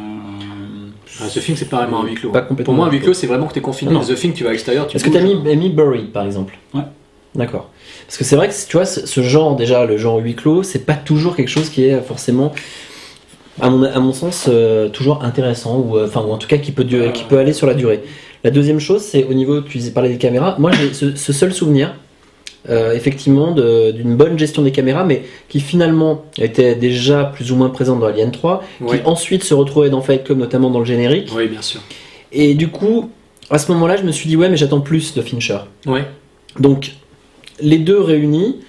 [1.20, 2.30] Ah, ce film c'est pas vraiment un huis clos.
[2.30, 3.90] Pas complètement Pour moi un huis clos c'est vraiment que t'es confiné.
[3.92, 4.00] Non.
[4.00, 4.86] The Thing tu vas à l'extérieur.
[4.86, 5.42] tu Est-ce que t'as bouges.
[5.42, 6.58] mis, mis Buried, par exemple?
[6.74, 6.82] Ouais.
[7.34, 7.70] D'accord.
[8.06, 10.62] Parce que c'est vrai que, tu vois, ce, ce genre, déjà, le genre huis clos,
[10.62, 12.52] c'est pas toujours quelque chose qui est forcément,
[13.60, 16.58] à mon, à mon sens, euh, toujours intéressant, ou, euh, enfin, ou en tout cas
[16.58, 18.02] qui peut, durer- qui peut aller sur la durée.
[18.44, 21.52] La deuxième chose, c'est au niveau, tu parlais des caméras, moi j'ai ce, ce seul
[21.52, 21.94] souvenir,
[22.70, 27.68] euh, effectivement, d'une bonne gestion des caméras, mais qui finalement était déjà plus ou moins
[27.70, 28.98] présente dans Alien 3, Ouais.
[29.00, 31.30] qui ensuite se retrouvait dans Fight Club, notamment dans le générique.
[31.36, 31.80] Oui bien sûr.
[32.32, 33.10] Et du coup,
[33.50, 35.58] à ce moment-là, je me suis dit, ouais, mais j'attends plus de Fincher.
[35.86, 36.04] Ouais.
[36.58, 36.92] Donc,
[37.60, 38.60] les deux réunis,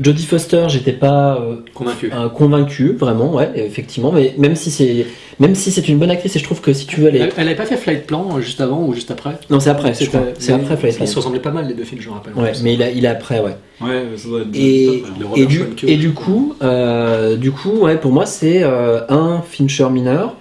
[0.00, 2.10] Jodie Foster, j'étais pas euh, Convaincu.
[2.14, 5.06] euh, convaincu, vraiment, ouais, effectivement, mais même si c'est
[5.40, 7.18] même si c'est une bonne actrice, et je trouve que si tu veux aller.
[7.20, 9.38] Elle, elle avait pas fait Flight Plan euh, juste avant ou juste après?
[9.50, 9.94] Non, c'est après.
[9.94, 11.06] C'est après Flight Ils Plan.
[11.06, 12.34] se ressemblaient pas mal les deux films, je me rappelle.
[12.34, 13.56] Ouais, mais il a, il a après, ouais.
[13.80, 14.48] Ouais, ça doit être.
[14.54, 15.02] Et,
[15.36, 15.84] et, du, Schwanke.
[15.84, 20.34] et du coup, euh, du coup, ouais, pour moi, c'est euh, un Fincher mineur.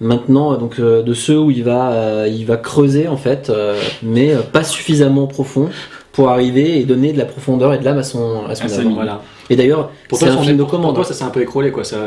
[0.00, 3.78] Maintenant, donc euh, de ceux où il va, euh, il va creuser en fait, euh,
[4.02, 5.70] mais euh, pas suffisamment profond
[6.14, 8.82] pour arriver et donner de la profondeur et de l'âme à son, à son À.
[8.94, 9.22] Voilà.
[9.50, 10.94] Et d'ailleurs, Pour c'est toi, un son- film de pour commande.
[10.94, 11.84] toi, ça s'est un peu écroulé quoi.
[11.84, 11.98] Ça,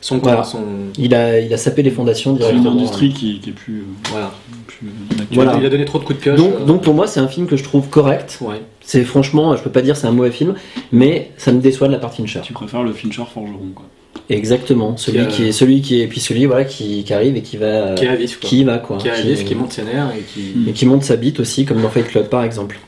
[0.00, 0.44] son, Voilà.
[0.44, 0.60] son,
[0.98, 2.72] Il a, il a sapé les fondations C'est une directement.
[2.76, 4.30] industrie qui, qui est plus, euh, voilà.
[4.66, 5.26] plus actuelle.
[5.32, 5.56] Voilà.
[5.58, 6.36] Il a donné trop de coups de pioche.
[6.38, 8.38] Donc, euh, donc pour moi, c'est un film que je trouve correct.
[8.42, 8.60] ouais.
[8.86, 10.54] C'est franchement, je peux pas dire c'est un mauvais film,
[10.92, 12.40] mais ça me déçoit de la part Fincher.
[12.42, 13.86] Tu préfères le Fincher forgeron, quoi.
[14.30, 17.36] Exactement, celui Qui a- qui est, celui qui est, puis celui voilà qui, qui arrive
[17.36, 18.48] et qui va, Qui est à vif quoi.
[18.48, 20.68] qui va quoi, Qui est à vif, qui monte ses nerfs et qui.
[20.68, 22.78] et qui monte sa bite aussi, comme dans Fight Club par exemple.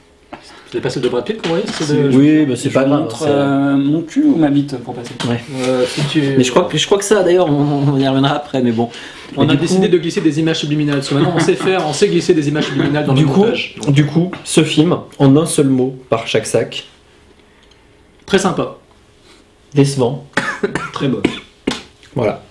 [0.73, 3.03] C'est pas celle de Brad Pitt qu'on voyait de- Oui, mais c'est pas grave.
[3.03, 5.13] montre c'est- euh, mon cul ou ma bite pour passer
[5.55, 8.07] Euh, si tu- Mais je crois que je crois que ça d'ailleurs on, on y
[8.07, 8.91] reviendra après, mais bon.
[9.37, 10.97] On a décidé coup- de glisser des images subliminales.
[10.97, 13.29] Parce que maintenant, on sait faire, on sait glisser des images subliminales dans du le
[13.29, 13.77] coup, montage.
[13.89, 16.85] Du coup, ce film en un seul mot par chaque sac,
[18.27, 18.77] Très sympa.
[19.73, 20.27] décevant.
[20.93, 21.23] Très beau.
[22.15, 22.43] Voilà.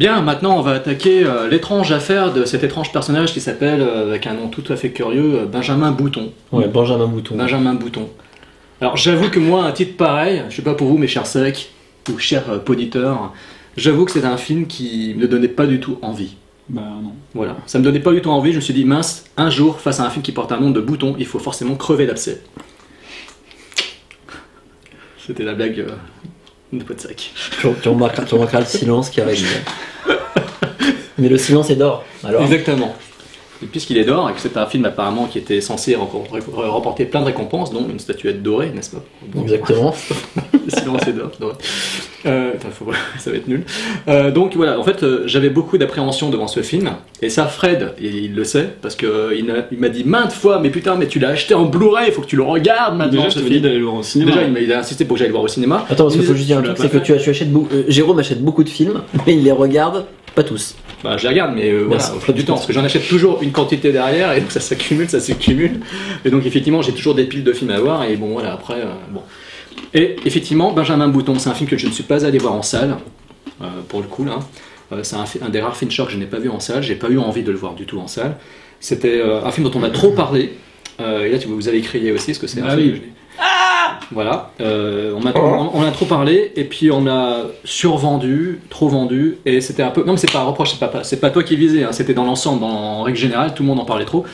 [0.00, 4.08] Bien, maintenant, on va attaquer euh, l'étrange affaire de cet étrange personnage qui s'appelle, euh,
[4.08, 6.32] avec un nom tout à fait curieux, euh, Benjamin Bouton.
[6.52, 7.36] Ouais, Benjamin Bouton.
[7.36, 8.08] Benjamin Bouton.
[8.80, 11.70] Alors, j'avoue que moi, un titre pareil, je sais pas pour vous, mes chers secs
[12.10, 13.34] ou chers euh, poditeurs,
[13.76, 16.36] j'avoue que c'est un film qui ne donnait pas du tout envie.
[16.70, 17.12] Bah non.
[17.34, 18.52] Voilà, ça me donnait pas du tout envie.
[18.52, 20.70] Je me suis dit, mince, un jour, face à un film qui porte un nom
[20.70, 22.42] de bouton, il faut forcément crever l'abcès.
[25.18, 25.92] C'était la blague euh,
[26.78, 27.32] de pot de sac.
[27.60, 29.46] Tu, tu remarqueras, tu remarqueras le silence qui arrive.
[31.18, 32.04] Mais le silence est d'or.
[32.24, 32.42] Alors.
[32.42, 32.96] Exactement.
[33.62, 37.20] Et puisqu'il est d'or, et que c'est un film apparemment qui était censé remporter plein
[37.20, 39.02] de récompenses, dont une statuette dorée, n'est-ce pas?
[39.26, 39.94] Bon, Exactement.
[40.52, 41.30] Le silence est d'or.
[42.26, 42.86] Euh, faut-
[43.18, 43.64] ça va être nul.
[44.08, 46.90] Euh, donc voilà, en fait, euh, j'avais beaucoup d'appréhension devant ce film,
[47.22, 50.58] et ça, Fred, il, il le sait, parce que euh, il m'a- dit maintes fois,
[50.60, 53.24] mais putain, mais tu l'as acheté en Blu-ray, il faut que tu le regardes maintenant.
[53.24, 54.30] Déjà, je t'avais dit d'aller le voir au cinéma.
[54.32, 55.84] Déjà, il, m'a- il a insisté pour que j'aille le voir au cinéma.
[55.90, 57.68] Attends, parce qu'il Il faut juste dire un truc, c'est que tu, achètes beaucoup.
[57.88, 60.04] Jérôme achète beaucoup de films, mais il les regarde
[60.34, 60.76] pas tous.
[61.02, 63.08] Bah, je les regarde, mais euh, voilà, au fil du temps, parce que j'en achète
[63.08, 65.80] toujours une quantité derrière, et donc ça s'accumule, ça s'accumule.
[66.24, 68.80] Et donc, effectivement, j'ai toujours des piles de films à voir, et bon, voilà, après,
[68.80, 69.22] euh, bon.
[69.94, 72.62] Et effectivement, Benjamin Bouton, c'est un film que je ne suis pas allé voir en
[72.62, 72.98] salle,
[73.62, 74.40] euh, pour le coup, là.
[75.02, 77.18] C'est un, des rares Fincher que je n'ai pas vu en salle, j'ai pas eu
[77.18, 78.36] envie de le voir du tout en salle.
[78.80, 80.54] C'était un film dont on a trop parlé,
[80.98, 83.04] et là, tu, vous avez crié aussi, parce que c'est un Ah film que
[83.38, 83.44] n'ai-
[84.12, 88.88] voilà, euh, on, m'a- on- on a trop parlé et puis on a survendu, trop
[88.88, 90.02] vendu et c'était un peu.
[90.04, 92.14] Non mais c'est pas un reproche, c'est pas, c'est pas toi qui visais, hein, c'était
[92.14, 94.24] dans l'ensemble, en règle générale, tout le monde en parlait trop.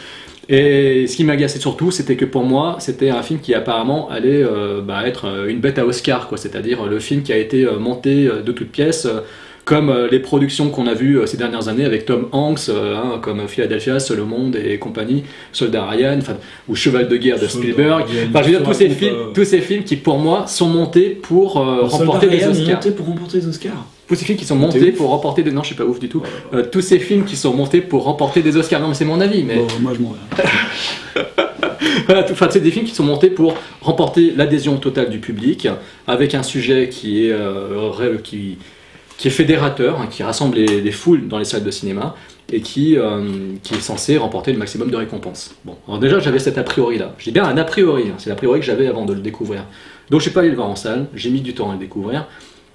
[0.49, 4.45] Et ce qui m'agaçait surtout, c'était que pour moi, c'était un film qui apparemment allait
[4.45, 6.39] euh, bah, être euh, une bête à Oscar, quoi.
[6.39, 9.21] C'est-à-dire le film qui a été monté de toutes pièces, euh,
[9.67, 12.97] comme euh, les productions qu'on a vues euh, ces dernières années avec Tom Hanks, euh,
[12.97, 16.21] hein, comme Philadelphia, Seul au monde et compagnie, Soldat Ryan,
[16.69, 18.05] ou Cheval de guerre de Soldat Spielberg.
[18.31, 21.11] Enfin, je veux dire tous ces films, tous ces films qui pour moi sont montés
[21.11, 22.81] pour remporter des Oscars.
[22.97, 23.85] pour remporter des Oscars.
[24.07, 25.51] tous ces films qui sont montés pour remporter des.
[25.51, 26.23] Non, je suis pas ouf du tout.
[26.55, 28.81] Euh, tous ces films qui sont montés pour remporter des Oscars.
[28.81, 29.43] Non, mais c'est mon avis.
[29.43, 31.23] Mais Bon, moi je m'en vais.
[32.07, 35.69] voilà, tout- enfin, c'est des films qui sont montés pour remporter l'adhésion totale du public,
[36.07, 38.59] avec un sujet qui est, euh, qui,
[39.19, 42.15] qui est fédérateur, hein, qui rassemble les, les foules dans les salles de cinéma,
[42.53, 43.25] et qui, euh,
[43.63, 45.55] qui est censé remporter le maximum de récompenses.
[45.65, 47.15] Bon, alors déjà j'avais cet a priori-là.
[47.19, 49.21] Je dis bien un a priori, hein, c'est l'a priori que j'avais avant de le
[49.21, 49.65] découvrir.
[50.11, 51.81] Donc je suis pas allé le voir en salle, j'ai mis du temps à le
[51.81, 52.27] découvrir.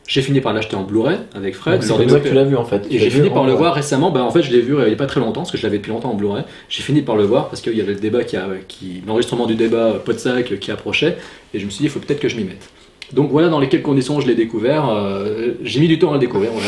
[0.07, 1.81] J'ai fini par l'acheter en Blu-ray avec Fred.
[1.81, 2.81] C'est comme ça que tu l'as vu en fait.
[2.81, 4.11] Tu et j'ai fini par le voir récemment.
[4.11, 5.57] Bah, en fait, je l'ai vu euh, il n'y a pas très longtemps, parce que
[5.57, 6.43] je l'avais depuis longtemps en Blu-ray.
[6.67, 9.45] J'ai fini par le voir parce qu'il y avait le débat qui, a, qui l'enregistrement
[9.45, 11.17] du débat euh, Podsac qui approchait,
[11.53, 12.67] et je me suis dit, il faut peut-être que je m'y mette.
[13.13, 14.89] Donc voilà dans lesquelles conditions je l'ai découvert.
[14.89, 16.51] euh, j'ai mis du temps à le découvrir.
[16.51, 16.67] Voilà.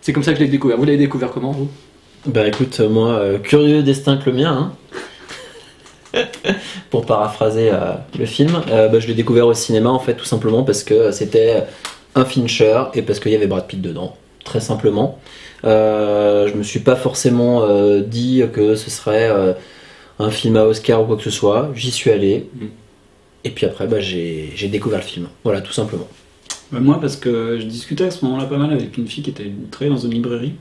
[0.00, 0.76] C'est comme ça que je l'ai découvert.
[0.76, 1.68] Vous l'avez découvert comment, vous?
[2.26, 4.72] Bah écoute, euh, moi, euh, curieux destin que le mien,
[6.14, 6.22] hein.
[6.90, 10.62] pour paraphraser euh, le film, bah, je l'ai découvert au cinéma en fait tout simplement
[10.62, 11.64] parce que c'était
[12.14, 15.18] un Fincher et parce qu'il y avait Brad Pitt dedans, très simplement.
[15.64, 17.66] Je me suis pas forcément
[18.00, 19.28] dit que ce serait
[20.18, 22.48] un film à Oscar ou quoi que ce soit, j'y suis allé.
[22.54, 22.66] Mm.
[23.44, 25.26] Et puis après, bah, j'ai découvert le film.
[25.44, 26.08] Voilà, tout simplement.
[26.72, 29.30] Bah, moi, parce que je discutais à ce moment-là pas mal avec une fille qui
[29.30, 30.52] était travaillait dans une librairie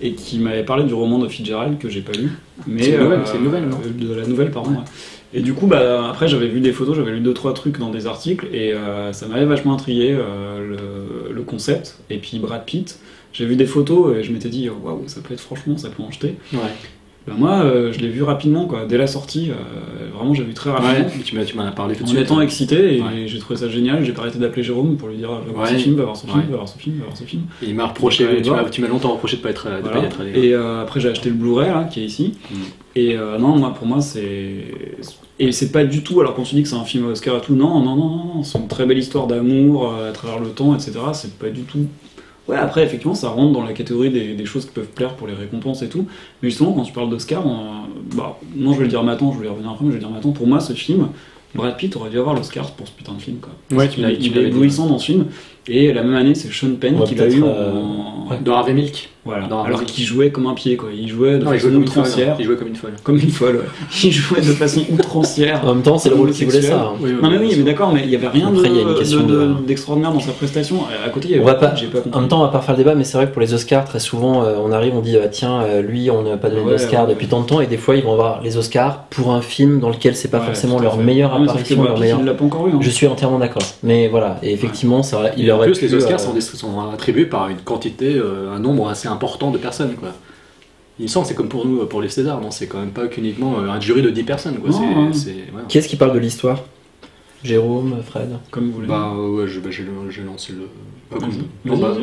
[0.00, 2.30] et qui m'avait parlé du roman de Fitzgerald que j'ai pas lu.
[2.66, 3.78] Mais C'est une nouvelle, euh, nouvelle, non?
[3.84, 4.70] euh, De la nouvelle, pardon.
[4.70, 4.76] ouais.
[5.36, 7.90] Et du coup, bah, après, j'avais vu des photos, j'avais lu deux trois trucs dans
[7.90, 10.60] des articles et euh, ça m'avait vachement intrigué euh,
[11.28, 11.98] le, le concept.
[12.10, 13.00] Et puis Brad Pitt,
[13.32, 16.02] j'ai vu des photos et je m'étais dit, waouh, ça peut être franchement, ça peut
[16.04, 16.36] en jeter.
[16.52, 16.60] Ouais.
[17.26, 19.50] Bah, moi, euh, je l'ai vu rapidement, quoi, dès la sortie.
[19.50, 19.54] euh,
[20.14, 21.08] vraiment, j'ai vu très rapidement.
[21.24, 23.26] tu m'en as parlé tout de En étant excité, et Ouais.
[23.26, 25.74] j'ai trouvé ça génial, j'ai pas arrêté d'appeler Jérôme pour lui dire va voir ce
[25.74, 27.42] film, va voir ce film, va voir ce film, va voir ce film.
[27.62, 28.26] Et il m'a reproché,
[28.70, 29.96] tu m'as longtemps reproché de pas être, de Voilà.
[29.96, 30.30] pas y être allé.
[30.38, 32.34] Et euh, après j'ai acheté le Blu-ray là, qui est ici.
[32.50, 32.54] Mm.
[32.96, 34.64] Et euh, non, moi pour moi c'est
[35.40, 36.20] et c'est pas du tout.
[36.20, 38.24] Alors quand tu dis que c'est un film Oscar et tout, non, non, non, non,
[38.36, 40.92] non, c'est une très belle histoire d'amour euh, à travers le temps, etc.
[41.12, 41.86] C'est pas du tout.
[42.46, 45.26] Ouais, après effectivement ça rentre dans la catégorie des, des choses qui peuvent plaire pour
[45.26, 46.06] les récompenses et tout.
[46.42, 47.84] Mais justement quand tu parles d'Oscar, on-
[48.14, 50.00] bah non je vais le dire maintenant, je vais y revenir après, mais je vais
[50.02, 50.32] le dire maintenant.
[50.32, 51.08] Pour moi ce film,
[51.54, 53.52] Brad Pitt aurait dû avoir l'Oscar pour ce putain de film quoi.
[53.78, 55.26] Ouais, tu il est éblouissant dans ce film.
[55.66, 58.30] Et la même année c'est Sean Penn qui l'a eu euh, en...
[58.30, 58.36] ouais.
[58.44, 59.46] Dans Harvey Milk Voilà.
[59.46, 60.88] Dans Alors qu'il jouait comme un pied, quoi.
[60.94, 61.98] Il jouait de Non, il jouait façon une folle.
[62.02, 62.36] outrancière.
[62.38, 62.92] Il jouait comme une folle.
[63.02, 63.62] Comme une folle, ouais.
[64.04, 65.62] Il jouait de façon outrancière.
[65.66, 66.80] En même temps, c'est le rôle qui voulait ça.
[66.80, 66.92] hein.
[67.00, 68.76] Oui, oui, Non mais oui, mais d'accord, mais il y avait rien de- Après, il
[68.76, 70.76] y a une question de- de- de- d'extraordinaire dans sa prestation.
[71.04, 71.76] À côté, il y avait On va pas, pas
[72.12, 73.54] en même temps, on va pas refaire le débat, mais c'est vrai que pour les
[73.54, 76.50] Oscars, très souvent, euh, on arrive, on dit ah, tiens, euh, lui, on n'a pas
[76.50, 77.14] donné Ouais, d'Oscar ouais.
[77.14, 79.80] depuis tant de temps, et des fois, ils vont avoir les Oscars pour un film
[79.80, 81.86] dans lequel c'est pas Ouais, forcément leur meilleure que apparition.
[81.96, 82.10] Il eu.
[82.12, 82.78] hein.
[82.80, 83.62] Je suis entièrement d'accord.
[83.82, 87.48] Mais voilà, et effectivement, ça, il en plus, pu, les Oscars euh, sont, attribués par
[87.48, 90.10] une quantité, euh, un nombre assez important de personnes, quoi.
[90.98, 92.92] Il me semble que c'est comme pour nous, pour les Césars, non C'est quand même
[92.92, 94.70] pas qu'uniquement euh, un jury de 10 personnes, quoi.
[94.70, 95.10] Non, C'est- hein.
[95.12, 95.62] c'est- ouais.
[95.68, 96.62] Qui est-ce qui parle de l'histoire?
[97.42, 98.86] Jérôme, Fred Comme vous voulez.
[98.86, 100.66] Bah ouais, je- bah, j'ai j'ai lancé le.
[101.12, 101.94] ah, Vas-y, non, bah.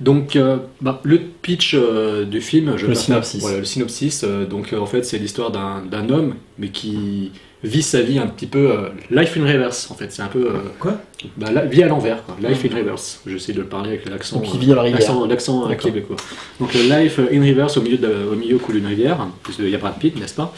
[0.00, 3.40] Donc, euh, bah, le pitch euh, du film, je Le synopsis.
[3.42, 4.24] voilà, le synopsis.
[4.24, 7.30] euh, donc, euh, en fait, c'est l'histoire d'un d'un homme, mais qui
[7.66, 9.90] vit sa vie un petit peu euh, life in reverse.
[9.90, 10.98] En fait, c'est un peu euh, Quoi?
[11.36, 12.36] bah, la vie à l'envers, quoi.
[12.42, 13.20] Life in reverse.
[13.26, 14.36] J'essaie de le parler avec l'accent.
[14.38, 15.00] Donc, il vit dans la rivière.
[15.28, 16.16] L'accent, euh, québécois.
[16.60, 19.26] Donc, le life in reverse au milieu, de, au milieu coule une rivière.
[19.58, 20.52] Il y a Brad Pitt, n'est-ce pas?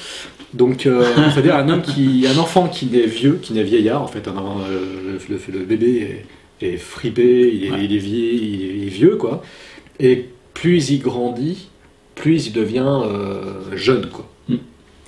[0.55, 0.83] Donc,
[1.35, 4.03] c'est-à-dire un homme qui, un enfant qui naît vieux, qui naît vieillard.
[4.03, 4.33] En fait, un,
[4.71, 6.25] le, le- le bébé
[6.61, 9.43] est, est fripé, il est, il est vieux, il est, il est vieux, quoi.
[10.01, 11.69] Et plus il grandit,
[12.15, 14.27] plus il devient euh, jeune, quoi.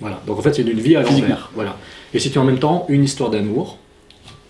[0.01, 0.21] Voilà.
[0.27, 1.51] Donc en fait, c'est une vie à l'envers.
[1.55, 1.77] Voilà.
[2.15, 3.79] Et c'est en même temps une histoire d'amour.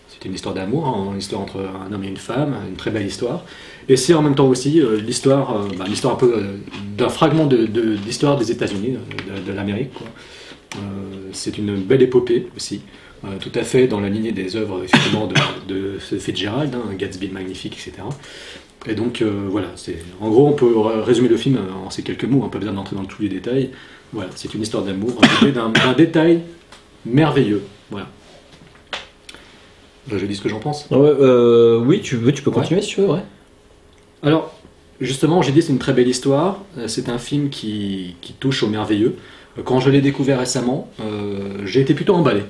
[0.08, 2.90] C'est une histoire d'amour, hein, une histoire entre un homme et une femme, une très
[2.90, 3.42] belle histoire.
[3.88, 6.56] Et c'est en même temps aussi euh, l'histoire, euh, bah, l'histoire un peu euh,
[6.96, 8.98] d'un fragment de, de- d'histoire des États-Unis,
[9.46, 9.90] de, l'Amérique.
[11.32, 12.82] c'est une belle épopée aussi,
[13.40, 15.28] tout à fait dans la lignée des œuvres effectivement
[15.66, 18.04] de, Fitzgerald, hein, Gatsby le magnifique, etc.
[18.86, 22.42] Et donc voilà, c'est en gros on peut résumer le film en ces quelques mots,
[22.42, 23.70] n'a pas besoin d'entrer dans tous les détails.
[24.12, 26.42] Voilà, c'est une histoire d'amour, d'un, détail
[27.06, 27.62] merveilleux.
[27.90, 28.08] Voilà.
[30.10, 30.86] Là, je dis ce que j'en pense.
[30.90, 32.56] Ouais, euh, oui, tu veux, tu peux Ouais.
[32.56, 33.22] continuer si tu veux, ouais.
[34.22, 34.52] Alors,
[35.00, 36.58] justement, j'ai dit c'est une très belle histoire.
[36.78, 39.16] Euh, C'est un film qui, qui touche au merveilleux.
[39.58, 42.42] Euh, Quand je l'ai découvert récemment, euh, j'ai été plutôt emballé.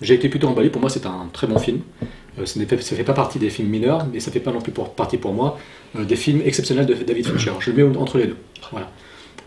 [0.00, 0.70] J'ai été plutôt emballé.
[0.70, 1.80] Pour moi, c'est un très bon film.
[2.38, 4.52] Euh, ce ne fait, ça fait pas partie des films mineurs, mais ça fait pas
[4.52, 5.58] non plus pour, partie pour moi
[5.96, 7.52] euh, des films exceptionnels de David Fincher.
[7.60, 8.36] Je le mets entre les deux.
[8.70, 8.90] Voilà.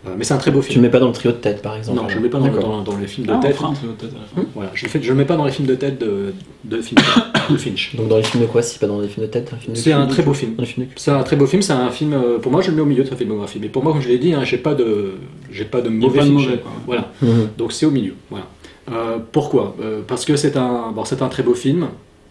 [0.06, 0.82] Euh, mais c'est un très beau Tu le film.
[0.84, 2.00] mets pas dans le trio de tête, par exemple.
[2.00, 2.62] Non, je le mets pas dans, D'accord.
[2.68, 3.56] dans- dans les films de Ah, tête.
[3.56, 4.40] fera un truc peut-être à la fin.
[4.40, 6.32] Hum, Voilà, je le, fais- je le mets pas dans les films de tête de,
[6.64, 7.02] de Fincher.
[7.50, 7.96] de Finch.
[7.96, 9.92] Donc dans les films de quoi si pas dans les films de tête film C'est
[9.92, 10.54] un très beau film.
[10.96, 12.86] C'est un très beau film, c'est un film, euh, pour moi je le mets au
[12.86, 15.14] milieu de sa filmographie, mais pour moi comme je l'ai dit, hein, j'ai pas de,
[15.50, 16.40] j'ai pas de mauvais pas de film.
[16.42, 16.72] mauvais, quoi.
[16.86, 17.48] Voilà, Mhm.
[17.58, 18.14] donc c'est au milieu.
[18.30, 18.46] Voilà.
[18.92, 19.74] Euh, pourquoi?
[19.82, 21.88] Euh, Parce que c'est un, bon, c'est un très beau film,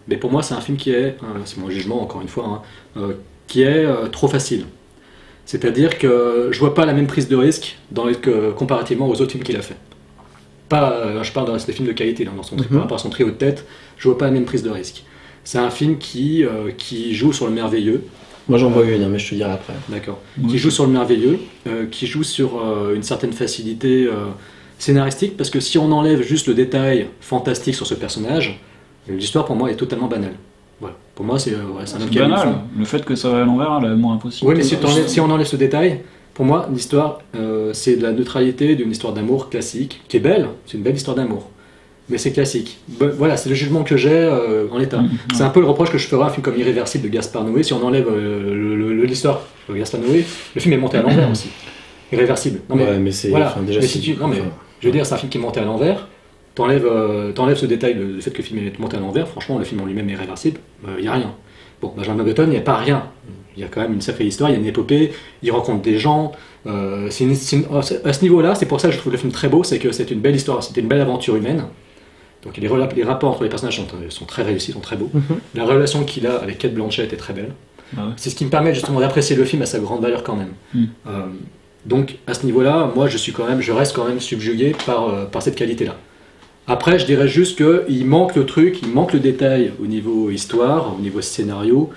[0.08, 2.44] mais pour moi c'est un film qui est, euh, c'est mon jugement encore une fois,
[2.46, 2.62] hein,
[3.00, 3.12] euh,
[3.46, 4.64] qui est euh, trop facile.
[5.46, 9.20] C'est-à-dire que je vois pas la même prise de risque dans les- que, comparativement aux
[9.20, 9.76] autres films qu'il a fait.
[10.68, 12.64] Pas, euh, je parle dans des films de qualité, là, dans son, Mhm.
[12.64, 13.64] par rapport à son trio de tête,
[13.96, 15.04] je vois pas la même prise de risque.
[15.44, 18.02] C'est un film qui, euh, qui joue sur le merveilleux,
[18.48, 19.72] Moi j'en vois une, hein, mais je te dirai après.
[19.88, 20.20] D'accord.
[20.40, 20.50] Oui.
[20.52, 24.12] Qui joue sur le merveilleux, euh, qui joue sur euh, une certaine facilité euh,
[24.78, 28.60] scénaristique, parce que si on enlève juste le détail fantastique sur ce personnage,
[29.08, 30.34] l'histoire pour moi est totalement banale.
[30.80, 30.94] Voilà.
[31.14, 32.48] Pour moi, c'est euh, ouais, c'est un banal.
[32.74, 32.80] le.
[32.80, 34.48] Le fait que ça va à l'envers, l'amour impossible.
[34.50, 36.00] Oui, mais si, t'enlèves- si on enlève ce détail,
[36.34, 40.48] pour moi, l'histoire, euh, c'est de la neutralité d'une histoire d'amour classique, qui est belle,
[40.66, 41.48] c'est une belle histoire d'amour.
[42.08, 42.78] Mais c'est classique.
[43.18, 44.98] Voilà, c'est le jugement que j'ai euh, en l'état.
[45.00, 45.08] Mhm.
[45.34, 47.42] C'est un peu le reproche que je ferai à un film comme Irréversible de Gaspard
[47.44, 47.62] Noé.
[47.64, 50.24] Si on enlève euh, le- le- le- l'histoire de Gaspard Noé,
[50.54, 51.48] le film est monté à l'envers aussi.
[52.12, 52.60] Irréversible.
[52.70, 53.30] Non, mais, ouais, mais c'est.
[53.30, 53.48] voilà.
[53.48, 54.50] enfin, déjà, Mais si tu- non, mais enfin,
[54.80, 56.06] je veux dire, c'est un film qui est monté à l'envers.
[56.56, 59.28] T'enlèves euh, t'enlèves ce détail, le, le fait que le film est monté à l'envers.
[59.28, 60.58] Franchement, le film en lui-même est réversible.
[60.98, 61.32] Il n'y a rien.
[61.80, 63.04] Bon, Benjamin Button, il n'y a pas rien.
[63.56, 65.82] Il y a quand même une sacrée histoire, il y a une épopée, il rencontre
[65.82, 66.32] des gens.
[66.66, 67.66] euh, une- une-
[68.04, 69.92] à ce niveau-là, c'est pour ça que je trouve le film très beau, c'est que
[69.92, 71.62] c'est une belle histoire, c'était une belle aventure humaine.
[72.42, 75.10] Donc les, rapports entre les personnages sont, sont très réussis, sont très beaux.
[75.14, 75.22] Mhm.
[75.54, 77.52] La relation qu'il a avec Kate Blanchett est très belle.
[77.96, 78.12] Ah ouais.
[78.16, 80.52] C'est ce qui me permet justement d'apprécier le film à sa grande valeur quand même.
[80.74, 80.84] Mm.
[81.06, 81.10] Euh,
[81.84, 85.08] donc à ce niveau-là, moi je suis quand même, je reste quand même subjugué par,
[85.08, 85.96] euh, par cette qualité-là.
[86.68, 90.96] Après, je dirais juste qu'il manque le truc, il manque le détail au niveau histoire,
[90.96, 91.90] au niveau scénario.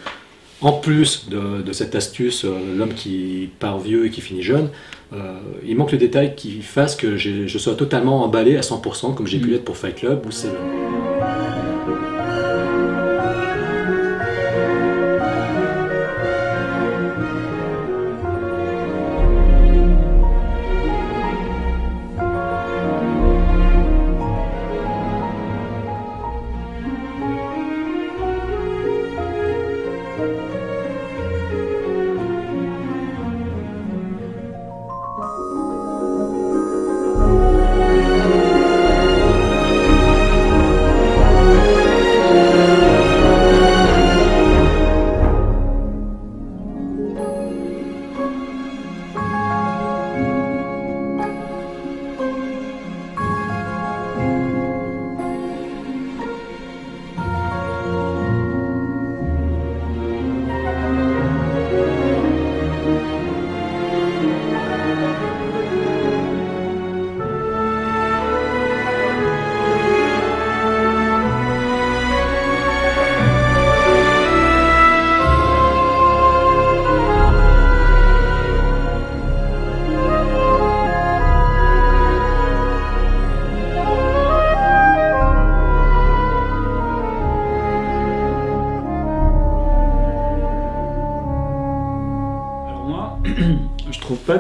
[0.62, 4.70] En plus de, de cette astuce, euh, l'homme qui part vieux et qui finit jeune,
[5.14, 9.26] euh, il manque le détail qui fasse que je sois totalement emballé à 100%, comme
[9.26, 10.99] j'ai pu l'être pour Fight Club ou Seven.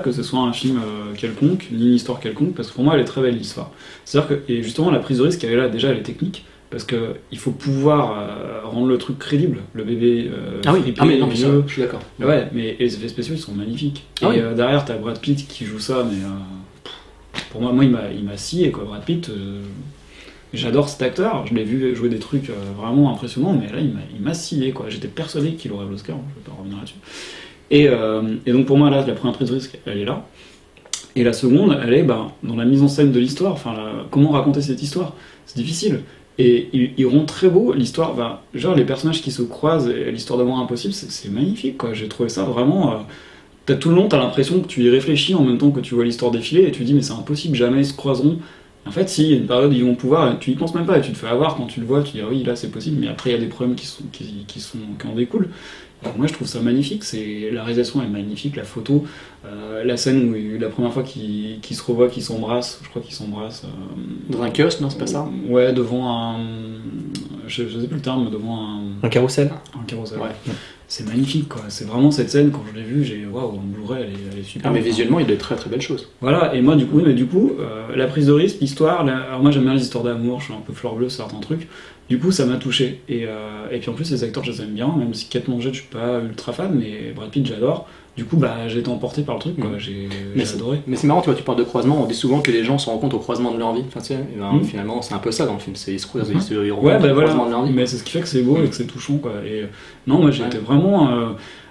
[0.10, 2.94] Que ce soit un film euh, quelconque, ni une histoire quelconque, parce que pour moi,
[2.96, 3.72] elle est très belle l'histoire.
[4.06, 6.46] C'est-à-dire que, et justement, la prise de risque, elle est là, déjà, elle est technique,
[6.70, 9.60] parce que il faut pouvoir euh, rendre le truc crédible.
[9.74, 11.64] Le bébé euh, Ah oui, ah mais non, mais ça, vieux.
[11.66, 12.02] je suis d'accord.
[12.20, 14.06] Ouais, mais et les effets spéciaux, ils sont magnifiques.
[14.22, 14.40] Ah et oui.
[14.40, 18.38] euh, derrière, t'as Brad Pitt qui joue ça, mais euh, pour moi, moi, il m'a,
[18.38, 18.84] scié, quoi.
[18.84, 19.32] Brad Pitt,
[20.54, 21.48] j'adore cet acteur.
[21.48, 24.86] Je l'ai vu jouer des trucs vraiment impressionnants, mais là, il m'a, scié, quoi.
[24.90, 26.18] J'étais persuadé qu'il aurait l'Oscar.
[26.18, 26.96] hein, Je vais pas revenir là-dessus.
[27.72, 30.26] Et, euh, et donc, pour moi, là, la première prise de risque, elle est là.
[31.16, 33.54] Et la seconde, elle est bah, dans la mise en scène de l'histoire.
[33.54, 33.76] Enfin,
[34.12, 35.16] comment raconter cette histoire?
[35.46, 36.02] C'est difficile.
[36.38, 38.14] Et ils, rendent très beau l'histoire.
[38.16, 41.82] Bah, genre, les personnages qui se croisent et l'histoire d'amour impossible, c'est, magnifique.
[41.94, 42.94] J'ai trouvé ça vraiment.
[42.94, 45.96] euh, tout le long, t'as l'impression que tu y réfléchis en même temps que tu
[45.96, 48.40] vois l'histoire défiler et tu dis, mais c'est impossible, jamais ils se croiseront.
[48.86, 50.74] En fait, si, il y a une période où ils vont pouvoir, tu y penses
[50.74, 52.44] même pas et tu te fais avoir quand tu le vois, tu dis, ah oui,
[52.44, 55.08] là c'est possible, mais après il y a des problèmes qui, sont, qui, sont, qui
[55.08, 55.50] en découlent.
[56.04, 59.04] Donc moi je trouve ça magnifique, c'est la réalisation est magnifique, la photo,
[59.46, 63.14] euh, la scène où la première fois qu'ils se revoient, qu'ils s'embrassent, je crois qu'ils
[63.16, 63.64] s'embrassent.
[63.66, 66.38] euh, Dans un kiosque, non, c'est pas ça Ouais, devant un.
[67.48, 68.80] Je, je sais plus le terme, mais devant un.
[69.04, 70.20] Un carrousel Un carrousel.
[70.20, 70.54] Ouais.
[70.88, 73.26] C'est magnifique quoi, c'est vraiment cette scène, quand je l'ai vue, j'ai.
[73.28, 74.70] Waouh, en Blu-ray elle est, elle est super.
[74.70, 76.10] Ah, mais Enfin, visuellement, il y a de très très belles choses.
[76.22, 79.04] voilà, et moi du coup, oui, mais du coup, euh, la prise de risque, l'histoire,
[79.06, 81.26] la- alors moi j'aime bien les histoires d'amour, je suis un peu fleur bleue sur
[81.26, 81.68] certains trucs,
[82.10, 83.02] du coup ça m'a touché.
[83.08, 85.46] Et, euh, et puis en plus les acteurs je les aime bien, même si Kate
[85.46, 87.88] Blanchett je suis pas ultra fan, mais Brad Pitt j'adore.
[88.20, 89.70] Du coup bah j'ai été emporté par le truc, quoi.
[89.78, 90.82] j'ai Mais j'ai c'est- adoré.
[90.88, 92.78] Mais c'est marrant, tu vois, tu parles de croisement, on dit souvent que les gens
[92.78, 93.84] se rencontrent au croisement de leur vie.
[93.88, 94.64] Enfin, tu sais, et ben, Mhm.
[94.66, 96.36] finalement, c'est un peu ça dans le film, c'est ils se croisent, Mhm.
[96.36, 97.72] ils se rencontrent Ouais, bah au voilà, croisement de leur vie.
[97.74, 99.32] mais c'est ce qui fait que c'est beau et que c'est touchant, quoi.
[99.46, 99.68] Et euh,
[100.06, 100.36] non, moi Ouais.
[100.48, 101.10] été vraiment.
[101.12, 101.28] euh,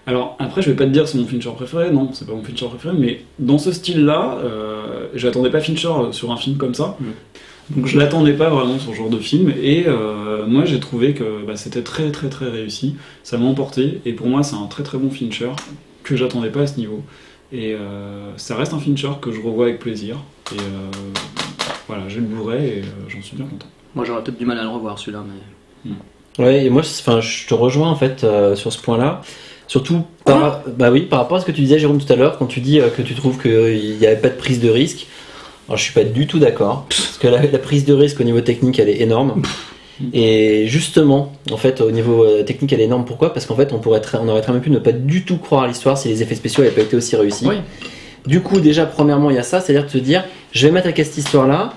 [0.07, 2.43] Alors après, je vais pas te dire c'est mon Fincher préféré, non, c'est pas mon
[2.43, 6.97] Fincher préféré, mais dans ce style-là, euh, j'attendais pas Fincher sur un film comme ça.
[6.99, 7.77] Mhm.
[7.77, 11.13] Donc je l'attendais pas vraiment sur ce genre de film et euh, moi j'ai trouvé
[11.13, 12.95] que bah, c'était très très très réussi.
[13.23, 15.51] Ça m'a emporté et pour moi c'est un très très bon Fincher
[16.09, 17.03] que j'attendais pas à ce niveau.
[17.53, 20.17] Et euh, ça reste un Fincher que je revois avec plaisir.
[20.55, 20.63] Et euh,
[21.87, 23.67] voilà, j'ai le Blu-ray et euh, j'en suis bien content.
[23.95, 25.93] Moi j'aurais peut-être du mal à le revoir celui-là, mais.
[26.39, 29.23] Ouais, et moi, je- enfin, je te rejoins en fait euh, sur ce point-là.
[29.67, 32.39] Surtout par, bah oui, par rapport à ce que tu disais, Jérôme, tout à l'heure,
[32.39, 35.07] quand tu dis euh, que tu trouves qu'il n'y avait pas de prise de risque.
[35.67, 38.25] Alors, je suis pas du tout d'accord, parce que la, la prise de risque au
[38.25, 39.43] niveau technique, elle est énorme.
[40.13, 43.05] Et justement, en fait, au niveau euh, technique, elle est énorme.
[43.05, 43.33] Pourquoi?
[43.33, 45.39] Parce qu'en fait, on pourrait, très- on aurait très bien pu ne pas du tout
[45.39, 47.47] croire à l'histoire si les effets spéciaux n'avaient pas été aussi réussis.
[47.47, 47.57] Oui.
[48.27, 50.89] Du coup, déjà, premièrement, il y a ça, c'est-à-dire de te dire, je vais mettre
[50.89, 51.73] à cette histoire-là.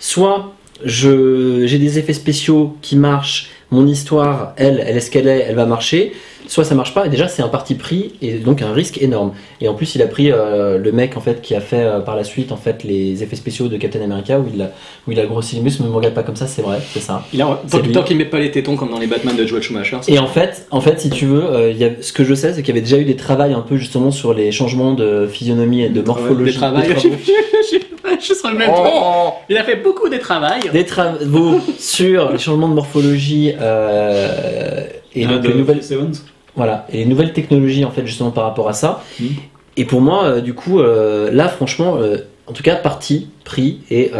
[0.00, 0.52] Soit
[0.84, 5.56] j'ai des effets spéciaux qui marchent, mon histoire, elle, elle est ce qu'elle est, elle
[5.56, 6.12] va marcher.
[6.48, 9.32] Soit ça marche pas, et déjà c'est un parti pris et donc un risque énorme.
[9.60, 12.00] Et en plus, il a pris euh, le mec en fait qui a fait euh,
[12.00, 14.70] par la suite en fait les effets spéciaux de Captain America où il a
[15.06, 15.82] où il a grossi les muscles.
[15.82, 17.24] Ne me regarde pas comme ça, c'est vrai, c'est ça.
[17.32, 19.62] Il a, C'est tant, qu'il met pas les tétons comme dans les Batman de Joel
[19.62, 19.98] Schumacher.
[20.08, 22.34] Et en fait, en fait, si tu veux, euh, il y a, ce que je
[22.34, 24.94] sais, c'est qu'il y avait déjà eu des travaux un peu justement sur les changements
[24.94, 26.52] de physionomie et de morphologie.
[26.52, 26.88] Des travails.
[26.88, 28.16] des Je travaux.
[28.20, 28.82] je suis sur le même Oh.
[28.84, 29.32] ton.
[29.48, 30.60] Il a fait beaucoup des travails.
[30.72, 35.82] des travaux sur les changements de morphologie euh, et Ah, donc de les nouvelles
[36.56, 36.86] voilà.
[36.92, 39.02] Et les nouvelles technologies en fait justement par rapport à ça.
[39.20, 39.28] Mhm.
[39.78, 42.16] et pour moi euh, du coup euh, là franchement euh,
[42.48, 44.10] en tout cas parti pris et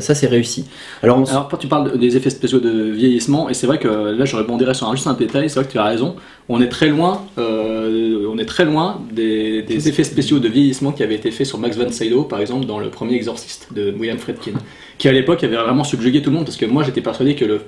[0.00, 0.64] ça c'est réussi.
[1.02, 3.66] Alors, on s- Alors, quand tu parles de- des effets spéciaux de vieillissement, et c'est
[3.66, 5.84] vrai que là, je rebondirais sur un, juste un détail, c'est vrai que tu as
[5.84, 6.16] raison,
[6.48, 11.02] on est très loin, on est très loin des, des effets spéciaux de vieillissement qui
[11.02, 14.18] avaient été faits sur Max von Sydow, par exemple, dans le premier Exorciste de William
[14.18, 14.52] Friedkin,
[14.98, 17.44] qui à l'époque avait vraiment subjugué tout le monde, parce que moi, j'étais persuadé que
[17.44, 17.60] le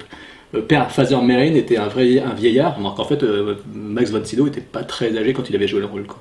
[0.66, 4.46] père Father Merrin était un vrai un vieillard, alors qu'en fait, euh, Max von Sydow
[4.46, 6.04] était pas très âgé quand il avait joué le rôle.
[6.06, 6.18] Quoi.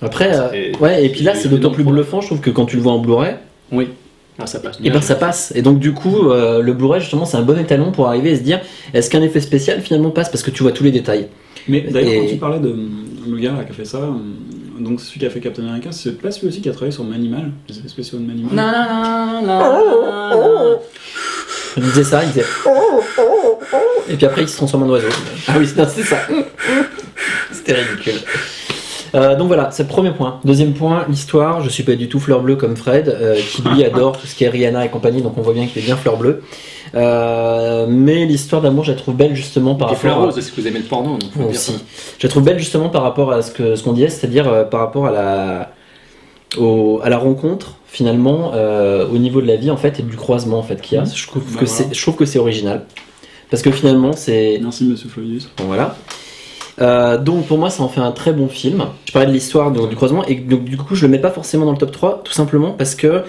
[0.00, 2.66] après euh, Et- ouais et puis là c'est d'autant plus bluffant je trouve que quand
[2.66, 3.34] tu le vois en Blu-ray
[3.72, 3.88] Oui,
[4.38, 4.78] Ah, ça passe.
[4.82, 7.58] et ben ça passe et donc du coup euh, le Blu-ray justement c'est un bon
[7.58, 8.60] étalon pour arriver et se dire
[8.94, 10.28] est-ce qu'un effet spécial finalement passe?
[10.30, 11.26] Parce que tu vois tous les détails
[11.68, 12.74] Mais d'ailleurs, Et- quand tu parlais de
[13.28, 14.12] le gars là, qui a fait ça, euh,
[14.80, 17.04] donc celui qui a fait Captain America, c'est pas celui aussi qui a travaillé sur
[17.04, 18.54] Manimal, les effets spéciaux de Manimal?
[18.54, 20.78] Non, non, non, non, non.
[21.78, 22.44] Il disait ça il disait
[24.10, 25.08] et puis après il se transforme en oiseau
[25.48, 26.16] ah oui c'est c'est ça
[27.52, 28.20] c'était ridicule
[29.14, 30.38] Euh, donc voilà, c'est le premier point.
[30.44, 31.62] Deuxième point, l'histoire.
[31.64, 34.34] Je suis pas du tout fleur bleue comme Fred, euh, qui lui adore tout ce
[34.34, 36.42] qui est Rihanna et compagnie, donc on voit bien qu'il est bien fleur bleue.
[36.94, 40.00] Euh, mais l'histoire d'amour, je la trouve belle justement par rapport.
[40.02, 41.82] Fleur à- Rose, est-ce que vous aimez le porno donc faut Moi dire aussi.
[42.18, 45.06] Je la trouve belle justement par rapport à ce ce qu'on disait, c'est-à-dire par rapport
[45.06, 45.70] à la
[46.58, 50.16] au- à la rencontre finalement euh, au niveau de la vie en fait et du
[50.16, 51.04] croisement en fait qu'il y a.
[51.04, 51.10] Mhm.
[51.14, 51.72] Je trouve Bah que voilà.
[51.90, 52.84] c'est je trouve que c'est original
[53.50, 55.48] parce que finalement c'est Merci Monsieur Flavius.
[55.56, 55.96] Bon, voilà.
[56.80, 58.84] Euh, donc pour moi ça en fait un très bon film.
[59.06, 61.30] Je parlais de l'histoire donc, du croisement et donc du coup je le mets pas
[61.30, 63.22] forcément dans le top 3 tout simplement parce que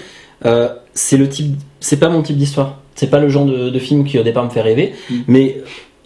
[0.46, 2.78] euh, c'est le type c'est pas mon type d'histoire.
[2.96, 5.16] C'est pas le genre de, de film qui au départ me fait rêver Mm.
[5.28, 5.62] mais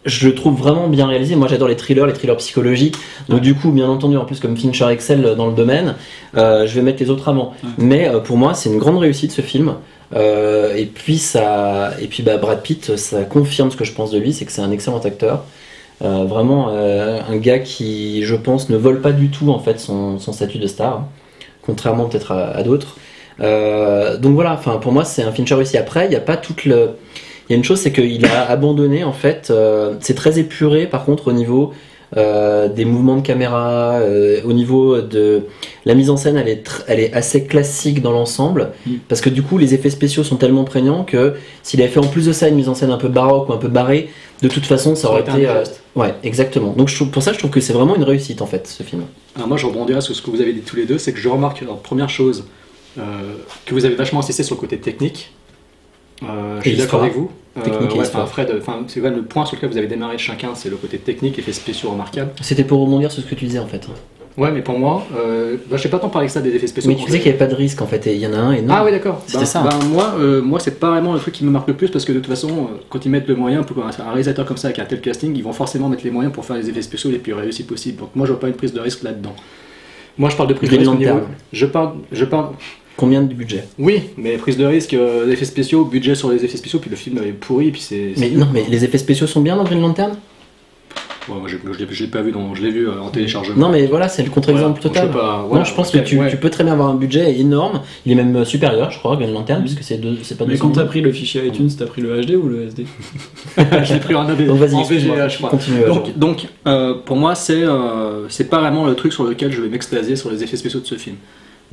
[0.06, 1.36] je le trouve vraiment bien réalisé.
[1.36, 2.98] Moi j'adore les thrillers, les thrillers psychologiques.
[3.30, 5.96] Donc du coup bien entendu en plus comme Fincher excel dans le domaine,
[6.38, 7.54] euh, je vais mettre les autres avant.
[7.64, 7.70] Ouais.
[7.78, 9.76] Mais euh, pour moi c'est une grande réussite ce film.
[10.16, 14.12] Euh, et puis ça et puis bah, Brad Pitt ça confirme ce que je pense
[14.12, 15.44] de lui, c'est que c'est un excellent acteur.
[16.04, 19.80] Euh, vraiment euh, un gars qui, je pense, ne vole pas du tout en fait
[19.80, 21.06] son, son statut de star,
[21.62, 22.98] contrairement peut-être à, à d'autres.
[23.40, 25.78] Euh, donc voilà, enfin pour moi c'est un Fincher réussi.
[25.78, 26.92] Après, il n'y a pas toute le,
[27.50, 29.50] il y a une chose, c'est qu'il a abandonné en fait.
[29.50, 31.74] euh, c'est très épuré par contre au niveau
[32.16, 35.46] euh, des mouvements de caméra, euh, au niveau de
[35.86, 38.92] la mise en scène, elle est, tr- elle est assez classique dans l'ensemble, Mm.
[39.10, 41.34] parce que du coup les effets spéciaux sont tellement prégnants que
[41.64, 43.54] s'il avait fait en plus de ça une mise en scène un peu baroque ou
[43.54, 44.10] un peu barrée,
[44.44, 45.64] de toute façon ça, Ça aurait été, euh,
[45.96, 46.74] ouais exactement.
[46.78, 48.84] Donc je trouve, pour ça je trouve que c'est vraiment une réussite en fait ce
[48.84, 49.06] film.
[49.36, 51.20] Alors moi je rebondirai sur ce que vous avez dit tous les deux, c'est que
[51.20, 52.46] je remarque, alors, première chose,
[53.66, 55.32] que vous avez vachement insisté sur le côté technique.
[56.22, 57.32] Euh, je suis d'accord avec vous.
[57.58, 58.24] Euh, Technique et ouais, histoire.
[58.24, 60.70] enfin, Fred, enfin, c'est quand même le point sur lequel vous avez démarré chacun, c'est
[60.70, 62.32] le côté technique, effets spéciaux remarquables.
[62.42, 63.88] C'était pour rebondir sur ce que tu disais en fait.
[64.36, 66.66] Ouais, mais pour moi, euh, bah, je sais pas tant parler que ça des effets
[66.66, 66.90] spéciaux.
[66.90, 68.34] Mais tu disais qu'il n'y avait pas de risque en fait, et il y en
[68.34, 68.74] a un et non.
[68.76, 69.22] Ah oui d'accord.
[69.28, 69.62] C'était Ben- ça.
[69.62, 72.04] ben, moi, euh, moi c'est pas vraiment le truc qui me marque le plus parce
[72.06, 74.70] que de toute façon, euh, quand ils mettent le moyen, pour un réalisateur comme ça
[74.70, 77.12] avec un tel casting, ils vont forcément mettre les moyens pour faire les effets spéciaux
[77.12, 78.00] les plus réussis possibles.
[78.00, 79.36] Donc moi, je vois pas une prise de risque là-dedans.
[80.18, 81.12] Moi, je parle de prise de risque au niveau.
[81.12, 81.28] Lantern.
[81.52, 82.48] Je parle, je parle.
[82.96, 86.58] Combien de budget Oui, mais prise de risque, euh, effets spéciaux, budget sur les effets
[86.58, 88.14] spéciaux, puis le film est pourri, puis c'est.
[88.18, 90.16] Mais non, mais les effets spéciaux sont bien dans Green Lantern
[91.30, 93.08] Ouais, moi, je, je l'ai- je l'ai pas vu, dans, je l'ai vu euh, en
[93.10, 93.56] téléchargement.
[93.58, 95.08] Non, mais voilà, c'est le contre-exemple Voilà, total.
[95.08, 96.30] je pas, non, je pense que tu, ouais.
[96.30, 97.82] tu peux très bien avoir un budget énorme.
[98.06, 99.66] Il est même euh, supérieur, je crois, Green Lantern, Mhm.
[99.66, 100.88] puisque c'est deux- c'est pas Mais 200 quand t'as 000.
[100.90, 102.86] pris le fichier iTunes, t'as pris le HD ou le SD
[103.58, 105.50] je l'ai pris en, AV, Donc vas-y, en VGA, je crois.
[105.50, 105.86] continue.
[105.88, 109.62] Donc, donc euh, pour moi, c'est euh, c'est pas vraiment le truc sur lequel je
[109.62, 111.16] vais m'extasier sur les effets spéciaux de ce film.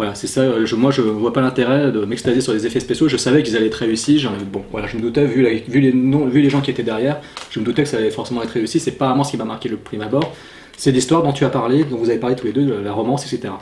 [0.00, 0.64] Voilà, c'est ça.
[0.64, 3.06] Je, moi, je vois pas l'intérêt de m'extasier sur les effets spéciaux.
[3.08, 4.24] Je savais qu'ils allaient être réussis.
[4.50, 6.82] Bon, voilà, je me doutais, vu, la- vu, les noms- vu les gens qui étaient
[6.82, 7.20] derrière,
[7.50, 8.80] je me doutais que ça allait forcément être réussi.
[8.80, 10.34] C'est pas vraiment ce qui m'a marqué le prime abord.
[10.78, 12.92] C'est l'histoire dont tu as parlé, dont vous avez parlé tous les deux, de la
[12.92, 13.52] romance, etc.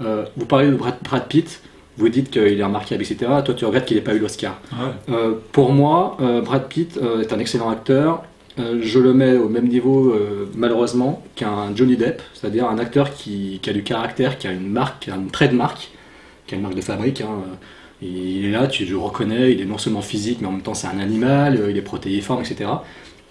[0.00, 1.60] Euh, vous parlez de Brad, Brad Pitt.
[1.98, 3.16] Vous dites qu'il est remarquable, etc.
[3.44, 4.60] Toi, tu regrettes qu'il n'ait pas eu l'Oscar.
[4.72, 5.14] Ouais.
[5.14, 8.22] Euh, pour moi, euh, Brad Pitt euh, est un excellent acteur.
[8.58, 13.12] Euh, je le mets au même niveau, euh, malheureusement, qu'un Johnny Depp, c'est-à-dire un acteur
[13.12, 15.90] qui, qui a du caractère, qui a une marque, qui a un trait de marque,
[16.46, 17.20] qui a une marque de fabrique.
[17.20, 17.28] hein.
[18.02, 20.74] Il est là, tu le reconnais, il est non seulement physique, mais en même temps
[20.74, 22.70] c'est un animal, euh, il est protéiforme, etc.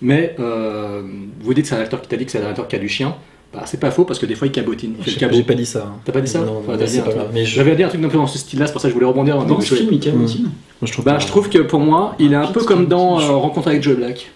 [0.02, 1.04] Mais euh,
[1.42, 2.80] vous dites que c'est un acteur qui t'a dit que c'est un acteur qui a
[2.80, 3.16] du chien.
[3.54, 4.96] Bah, c'est pas faux parce que des fois il cabotine.
[5.06, 5.92] Il J'ai pas dit ça.
[6.04, 6.76] T'as pas dit ça Non, Enfin,
[7.16, 7.30] grave.
[7.34, 8.92] Mais je, J'avais dit un truc un peu dans ce style-là, c'est pour ça que
[8.92, 9.38] je voulais rebondir.
[9.46, 10.44] Dans ce film, il cabotine.
[10.44, 10.52] moi,
[10.84, 12.88] je trouve Bah, pas- je trouve que pour moi, il est un peu Pitt, comme
[12.88, 13.32] dans cabotine.
[13.32, 14.32] euh, Rencontre avec Joe Black.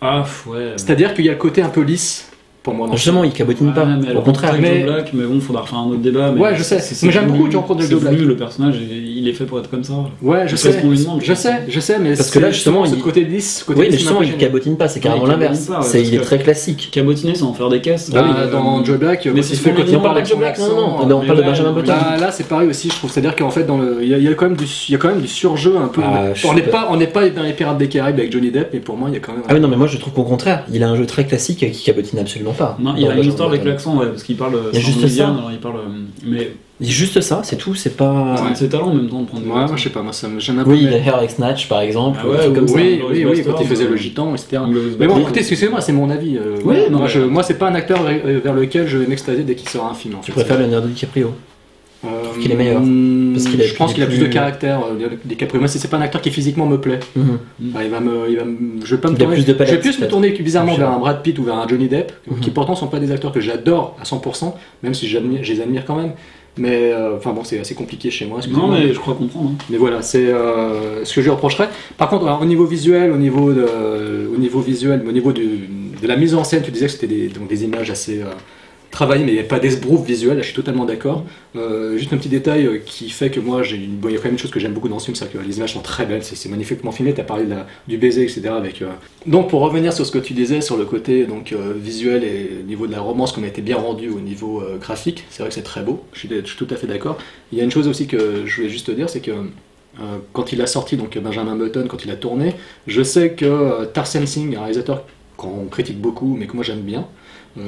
[0.00, 0.74] Ah, ouais.
[0.76, 2.30] C'est-à-dire qu'il y a le côté un peu lisse
[2.62, 2.86] pour moi.
[2.86, 3.84] dans ce Justement, il cabotine pas.
[3.84, 4.54] Ouais, Au contraire.
[4.60, 6.32] mais- Joe Black, mais bon, faudra refaire un autre débat.
[6.34, 6.78] Mais Ouais, je sais.
[7.04, 8.14] Mais j'aime beaucoup John Crotty c'est Joe Black.
[8.14, 9.94] voulu, le personnage, il est fait pour être comme ça.
[10.22, 10.72] Ouais, je sais.
[10.72, 12.84] ce qu'on lui demande, Je je sais, je sais, mais Parce que là, c'est justement,
[12.84, 15.70] ce il- côté lisse, ce côté Oui, mais justement, il cabotine pas, c'est carrément l'inverse.
[15.82, 16.88] C'est- Il est très classique.
[16.92, 18.10] Cabotiner, c'est en faire des caisses.
[18.10, 21.16] Bah, dans Joe Black, mais c'est ce qu'on demande parle son Joe Black, non, non,
[21.22, 21.72] on parle de Benjamin.
[21.72, 21.88] Button.
[21.92, 23.10] Là, là, c'est pareil aussi, je trouve.
[23.10, 25.08] C'est-à-dire qu'en fait, dans le, il y, a- quand même du, il y a quand
[25.08, 26.00] même du surjeu un peu.
[26.04, 28.70] Ah, on n'est pas- on n'est pas dans les Pirates des Caraïbes avec Johnny Depp,
[28.72, 29.42] mais pour moi, il y a quand même.
[29.48, 31.58] Ah oui, non, mais moi je trouve qu'au contraire, il a un jeu très classique
[31.72, 32.76] qui cabotine absolument pas.
[32.80, 34.54] Non, il y a une histoire avec l'accent, ouais, parce qu'il parle.
[34.56, 35.24] euh, Il y a juste ça.
[35.28, 35.76] alors il parle.
[35.76, 38.34] euh, Mais Il y a Juste ça, c'est tout, c'est pas.
[38.36, 40.00] c'est un de ses talents en même temps de prendre Ouais, moi, je sais pas,
[40.02, 40.70] moi, ça me gêne un peu.
[40.70, 42.76] Oui, mais- il a Hair avec Snatch par exemple, Ah ouais, ou- comme ça.
[42.76, 44.62] Oui, Glorious oui, oui, quand il faisait euh, le gitan, etc.
[44.98, 46.36] Mais bon, écoutez, excusez-moi, c'est mon avis.
[46.36, 46.76] euh, Oui,
[47.30, 49.94] moi, c'est pas un acteur vers vers lequel je vais m'extasier dès qu'il sort un
[49.94, 50.16] film.
[50.22, 51.32] Tu préfères Leonardo DiCaprio
[52.04, 52.08] Euh,
[52.40, 52.80] qu'il est meilleur.
[52.80, 54.80] Parce qu'il a- je pense qu'il a plus plus- de caractère.
[54.84, 55.58] euh, DiCaprio.
[55.60, 57.00] Moi, c'est c'est pas un acteur qui physiquement me plaît.
[57.16, 57.38] Mhm.
[57.70, 59.34] Enfin, il va me, il va me- je vais pas me tourner.
[59.34, 61.66] plus de je vais plus me tourner bizarrement vers un Brad Pitt ou vers un
[61.66, 62.38] Johnny Depp, Mhm.
[62.40, 65.60] qui pourtant sont pas des acteurs que j'adore à 100%, même si j'admire- je les
[65.60, 66.12] admire quand même.
[66.56, 68.40] Mais euh, enfin bon, c'est assez compliqué chez moi.
[68.50, 69.50] Non, mais je crois comprendre.
[69.54, 69.64] hein.
[69.70, 71.68] Mais voilà, c'est euh, ce que je lui reprocherais.
[71.96, 73.64] Par contre, alors, au niveau visuel, au niveau, de,
[74.34, 75.46] au niveau visuel, au niveau de
[76.06, 78.26] la mise en scène, tu disais que c'était des, donc des images assez euh,
[78.90, 80.36] travaillées, mais il n'y a pas d'esbrouf visuel.
[80.36, 81.24] Là, je suis totalement d'accord.
[81.56, 84.32] Euh, juste un petit détail euh, qui fait que moi, il y a quand même
[84.32, 86.22] une chose que j'aime beaucoup dans ce film, c'est que les images sont très belles,
[86.22, 87.14] c'est magnifiquement filmé.
[87.14, 87.44] Tu as parlé
[87.86, 88.48] du baiser, etc.
[88.48, 88.88] Avec, euh,
[89.26, 92.66] Donc, pour revenir sur ce que tu disais sur le côté donc visuel et au
[92.66, 95.54] niveau de la romance, qu'on a été bien rendu au niveau graphique, c'est vrai que
[95.54, 96.04] c'est très beau.
[96.12, 97.18] Je suis, tout à fait d'accord.
[97.52, 99.32] Il y a une chose aussi que je voulais juste te dire, c'est que
[100.32, 102.54] quand il a sorti donc Benjamin Button, quand il a tourné,
[102.86, 105.04] je sais que Tarsem Singh, un réalisateur
[105.36, 107.06] qu'on critique beaucoup, mais que moi j'aime bien,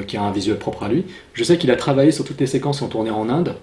[0.06, 1.04] qui a un visuel propre à lui,
[1.34, 3.54] je sais qu'il a travaillé sur toutes les séquences qui ont tourné en Inde.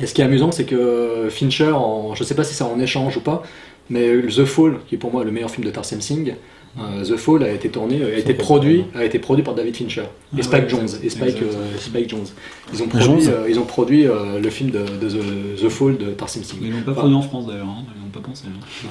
[0.00, 2.78] Et ce qui est amusant, c'est que Fincher, en, je sais pas si c'est en
[2.78, 3.42] échange ou pas,
[3.90, 6.36] mais The Fall, qui est pour moi le meilleur film de Tarsem Singh,
[6.78, 10.02] euh, The Fall a été tourné, a été produit, a été produit par David Fincher
[10.02, 10.06] et
[10.38, 12.26] Ah Spike ouais, Jones et Spike, euh, Spike Jones.
[12.72, 13.00] Ils ont Jones.
[13.00, 16.44] produit, euh, ils ont produit euh, le film de, de The, The Fall de Tarsem
[16.44, 16.58] Singh.
[16.62, 17.84] Ils l'ont pas Enfin, produit en France d'ailleurs, hein.
[17.96, 18.44] ils l'ont pas pensé.
[18.46, 18.88] hein.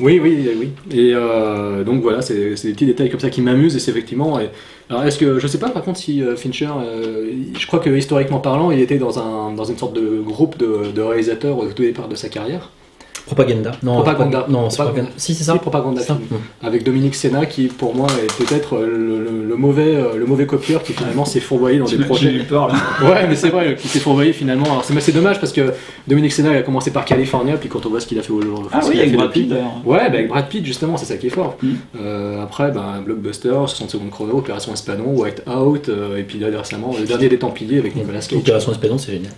[0.00, 0.70] Oui, oui, oui.
[0.90, 4.38] Et euh, donc voilà, c'est des petits détails comme ça qui m'amusent et c'est effectivement.
[4.88, 7.90] alors est-ce que je sais pas par contre si euh, Fincher, euh, je crois que
[7.90, 11.82] historiquement parlant, il était dans un dans une sorte de groupe de réalisateurs au tout
[11.82, 12.70] départ de sa carrière.
[13.26, 13.72] Propaganda.
[13.82, 14.40] Non, Propaganda.
[14.40, 15.02] Pro- Non, c'est Propaganda.
[15.02, 15.12] Propaganda.
[15.16, 15.54] Si, c'est ça.
[15.54, 16.14] Propaganda ça.
[16.16, 16.40] film.
[16.62, 20.26] Avec Dominique Senna qui pour moi est peut-être euh, le, le- le mauvais euh, le
[20.26, 22.32] mauvais copieur qui finalement s'est fourvoyé dans des J'ai projets.
[22.32, 22.74] eu peur là.
[23.02, 24.64] Ouais, mais c'est vrai, qui s'est fourvoyé finalement.
[24.64, 25.72] Alors c'est dommage parce que
[26.08, 28.32] Dominique Senna il a commencé par California, puis quand on voit ce qu'il a fait
[28.32, 28.68] aujourd'hui.
[28.72, 29.72] Ah oui, avec Brad Pitt d'ailleurs.
[29.84, 31.56] Ouais, bah avec Brad Pitt justement, c'est ça qui est fort.
[31.62, 31.68] Mm.
[32.00, 36.48] Euh, après, bah, Blockbuster, 60 secondes chrono, Opération Espadon, White Out, euh, et puis là
[36.56, 38.38] récemment, le dernier des Templiers avec Nicolas Cage.
[38.38, 39.32] Opération Espadon, c'est génial.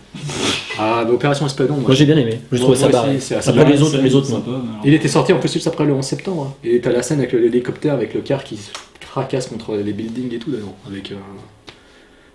[0.79, 1.83] Ah, bah, Opération Espadon, moi.
[1.87, 2.41] Moi j'ai bien aimé.
[2.51, 3.19] Je trouvais ça barré.
[3.47, 4.43] Après les autres, les autres, non.
[4.85, 6.51] Il était sorti en plus juste après le 11 septembre.
[6.51, 6.55] hein.
[6.65, 8.71] Et t'as la scène avec l'hélicoptère, avec le car qui se
[9.01, 10.75] fracasse contre les buildings et tout dedans.
[10.89, 11.17] Avec, euh,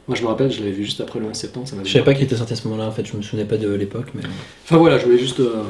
[0.07, 1.67] Moi je me rappelle, je l'avais vu juste après le 11 septembre.
[1.67, 3.45] Ça Je savais pas qu'il était sorti à ce moment-là en fait, je me souvenais
[3.45, 4.07] pas de l'époque.
[4.15, 4.21] Mais...
[4.65, 5.63] Enfin voilà, je voulais juste euh,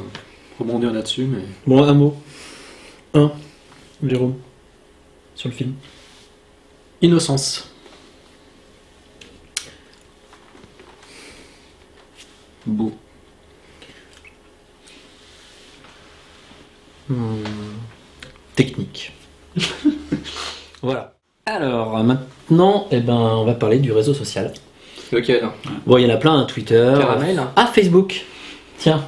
[0.60, 1.24] rebondir là-dessus.
[1.24, 1.40] Mais...
[1.66, 2.16] Bon, un mot.
[3.16, 3.32] Un.
[4.06, 4.36] Jérôme.
[5.36, 5.74] Sur le film.
[7.02, 7.69] Innocence.
[12.66, 12.92] Beau.
[17.10, 17.44] Hmm.
[18.56, 19.14] Technique.
[20.82, 21.14] voilà.
[21.46, 24.54] Alors maintenant, eh ben, on va parler du réseau social.
[25.12, 25.50] Lequel
[25.88, 26.94] Bon, il y en a plein, hein, Twitter.
[27.00, 28.26] Caramel Ah, Facebook.
[28.78, 29.04] Tiens.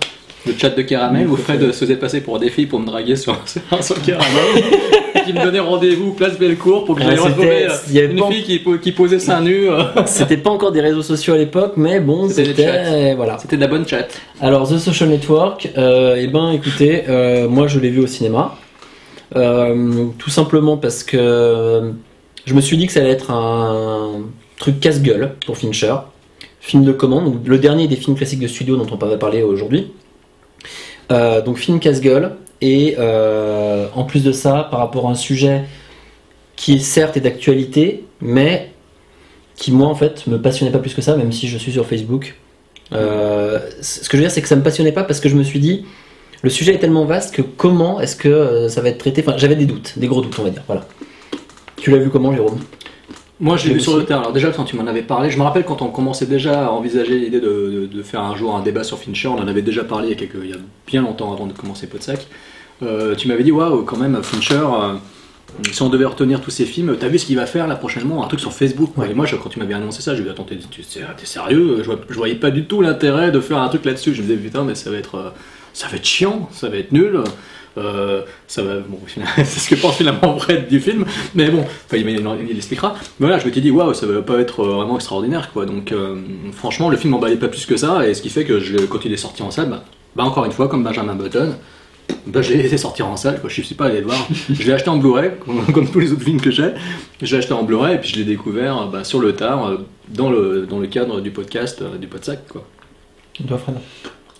[0.48, 3.16] Le chat de caramel où Fred se faisait passer pour des filles pour me draguer
[3.16, 3.38] sur,
[3.82, 4.64] sur le caramel.
[5.26, 8.58] Qui me donnait rendez-vous place Bellecour pour que j'aille retrouver euh, une pas- fille qui,
[8.60, 9.70] po- qui posait seins nus.
[9.70, 9.84] euh.
[10.08, 13.14] C'était pas encore des réseaux sociaux à l'époque, mais bon, C'était.
[13.14, 13.38] Voilà.
[13.38, 14.08] C'était de la bonne chat.
[14.40, 18.56] Alors, The Social Network, euh, eh ben, écoutez, euh, moi je l'ai vu au cinéma.
[19.36, 21.92] Euh, tout simplement parce que
[22.46, 24.24] je me suis dit que ça allait être un
[24.58, 25.96] truc casse-gueule pour Fincher.
[26.62, 29.92] film de commande, le dernier des films classiques de studio dont on va parler aujourd'hui.
[31.12, 32.32] Euh, donc film casse-gueule,
[32.62, 35.64] et euh, en plus de ça, par rapport à un sujet
[36.56, 38.72] qui certes est d'actualité, mais
[39.56, 41.86] qui moi en fait me passionnait pas plus que ça, même si je suis sur
[41.86, 42.36] Facebook.
[42.94, 45.36] Euh, ce que je veux dire, c'est que ça me passionnait pas parce que je
[45.36, 45.86] me suis dit,
[46.44, 49.24] le sujet est tellement vaste que comment est-ce que ça va être traité?
[49.26, 50.64] Enfin, j'avais des doutes, des gros doutes, on va dire.
[50.68, 50.88] Voilà.
[51.78, 52.60] Tu l'as vu comment, Jérôme?
[53.42, 54.22] Moi, je J'ai vu sur le terrain.
[54.22, 56.70] Alors déjà, quand tu m'en avais parlé, je me rappelle quand on commençait déjà à
[56.70, 59.64] envisager l'idée de, de- de faire un jour un débat sur Fincher, on en avait
[59.64, 62.28] déjà parlé il y a, quelques- il y a bien longtemps avant de commencer Podsac.
[62.84, 64.94] Euh, tu m'avais dit, waouh, quand même, Fincher, euh,
[65.72, 68.24] si on devait retenir tous ces films, t'as vu ce qu'il va faire là prochainement?
[68.24, 68.92] Un truc sur Facebook.
[69.10, 70.58] Et moi, je- quand tu m'avais annoncé ça, j'ai dit, attends, t'es
[71.26, 71.82] sérieux?
[71.84, 74.14] Je, je voyais pas du tout l'intérêt de faire un truc là-dessus.
[74.14, 75.30] Je me disais, putain, mais ça va être, euh,
[75.74, 77.22] ça va être chiant, ça va être nul.
[77.78, 78.74] Euh, ça va,
[79.38, 82.96] c'est ce que pense finalement Fred du film, mais bon, il, il, expliquera.
[83.20, 85.66] Mais voilà, je m'étais dit, waouh, ça va pas être euh, vraiment extraordinaire, quoi.
[85.66, 86.16] Donc, euh,
[86.52, 89.06] franchement, le film m'emballait pas plus que ça, et ce qui fait que je, quand
[89.06, 89.84] il est sorti en salle, bah,
[90.16, 91.56] bah, encore une fois, comme Benjamin Button,
[92.28, 94.28] bah, j'ai laissé sortir en salle, je suis pas allé le voir.
[94.50, 95.32] je l'ai acheté en Blu-ray,
[95.74, 96.72] comme, tous les autres films que j'ai.
[97.22, 99.78] Je l'ai acheté en Blu-ray, et puis je l'ai découvert bah, sur le tard,
[100.10, 102.68] dans le, dans le cadre du podcast du Podsac, quoi.
[103.48, 103.76] Toi, Fred?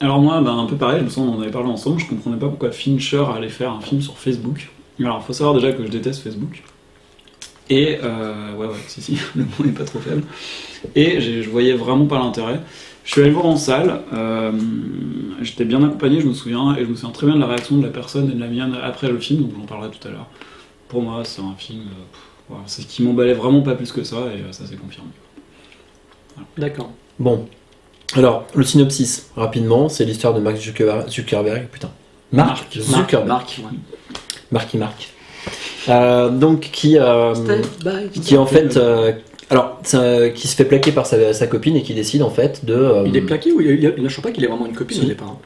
[0.02, 2.08] Alors moi, ben, un peu pareil, je me sens on en avait parlé ensemble, je
[2.08, 4.70] comprenais pas pourquoi Fincher allait faire un film sur Facebook.
[5.00, 6.64] Alors, faut savoir déjà que je déteste Facebook.
[7.70, 10.24] Et, euh, ouais, ouais, si, si, le mot n'est pas trop faible.
[10.96, 12.60] Et je voyais vraiment pas l'intérêt.
[13.04, 14.52] Je suis allé voir en salle, euh,
[15.42, 17.78] j'étais bien accompagné, je me souviens, et je me souviens très bien de la réaction
[17.78, 20.12] de la personne et de la mienne après le film, donc j'en parlerai tout à
[20.12, 20.28] l'heure.
[20.88, 23.92] Pour moi, c'est un film, euh, pff, voilà, c'est ce qui m'emballait vraiment pas plus
[23.92, 25.10] que ça, et euh, ça s'est confirmé.
[26.58, 26.92] D'accord.
[27.18, 27.48] Bon.
[28.16, 31.08] Alors, le synopsis, rapidement, c'est l'histoire de Mark Zuckerberg.
[31.10, 31.90] Zuckerberg putain.
[32.32, 33.28] Mark, Zuckerberg.
[33.28, 33.78] Marc, ouais.
[34.52, 35.10] Marky Mark.
[35.90, 37.34] Euh, donc, qui, euh,
[38.22, 38.76] qui en fait.
[38.78, 39.14] euh,
[39.50, 42.66] alors, ça- qui se fait plaquer par sa, sa copine et qui décide en fait
[42.66, 42.74] de.
[42.74, 45.06] euh, Il est plaqué ou il, il, il- pas qu'il ait vraiment une copine Si.
[45.06, 45.38] au départ.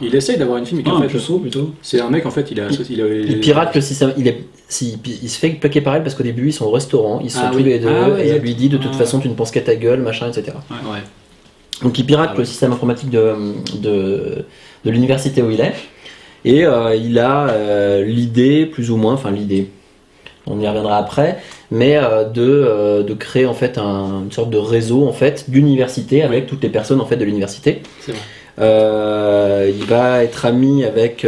[0.00, 1.72] Il essaye d'avoir une fille, mais Ah, qu'en un fait, plutôt.
[1.80, 4.12] c'est un mec en fait, il a, il, a- Il pirate le système.
[4.18, 6.70] Il, est, si- il se fait plaquer par elle parce qu'au début ils sont au
[6.72, 7.62] restaurant, ils sont Ah tous oui.
[7.64, 8.98] les deux, Ah ouais, et elle lui dit de toute Ah.
[8.98, 10.56] façon tu ne penses qu'à ta gueule, machin, etc.
[10.70, 10.98] Ouais.
[11.82, 13.34] Donc il pirate Ah le système informatique de,
[13.78, 14.44] de,
[14.84, 15.74] de l'université où il est.
[16.44, 19.70] Et euh, il a euh, l'idée, plus ou moins, enfin l'idée,
[20.46, 21.38] on y reviendra après,
[21.70, 26.22] mais euh, de, de créer en fait un- une sorte de réseau en fait d'université
[26.22, 27.82] avec toutes les personnes en fait de l'université.
[28.58, 31.26] Il va être ami avec,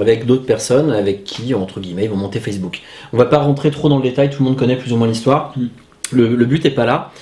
[0.00, 2.80] avec d'autres personnes avec qui, entre guillemets, ils vont monter Facebook.
[3.12, 5.06] On va pas rentrer trop dans le détail, tout le monde connaît plus ou moins
[5.06, 5.52] l'histoire.
[5.56, 5.66] Mm.
[6.12, 7.12] Le, le but est pas là.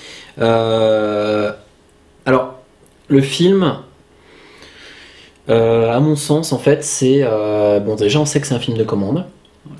[0.41, 1.51] Euh,
[2.29, 2.59] alors,
[3.07, 3.77] le film,
[5.49, 7.21] euh, à mon sens, en fait, c'est.
[7.23, 9.25] euh, bon, déjà, on sait que c'est un film de commande.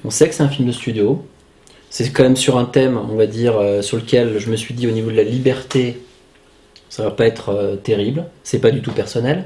[0.04, 1.24] On sait que c'est un film de studio.
[1.92, 4.74] C'est quand même sur un thème, on va dire, euh, sur lequel je me suis
[4.74, 6.02] dit au niveau de la liberté,
[6.90, 8.26] ça va pas être terrible.
[8.44, 9.46] C'est pas du tout personnel.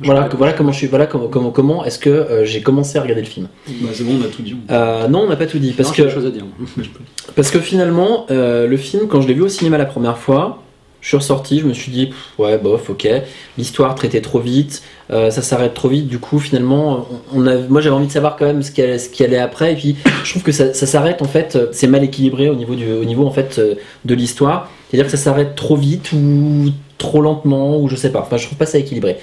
[0.00, 0.86] Voilà, comment je suis.
[0.86, 3.48] Voilà comment, comment, comment est-ce que euh, j'ai commencé à regarder le film.
[3.66, 4.56] Bah, c'est bon, on a tout dit.
[4.70, 6.44] Euh, non, on n'a pas tout dit parce Non, que des choses à dire.
[7.36, 10.62] parce que finalement, euh, le film, quand je l'ai vu au cinéma la première fois,
[11.08, 13.08] je suis ressorti, je me suis dit, ouais, bof, ok,
[13.56, 18.08] l'histoire traitait trop vite, euh, ça s'arrête trop vite, du coup, finalement, moi j'avais envie
[18.08, 20.52] de savoir quand même ce qui allait, ce allait après, et puis je trouve que
[20.52, 23.58] ça, s'arrête, en fait, euh, c'est mal équilibré au niveau, du, au niveau en fait,
[23.58, 28.12] euh, de l'histoire, c'est-à-dire que ça s'arrête trop vite ou trop lentement, ou je sais
[28.12, 29.16] pas, enfin, je trouve pas ça équilibré.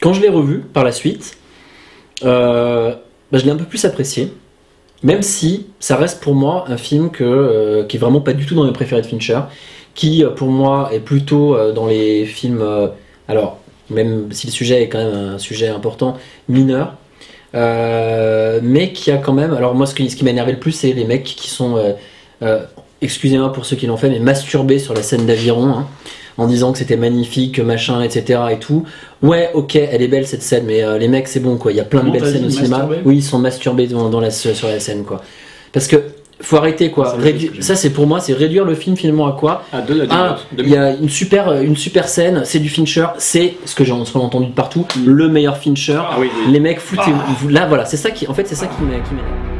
[0.00, 1.38] Quand je l'ai revu par la suite,
[2.22, 3.00] bah,
[3.32, 4.32] je l'ai un peu plus apprécié.
[5.02, 8.64] Même si ça reste pour moi un film qui est vraiment pas du tout dans
[8.64, 9.40] mes préférés de Fincher,
[9.96, 12.86] qui euh, pour moi est plutôt euh, dans les films, euh,
[13.26, 13.58] alors
[13.90, 16.16] même si le sujet est quand même un sujet important,
[16.48, 16.94] mineur,
[17.54, 20.72] euh, mais qui a quand même, alors moi ce qui, qui m'a énervé le plus
[20.72, 21.92] c'est les mecs qui sont, euh,
[22.42, 22.60] euh,
[23.00, 25.88] excusez-moi pour ceux qui l'ont fait, mais masturbés sur la scène d'aviron, hein,
[26.36, 28.40] en disant que c'était magnifique, que machin, etc.
[28.52, 28.84] et tout.
[29.22, 31.80] Ouais, ok, elle est belle cette scène, mais les mecs c'est bon quoi, il y
[31.80, 32.86] a plein de belles scènes au cinéma.
[33.06, 35.22] Oui, ils sont masturbés dans, dans la, sur la scène quoi.
[35.72, 35.96] Parce que
[36.40, 37.06] faut arrêter quoi.
[37.06, 39.62] Ça, c'est Rédu- ça pour moi, c'est réduire le film finalement à quoi?
[39.72, 43.54] À deux, Ah, il y a une super, une super scène, c'est du Fincher, c'est
[43.64, 46.00] ce que j'ai entendu de partout, le meilleur Fincher.
[46.00, 46.52] Ah oui, oui.
[46.52, 47.10] Les mecs foutez
[47.40, 49.55] vous là voilà, c'est ça qui en fait c'est ça qui m'é-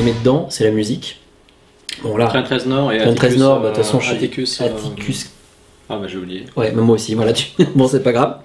[0.00, 0.08] m'énerve.
[0.08, 1.20] aimé dedans, c'est la musique.
[2.02, 4.00] Bon là, Train 13 Nord et Train 13 Atticus, Nord, bah, de euh, toute façon,
[4.00, 5.30] je Atticus, euh, Atticus
[5.88, 6.44] Ah bah j'ai oublié.
[6.56, 7.32] Ouais, mais moi aussi, voilà.
[7.32, 7.46] Tu...
[7.74, 8.36] bon, c'est pas grave.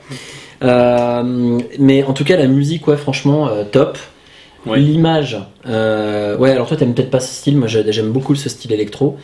[0.64, 3.98] Euh, mais en tout cas, la musique, ouais, franchement, euh, top.
[4.66, 4.80] Ouais.
[4.80, 5.38] L'image,
[5.68, 8.74] euh, ouais, alors toi, t'aimes peut-être pas ce style, moi j'ai- j'aime beaucoup ce style
[8.74, 9.16] électro.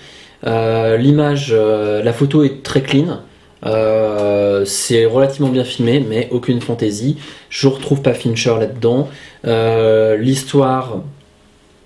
[0.46, 3.22] Euh, L'image, euh, la photo est très clean.
[3.66, 7.18] Euh, c'est relativement bien filmé, mais aucune fantaisie.
[7.50, 9.08] Je retrouve pas Fincher là-dedans.
[9.48, 11.02] Euh, L'histoire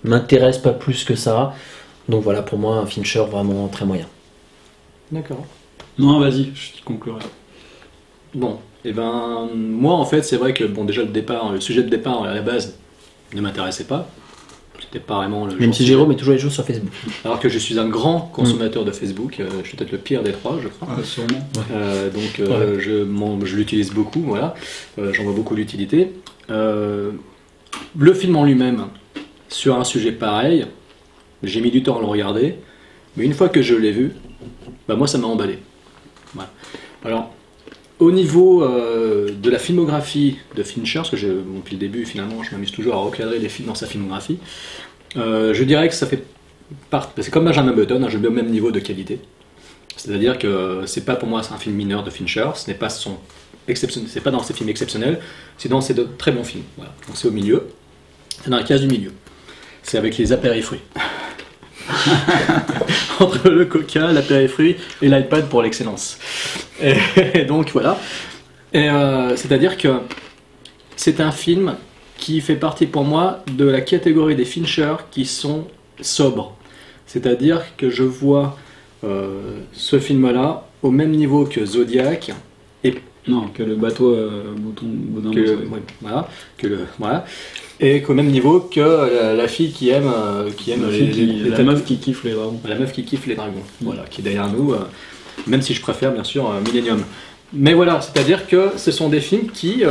[0.06, 1.54] m'intéresse pas plus que ça.
[2.08, 4.06] Donc voilà, pour moi, un Fincher vraiment très moyen.
[5.12, 5.44] D'accord.
[5.98, 7.20] Non, vas-y, je conclurai.
[8.34, 11.82] Bon, et ben moi en fait c'est vrai que bon déjà le départ, le sujet
[11.82, 12.76] de départ à la base
[13.34, 14.08] ne m'intéressait pas.
[14.78, 15.56] C'était pas vraiment le.
[15.56, 16.92] Même si Jérôme est toujours les choses sur Facebook.
[17.24, 20.22] Alors que je suis un grand consommateur de Facebook, euh, je suis peut-être le pire
[20.22, 20.88] des trois, je crois.
[20.98, 21.48] Ah, sûrement.
[21.72, 24.54] Euh, donc euh, je, m'en- je l'utilise beaucoup, voilà.
[24.98, 26.12] Euh, J'en vois beaucoup l'utilité.
[26.50, 27.12] Euh,
[27.96, 28.86] le film en lui-même,
[29.48, 30.66] sur un sujet pareil,
[31.42, 32.56] j'ai mis du temps à le regarder,
[33.16, 34.12] mais une fois que je l'ai vu,
[34.88, 35.58] bah moi ça m'a emballé.
[37.04, 37.32] Alors,
[37.98, 42.50] au niveau euh, de la filmographie de Fincher, parce que depuis le début finalement je
[42.50, 44.38] m'amuse toujours à recadrer les films dans sa filmographie,
[45.16, 46.22] euh, je dirais que ça fait
[46.90, 49.20] part, c'est comme Benjamin Button, hein, je mets au même niveau de qualité.
[49.96, 53.18] C'est-à-dire que c'est pas pour moi un film mineur de Fincher, ce n'est pas son
[53.74, 55.20] c'est pas dans ses films exceptionnels,
[55.58, 56.64] c'est dans ses de très bons films.
[56.78, 57.68] Donc c'est au milieu,
[58.42, 59.12] c'est dans la case du milieu.
[59.86, 60.80] C'est avec les apérifruits.
[63.20, 66.18] Entre le coca, l'apérifruit et l'iPad pour l'excellence.
[66.82, 67.96] Et, donc voilà.
[68.72, 70.00] Et euh, c'est-à-dire que
[70.96, 71.76] c'est un film
[72.18, 75.68] qui fait partie pour moi de la catégorie des Fincher qui sont
[76.00, 76.56] sobres.
[77.06, 78.58] C'est-à-dire que je vois
[79.04, 82.32] euh, ce film-là au même niveau que Zodiac
[82.82, 82.96] et
[83.28, 85.74] Non, que le bateau euh, bouton, boudin que, boudin.
[85.74, 87.24] ouais, voilà, que le, voilà,
[87.80, 91.10] et qu'au même niveau que la, la fille qui aime, euh, qui aime La, les-
[91.10, 92.58] qui- les- la meuf qui kiffe les dragons.
[92.68, 94.78] la meuf qui kiffe les dragons, voilà, qui est derrière nous, euh,
[95.46, 97.02] même si je préfère bien sûr euh, Millennium.
[97.52, 99.82] Mais voilà, c'est-à-dire que ce sont des films qui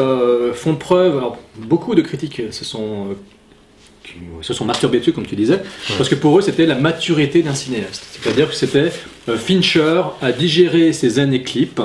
[0.54, 1.18] font preuve.
[1.18, 3.16] Alors, beaucoup de critiques se sont,
[4.42, 5.60] se sont masturbés dessus, comme tu disais,
[5.98, 8.04] parce que pour eux, c'était la maturité d'un cinéaste.
[8.22, 8.92] C'est-à-dire que c'était
[9.28, 11.82] euh, Fincher a digéré ses années clips,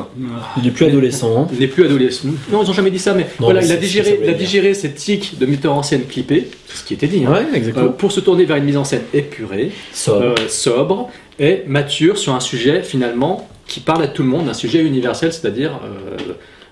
[0.61, 1.43] Il est plus adolescent.
[1.43, 1.48] hein.
[1.52, 2.28] il n'est plus adolescent.
[2.52, 4.35] Non, ils n'ont jamais dit ça, mais Non, voilà, mais il a digéré, il a
[4.35, 7.47] digéré ses tics de metteur en scène clippé, c'est ce qui était dit, hein, Ouais,
[7.57, 7.86] exactement.
[7.86, 10.23] euh, pour se tourner vers une mise en scène épurée, Sobre.
[10.23, 14.55] euh, sobre et mature sur un sujet finalement qui parle à tout le monde, un
[14.55, 15.81] sujet universel, c'est-à-dire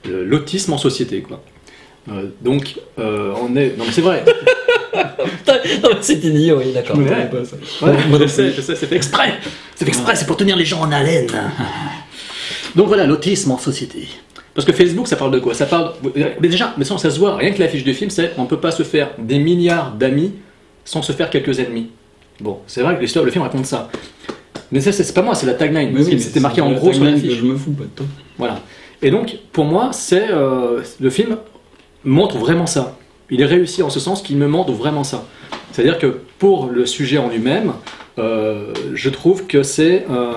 [0.07, 1.21] euh, l'autisme en société.
[1.21, 1.43] Quoi.
[2.43, 3.77] Donc, on est.
[3.79, 4.25] Non, mais c'est vrai.
[5.83, 6.99] non, c'est idiot, oui, d'accord.
[6.99, 7.27] Ouais.
[7.27, 7.57] pas ça.
[7.87, 9.35] Ouais, je sais, je sais, c'est fait exprès.
[9.75, 11.29] C'est fait exprès, c'est pour tenir les gens en haleine.
[12.75, 14.09] Donc voilà, l'autisme en société.
[14.55, 15.55] Parce que Facebook, ça parle de quoi?
[15.55, 15.93] Ça parle.
[16.15, 17.37] Mais déjà, mais ça, ça se voit.
[17.37, 20.33] Rien que l'affiche du film, c'est on ne peut pas se faire des milliards d'amis
[20.85, 21.91] sans se faire quelques ennemis.
[22.41, 23.89] Bon, c'est vrai que l'histoire, le film raconte ça.
[24.71, 25.97] Mais ça, c'est pas moi, c'est la tagline.
[25.97, 27.39] Oui, C'était marqué en gros sur l'affiche.
[27.39, 28.07] Je me fous pas de toi.
[28.37, 28.61] Voilà.
[29.01, 31.37] Et donc, pour moi, c'est euh, le film
[32.05, 32.98] montre vraiment ça.
[33.31, 35.25] Il est réussi en ce sens qu'il me montre vraiment ça.
[35.73, 37.73] C'est-à-dire que pour le sujet en lui-même,
[38.19, 40.33] euh, je trouve que c'est euh,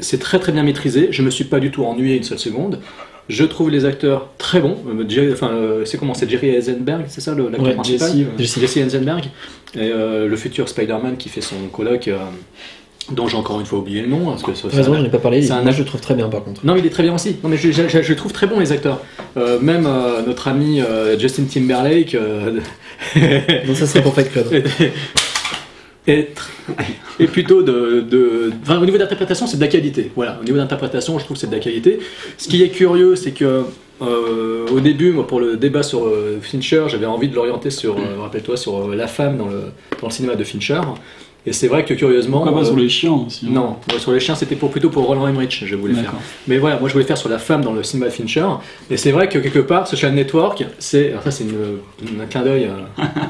[0.00, 1.08] c'est très très bien maîtrisé.
[1.10, 2.80] Je me suis pas du tout ennuyé une seule seconde.
[3.28, 4.76] Je trouve les acteurs très bons.
[4.88, 5.52] Euh, enfin,
[5.84, 8.10] c'est comment C'est Jerry Eisenberg, c'est ça le- l'acteur Ouais, principal?
[8.10, 8.26] Jesse.
[8.38, 8.60] Jesse.
[8.60, 9.24] Jesse Eisenberg.
[9.74, 12.10] Et le futur Spider-Man qui fait son colloque,
[13.10, 14.26] dont j'ai encore une fois oublié le nom.
[14.26, 15.42] Parce que ça- T'as raison, ça- j'en ai pas parlé.
[15.42, 16.64] c'est un- Moi, je le trouve très bien par contre.
[16.64, 17.36] non, mais il est très bien aussi.
[17.42, 19.00] Non, mais je, je- je- je les trouve très bons, les acteurs.
[19.36, 22.16] Euh, même euh, notre ami euh, Justin Timberlake
[23.66, 24.46] Donc, ça serait pour Fight Club.
[26.06, 26.30] est,
[27.20, 28.00] est plutôt de.
[28.08, 30.10] de- enfin, au niveau d'interprétation, c'est de la qualité.
[30.16, 31.98] Voilà, au niveau d'interprétation, je trouve que c'est de la qualité.
[32.38, 33.62] Ce qui est curieux, c'est que.
[34.02, 37.96] euh, au début, moi, pour le débat sur euh, Fincher, j'avais envie de l'orienter sur,
[37.98, 39.60] euh, rappelle-toi, sur la femme dans le,
[40.00, 40.80] dans le cinéma de Fincher.
[41.44, 42.38] Et c'est vrai que curieusement.
[42.42, 43.50] Pourquoi pas euh, sur les chiens aussi hein.
[43.52, 46.12] non, ouais, sur les chiens, c'était pour, plutôt pour Roland Emmerich, je voulais faire.
[46.46, 48.46] Mais voilà, moi je voulais faire sur la femme dans le cinéma Fincher.
[48.90, 51.10] Et c'est vrai que quelque part, Social Network, c'est.
[51.10, 52.68] alors ça, c'est une- un clin d'œil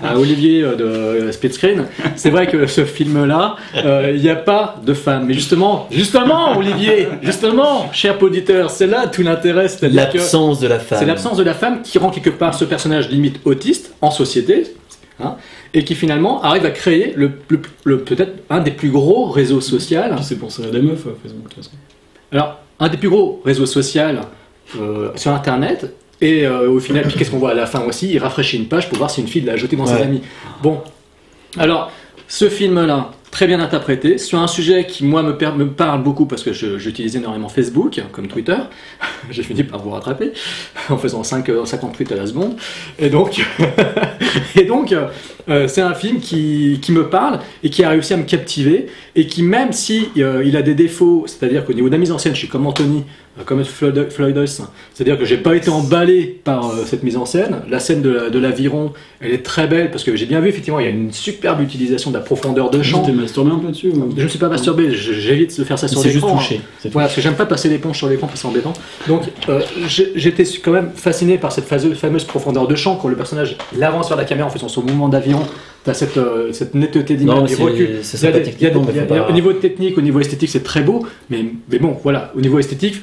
[0.02, 1.86] à, à Olivier euh, de euh, Split Screen.
[2.16, 5.24] C'est vrai que ce film-là, euh, il n'y a pas de femme.
[5.26, 9.68] Mais justement, justement, Olivier, justement, cher auditeur, c'est là tout l'intérêt.
[9.82, 10.98] L'absence de la femme.
[10.98, 14.64] c'est l'absence de la femme qui rend quelque part ce personnage limite autiste en société,
[15.22, 15.36] hein,
[15.74, 19.61] et qui finalement arrive à créer le, le- le- peut-être un des plus gros réseaux
[19.61, 20.01] sociaux.
[20.23, 21.70] C'est pour ça des meufs Facebook de toute façon.
[22.31, 24.03] Alors, un des plus gros réseaux sociaux
[24.78, 25.94] euh, sur Internet.
[26.20, 28.11] Et euh, au final, puis qu'est-ce qu'on voit à la fin aussi?
[28.12, 30.20] Il rafraîchit une page pour voir si une fille l'a ajouté dans ses amis.
[30.62, 30.81] Bon,
[31.59, 31.90] alors,
[32.28, 36.52] ce film-là, très bien interprété, sur un sujet qui, moi, me, parle beaucoup parce que
[36.52, 38.59] j'utilise énormément Facebook, comme Twitter.
[39.30, 40.32] J'ai fini par vous rattraper
[40.90, 42.56] en faisant 5, euh, 50 tweets à la seconde.
[42.98, 43.40] Et donc,
[44.54, 45.09] et donc euh,
[45.48, 48.86] euh, c'est un film qui, qui me parle et qui a réussi à me captiver
[49.16, 52.12] et qui, même si euh, il a des défauts, c'est-à-dire qu'au niveau de la mise
[52.12, 53.02] en scène, je suis comme Anthony, euh,
[53.46, 54.38] comme Floyd, Floyd
[54.92, 57.60] c'est-à-dire que j'ai pas été emballé par euh, cette mise en scène.
[57.70, 60.48] La scène de la- de l'aviron, elle est très belle parce que j'ai bien vu,
[60.50, 63.02] effectivement, il y a une superbe utilisation de la profondeur de champ.
[63.02, 65.88] T'es masturbé un peu dessus ou- Je ne suis pas masturbé, j'évite de faire ça
[65.88, 66.36] sur juste l'écran.
[66.36, 66.56] touché.
[66.56, 66.66] hein.
[66.78, 66.92] c'est tout.
[66.92, 68.74] Voilà, parce que j'aime pas passer l'éponge sur l'écran c'est embêtant.
[69.09, 73.56] Donc euh, j'étais quand même fasciné par cette fameuse, profondeur de champ quand le personnage
[73.74, 75.42] il avance vers la caméra en faisant son mouvement d'aviron.
[75.84, 77.38] T'as cette, euh, cette netteté d'image,
[79.00, 82.30] a- pas- Au niveau technique, au niveau esthétique, c'est très beau, mais, mais bon, voilà,
[82.36, 83.02] au niveau esthétique,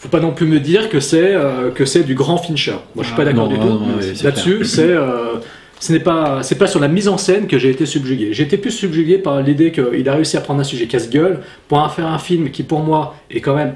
[0.00, 2.76] faut pas non plus me dire que c'est euh, que c'est du grand Fincher.
[2.94, 3.80] Moi, je suis pas Ah, d'accord du tout.
[4.24, 5.34] Là-dessus, c'est euh,
[5.78, 8.32] ce n'est pas c'est pas sur la mise en scène que j'ai été subjugué.
[8.32, 11.78] J'ai été plus subjugué par l'idée qu'il a réussi à prendre un sujet casse-gueule pour
[11.78, 13.74] en faire un film qui, pour moi, est quand même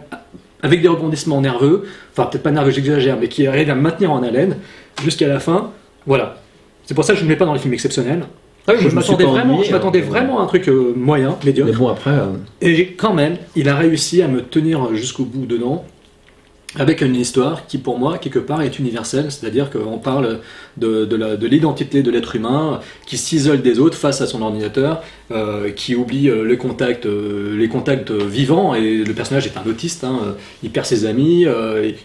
[0.63, 1.85] avec des rebondissements nerveux.
[2.13, 4.57] Enfin, peut-être pas nerveux, j'exagère, mais qui arrive à me maintenir en haleine
[5.03, 5.73] jusqu'à la fin.
[6.07, 6.37] Voilà.
[6.87, 8.25] C'est pour ça que je ne mets pas dans les films exceptionnels.
[8.67, 10.07] Ouais, je m'attendais vraiment, ennuyé, je m'attendais hein.
[10.09, 11.71] vraiment à un truc euh, moyen, médiocre.
[11.71, 12.33] Mais bon, après, euh,
[12.63, 15.85] Et quand même, il a réussi à me tenir jusqu'au bout dedans,
[16.77, 19.31] avec une histoire qui, pour moi, quelque part, est universelle.
[19.31, 20.41] C'est-à-dire qu'on parle
[20.77, 25.95] de, l'identité de l'être humain qui s'isole des autres face à son ordinateur, euh, qui
[25.95, 28.75] oublie euh, euh, les contacts vivants.
[28.75, 30.05] Et le personnage est un autiste.
[30.05, 30.35] hein.
[30.63, 31.47] Il perd ses amis,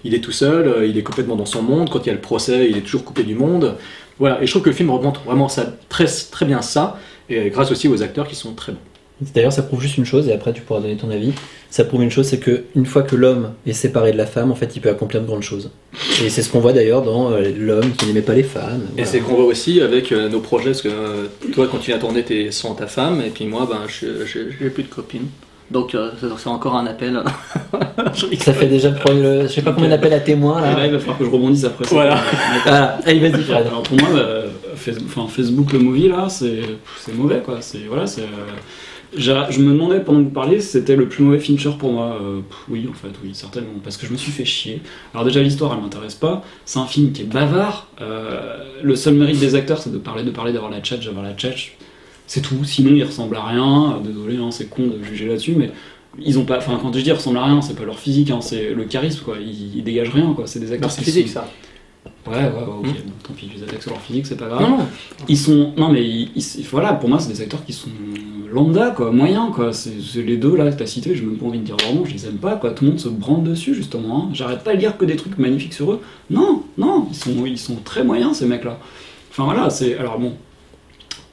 [0.03, 1.89] il est tout seul, il est complètement dans son monde.
[1.89, 3.75] Quand il y a le procès, il est toujours coupé du monde.
[4.19, 4.41] Voilà.
[4.41, 5.47] Et je trouve que le film remonte vraiment
[5.87, 6.99] très, très bien ça.
[7.29, 8.88] Et grâce aussi aux acteurs qui sont très bons.
[9.33, 11.33] D'ailleurs, ça prouve juste une chose, et après tu pourras donner ton avis.
[11.69, 14.49] Ça prouve une chose, c'est que une fois que l'homme est séparé de la femme,
[14.51, 15.71] en fait, il peut accomplir de grandes choses.
[16.23, 18.81] Et c'est ce qu'on voit d'ailleurs dans euh, l'homme qui n'aimait pas les femmes.
[18.91, 19.05] Et Voilà.
[19.05, 21.99] c'est qu'on voit aussi avec euh, nos projets, parce que euh, toi, quand tu viens
[21.99, 25.23] tourner, t'es sans ta femme, et puis moi, ben, j'ai plus de copine.
[25.69, 27.21] Donc, c'est- encore un appel.
[28.39, 30.85] Ça fait déjà le je sais pas combien d'appels à témoins Et là, là.
[30.87, 31.85] il va falloir que je rebondisse après.
[31.85, 31.93] ça.
[31.93, 32.17] Voilà.
[32.65, 33.67] Ah, allez, vas-y, Fred.
[33.67, 34.43] Alors pour moi, bah,
[35.27, 36.61] Facebook le movie là, c'est
[37.05, 37.57] c'est mauvais quoi.
[37.61, 38.23] C'est voilà, c'est.
[39.17, 42.17] Je me demandais pendant que vous parliez, si c'était le plus mauvais Fincher pour moi.
[42.21, 44.81] Euh, oui, en fait, oui, certainement, parce que je me suis fait chier.
[45.13, 46.43] Alors déjà l'histoire, elle m'intéresse pas.
[46.65, 47.87] C'est un film qui est bavard.
[48.01, 51.23] Euh, le seul mérite des acteurs, c'est de parler, de parler, d'avoir la tchatch, d'avoir
[51.23, 51.75] la tchatch.
[52.27, 52.63] C'est tout.
[52.63, 53.95] Sinon, ils ressemblent à rien.
[53.97, 55.71] Euh, Désolé, hein, c'est con de juger là-dessus, mais
[56.19, 56.57] ils ont pas.
[56.57, 58.83] Enfin, quand je dis ils ressemblent à rien, c'est pas leur physique, hein, c'est le
[58.83, 59.37] charisme quoi.
[59.39, 60.45] Ils, ils dégagent rien quoi.
[60.45, 61.49] C'est des acteurs c'est physique, sont- ça.
[62.27, 62.49] Ouais, ouais, ouais,
[62.79, 62.85] ok.
[62.85, 64.61] Bon, tant pis, je les attaque sur leur physique, c'est pas grave.
[64.61, 64.85] Non, non.
[65.27, 65.73] Ils sont.
[65.77, 67.89] Non, mais ils- ils- voilà, pour moi, c'est des acteurs qui sont
[68.51, 69.73] lambda, quoi, moyens, quoi.
[69.73, 72.13] C'est les deux là que t'as cités, j'ai même pas envie de dire vraiment, je
[72.13, 72.71] les aime pas, quoi.
[72.71, 74.25] Tout le monde se branle dessus, justement.
[74.25, 74.29] hein.
[74.33, 76.01] J'arrête pas de dire que des trucs magnifiques sur eux.
[76.29, 78.79] Non, non, ils sont, ils sont très moyens, ces mecs-là.
[79.31, 79.97] Enfin voilà, c'est.
[79.97, 80.33] Alors bon.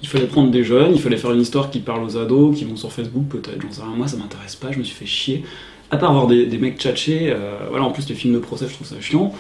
[0.03, 2.65] Il fallait prendre des jeunes, il fallait faire une histoire qui parle aux ados, qui
[2.65, 3.97] vont sur Facebook peut-être, j'en sais rien.
[3.97, 5.43] Moi, ça m'intéresse pas, je me suis fait chier.
[5.91, 8.75] À part voir des, mecs tchatcher, euh, voilà, en plus les films de procès, je
[8.75, 9.33] trouve ça chiant.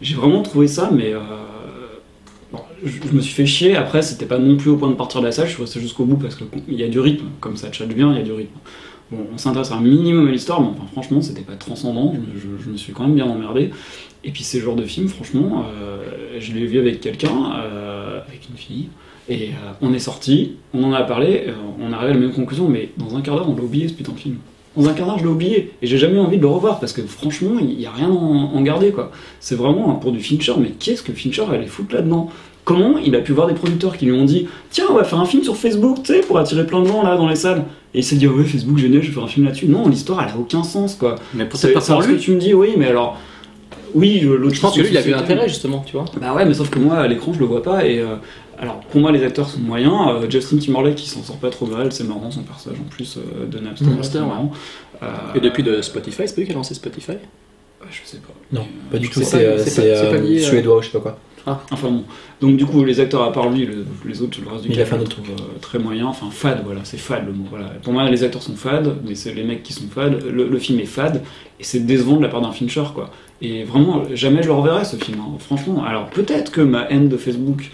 [0.00, 1.20] J'ai vraiment trouvé ça, mais euh,
[2.84, 3.76] je, me suis fait chier.
[3.76, 5.80] Après, c'était pas non plus au point de partir de la salle, je suis resté
[5.80, 8.24] jusqu'au bout parce qu'il y a du rythme, comme ça chatte bien, il y a
[8.24, 8.58] du rythme.
[9.10, 12.76] Bon, on s'intéresse un minimum à l'histoire, mais enfin, franchement, c'était pas transcendant, je, me
[12.76, 13.70] suis quand même bien emmerdé.
[14.22, 18.48] Et puis, ces genres de films, franchement, euh, je l'ai vu avec quelqu'un, euh, avec
[18.50, 18.88] une fille,
[19.30, 21.46] et euh, on est sorti, on en a parlé,
[21.80, 23.94] on arrive à la même conclusion, mais dans un quart d'heure, on l'a oublié ce
[23.94, 24.36] putain de film.
[24.76, 25.72] Dans un quart d'heure, je l'ai oublié.
[25.82, 28.12] Et j'ai jamais envie de le revoir parce que franchement, il n'y a rien à
[28.12, 29.10] en, garder quoi.
[29.40, 32.30] C'est vraiment pour du Fincher, mais qu'est-ce que Fincher allait foutre là-dedans?
[32.68, 35.18] Comment il a pu voir des producteurs qui lui ont dit Tiens, on va faire
[35.18, 37.64] un film sur Facebook, tu sais, pour attirer plein de gens là dans les salles
[37.94, 39.68] Et il s'est dit Ouais, Facebook, génial, je vais faire un film là-dessus.
[39.68, 41.14] Non, l'histoire elle a aucun sens quoi.
[41.32, 42.18] Mais pour ce que lui.
[42.18, 43.16] tu me dis, oui, mais alors.
[43.94, 46.04] Oui, l'autre Je pense que lui, il a vu l'intérêt, justement, tu vois.
[46.20, 47.86] bah ouais, mais sauf que moi, à l'écran, je le vois pas.
[47.86, 48.16] Et euh,
[48.58, 49.94] alors, pour moi, les acteurs sont moyens.
[50.10, 53.16] Euh, Justin Timberlake, qui s'en sort pas trop mal, c'est marrant son personnage en plus
[53.16, 53.86] euh, de Napster.
[54.02, 54.52] C'est marrant.
[55.02, 57.14] Euh, Et depuis de Spotify, c'est pas lui qui a lancé Spotify?
[57.90, 58.34] je sais pas.
[58.52, 61.18] Non, Mais, pas du tout, c'est euh, euh, euh, suédois ou je sais pas quoi.
[61.70, 62.04] Enfin bon.
[62.40, 64.74] Donc du coup, les acteurs à part lui, le- les autres, le reste du Il
[64.74, 66.06] a cast, fait un je autre trouve, euh, très moyen.
[66.06, 67.44] Enfin, fade, voilà, c'est fade le mot.
[67.50, 67.66] Voilà.
[67.82, 70.22] Pour moi, les acteurs sont fades, mais c'est les mecs qui sont fades.
[70.24, 71.22] Le, le film est fade,
[71.60, 73.10] et c'est décevant de la part d'un Fincher, quoi.
[73.42, 75.18] Et vraiment, jamais je le reverrai ce film.
[75.20, 75.36] hein.
[75.38, 77.70] Franchement, alors peut-être que ma haine de Facebook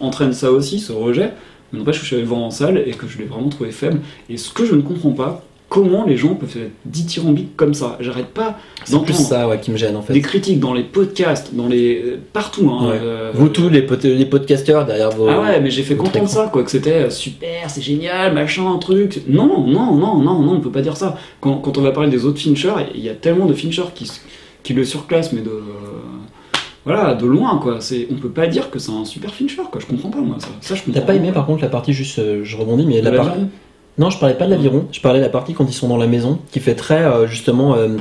[0.00, 1.32] entraîne ça aussi, ce rejet,
[1.72, 3.70] mais n'empêche que je suis allé voir en salle et que je l'ai vraiment trouvé
[3.70, 4.00] faible.
[4.28, 7.96] Et ce que je ne comprends pas, comment les gens peuvent être dithyrambiques comme ça.
[8.00, 10.12] J'arrête pas C'est plus d'entendre ça ouais, qui me gêne en fait.
[10.12, 12.70] des critiques dans les podcasts, dans les euh, partout.
[12.70, 12.98] Hein, Ouais.
[13.02, 15.26] euh, Vous tous les, pod- les podcasteurs derrière vos.
[15.28, 18.32] ah ouais, mais j'ai fait content de ça, quoi, que c'était euh, super, c'est génial,
[18.34, 19.22] machin, un truc.
[19.28, 19.66] Non, non,
[19.96, 21.16] non, non, non, on peut pas dire ça.
[21.40, 24.72] Quand, quand on va parler des autres Fincher, il y a tellement de Fincher qui,
[24.74, 25.50] le surclassent, mais de.
[26.84, 27.78] voilà, de loin, quoi.
[27.80, 29.80] C'est, on peut pas dire que c'est un super Fincher, quoi.
[29.80, 30.48] Je comprends pas, moi, ça.
[30.60, 33.04] Ça, je T'as pas aimé par contre la partie juste, euh, je rebondis, mais De
[33.04, 33.48] la, la par- viande
[33.98, 35.96] Non, je parlais pas de l'aviron, je parlais de la partie quand ils sont dans
[35.96, 37.96] la maison, qui fait très euh, justement euh,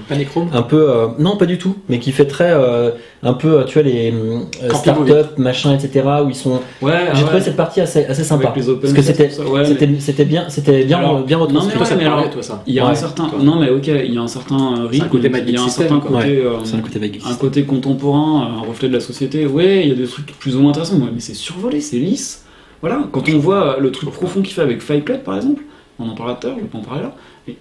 [0.52, 2.92] un peu euh, non pas du tout, mais qui fait très euh,
[3.24, 4.40] un peu tu vois les euh,
[4.74, 6.60] start-up machin etc où ils sont.
[6.82, 7.28] Ouais, J'ai ouais.
[7.28, 10.84] trouvé cette partie assez assez sympa Avec les open parce que c'était ouais, bien c'était
[10.84, 11.72] bien Alors, bien non, retranscrit.
[11.72, 12.92] mais Toi, ça mais toi, ça Il y a Ouais.
[12.92, 13.40] un certain, Toi.
[13.42, 16.00] non mais ok, il y a un certain rythme, côté il y a un certain
[16.02, 19.46] côté, euh, C'est un côté un côté contemporain, un reflet de la société.
[19.48, 21.96] Ouais, il y a des trucs plus ou moins intéressants, ouais, mais c'est survolé, c'est
[21.98, 22.44] lisse.
[22.82, 25.64] Voilà, quand on voit le truc profond qu'il fait avec Fight Club par exemple,
[26.00, 27.16] on en parlera tout à l'heure, je vais pas en parler là,
[27.48, 27.56] mais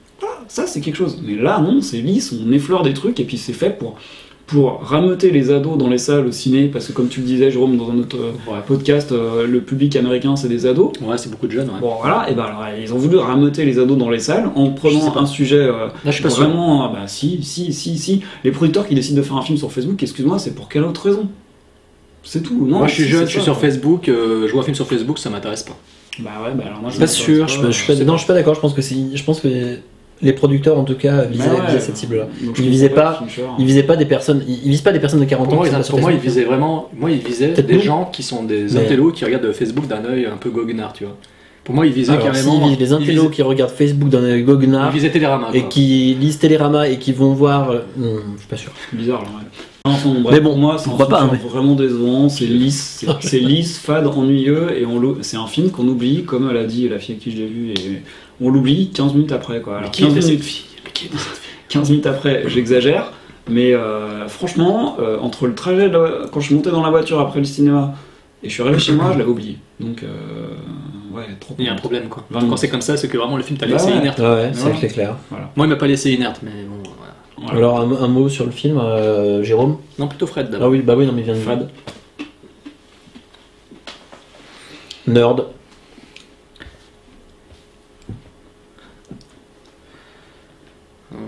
[0.49, 1.19] ça c'est quelque chose.
[1.25, 3.97] Mais là non, c'est lisse, on effleure des trucs et puis c'est fait pour
[4.47, 7.51] pour rameuter les ados dans les salles au ciné, parce que comme tu le disais
[7.51, 8.59] Jérôme dans un autre euh, Ouais.
[8.67, 10.93] podcast, euh, le public américain c'est des ados.
[11.01, 11.69] Ouais, c'est beaucoup de jeunes.
[11.71, 11.81] Ouais.
[11.81, 14.69] Bon voilà, et ben alors ils ont voulu rameuter les ados dans les salles en
[14.73, 16.85] prenant un sujet euh, Là, je suis pas vraiment.
[16.85, 18.21] ah Bah si, si, si, si.
[18.45, 21.07] Les producteurs qui décident de faire un film sur Facebook, excuse-moi, c'est pour quelle autre
[21.07, 21.27] raison?
[22.23, 22.67] C'est tout.
[22.67, 24.87] Non, Moi, je suis jeune, je suis sur Facebook, euh, je vois un film sur
[24.87, 25.77] Facebook, ça m'intéresse pas.
[26.21, 28.13] Bah ouais, bah alors moi je Pas m'intéresse sûr, je, pas, je suis pas, non,
[28.15, 28.55] je suis pas d'accord.
[28.55, 29.49] Je pense que c'est, je pense que
[30.23, 31.67] les producteurs en tout cas visaient, Bah ouais.
[31.67, 32.29] visaient cette cible-là.
[32.59, 33.43] Ils visaient pas- Fincher.
[33.59, 35.57] Ils visaient pas des personnes, ils, ils visent pas des personnes de 40 Pour ans.
[35.57, 37.75] moi, qui ils, sont pas sur pour moi, ils visaient vraiment, moi, ils visaient des
[37.75, 37.81] nous.
[37.81, 41.05] gens qui sont des Mais- intellos qui regardent Facebook d'un œil un peu goguenard, tu
[41.05, 41.17] vois.
[41.65, 42.69] Pour moi, ils visaient Alors, carrément.
[42.69, 45.49] visent les ils intellos visaient- qui regardent Facebook dans les ils goguenards visaient Télérama.
[45.53, 45.69] et quoi.
[45.71, 47.71] qui lisent Télérama et qui vont voir.
[47.71, 48.03] euh, hmm,
[48.35, 48.71] je suis pas sûr.
[48.91, 49.45] C'est bizarre là, ouais.
[49.87, 53.05] Enfin, bon, bref, Mais bon, pour moi, c'est pas, qui est vraiment décevant, c'est lisse,
[53.21, 56.89] c'est- lisse, fade, ennuyeux, et on c'est un film qu'on oublie, comme elle a dit
[56.89, 58.03] la fille à qui je l'ai vu, et
[58.41, 59.77] on l'oublie 15 minutes après quoi.
[59.81, 61.51] Alors, qui 15 était cette minutes, Mais qui était cette fille?
[61.69, 63.13] 15 minutes après, j'exagère,
[63.51, 67.21] mais euh, franchement, euh, entre le trajet, de- quand je suis monté dans la voiture
[67.21, 67.95] après le cinéma,
[68.43, 69.59] et je suis arrivé chez moi, je l'avais oublié.
[69.81, 70.07] Donc, euh,
[71.15, 72.25] ouais, trop Il y a un problème quoi.
[72.33, 73.99] Quand c'est comme ça, c'est que vraiment le film t'a Bah laissé ouais.
[73.99, 74.19] inerte.
[74.19, 74.77] Ouais, ouais, c'est Voilà.
[74.79, 75.17] clair, clair.
[75.57, 76.83] Moi, il m'a pas laissé inerte, mais bon.
[77.37, 77.57] Voilà.
[77.57, 79.79] Alors un, un mot sur le film, euh, Jérôme.
[79.99, 81.71] Non, plutôt Fred Ah oui, bah oui, non mais il vient de Fad.
[85.07, 85.47] Nerd.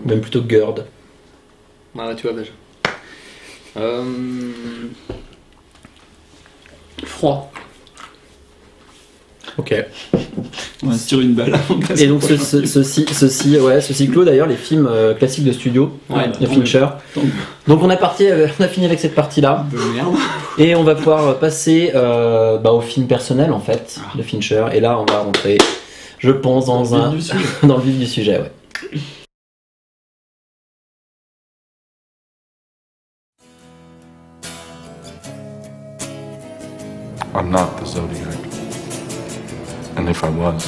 [0.04, 0.86] Même plutôt Gerd.
[1.98, 2.52] Ah, tu vois déjà.
[3.76, 4.04] Euh...
[7.04, 7.50] Froid.
[9.58, 9.74] Ok.
[10.82, 11.58] On va se tirer une balle.
[11.98, 15.52] Et donc ce, ce- ceci, ceci, ouais, ceci clôt d'ailleurs les films euh, classiques de
[15.52, 16.86] studio Ouais, de Fincher.
[17.66, 19.64] Donc on a, parti, euh, on a fini avec cette partie-là
[20.58, 24.16] et on va pouvoir passer euh, bah, au film personnel en fait Ah.
[24.18, 24.66] de Fincher.
[24.74, 25.56] Et là on va rentrer,
[26.18, 27.44] je pense, dans, Dans le un vif du sujet.
[27.66, 28.38] dans le vif du sujet.
[28.40, 28.52] Ouais.
[37.34, 38.55] I'm not the Zodiac.
[40.06, 40.64] And if I was,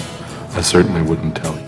[0.56, 1.67] I certainly wouldn't tell you.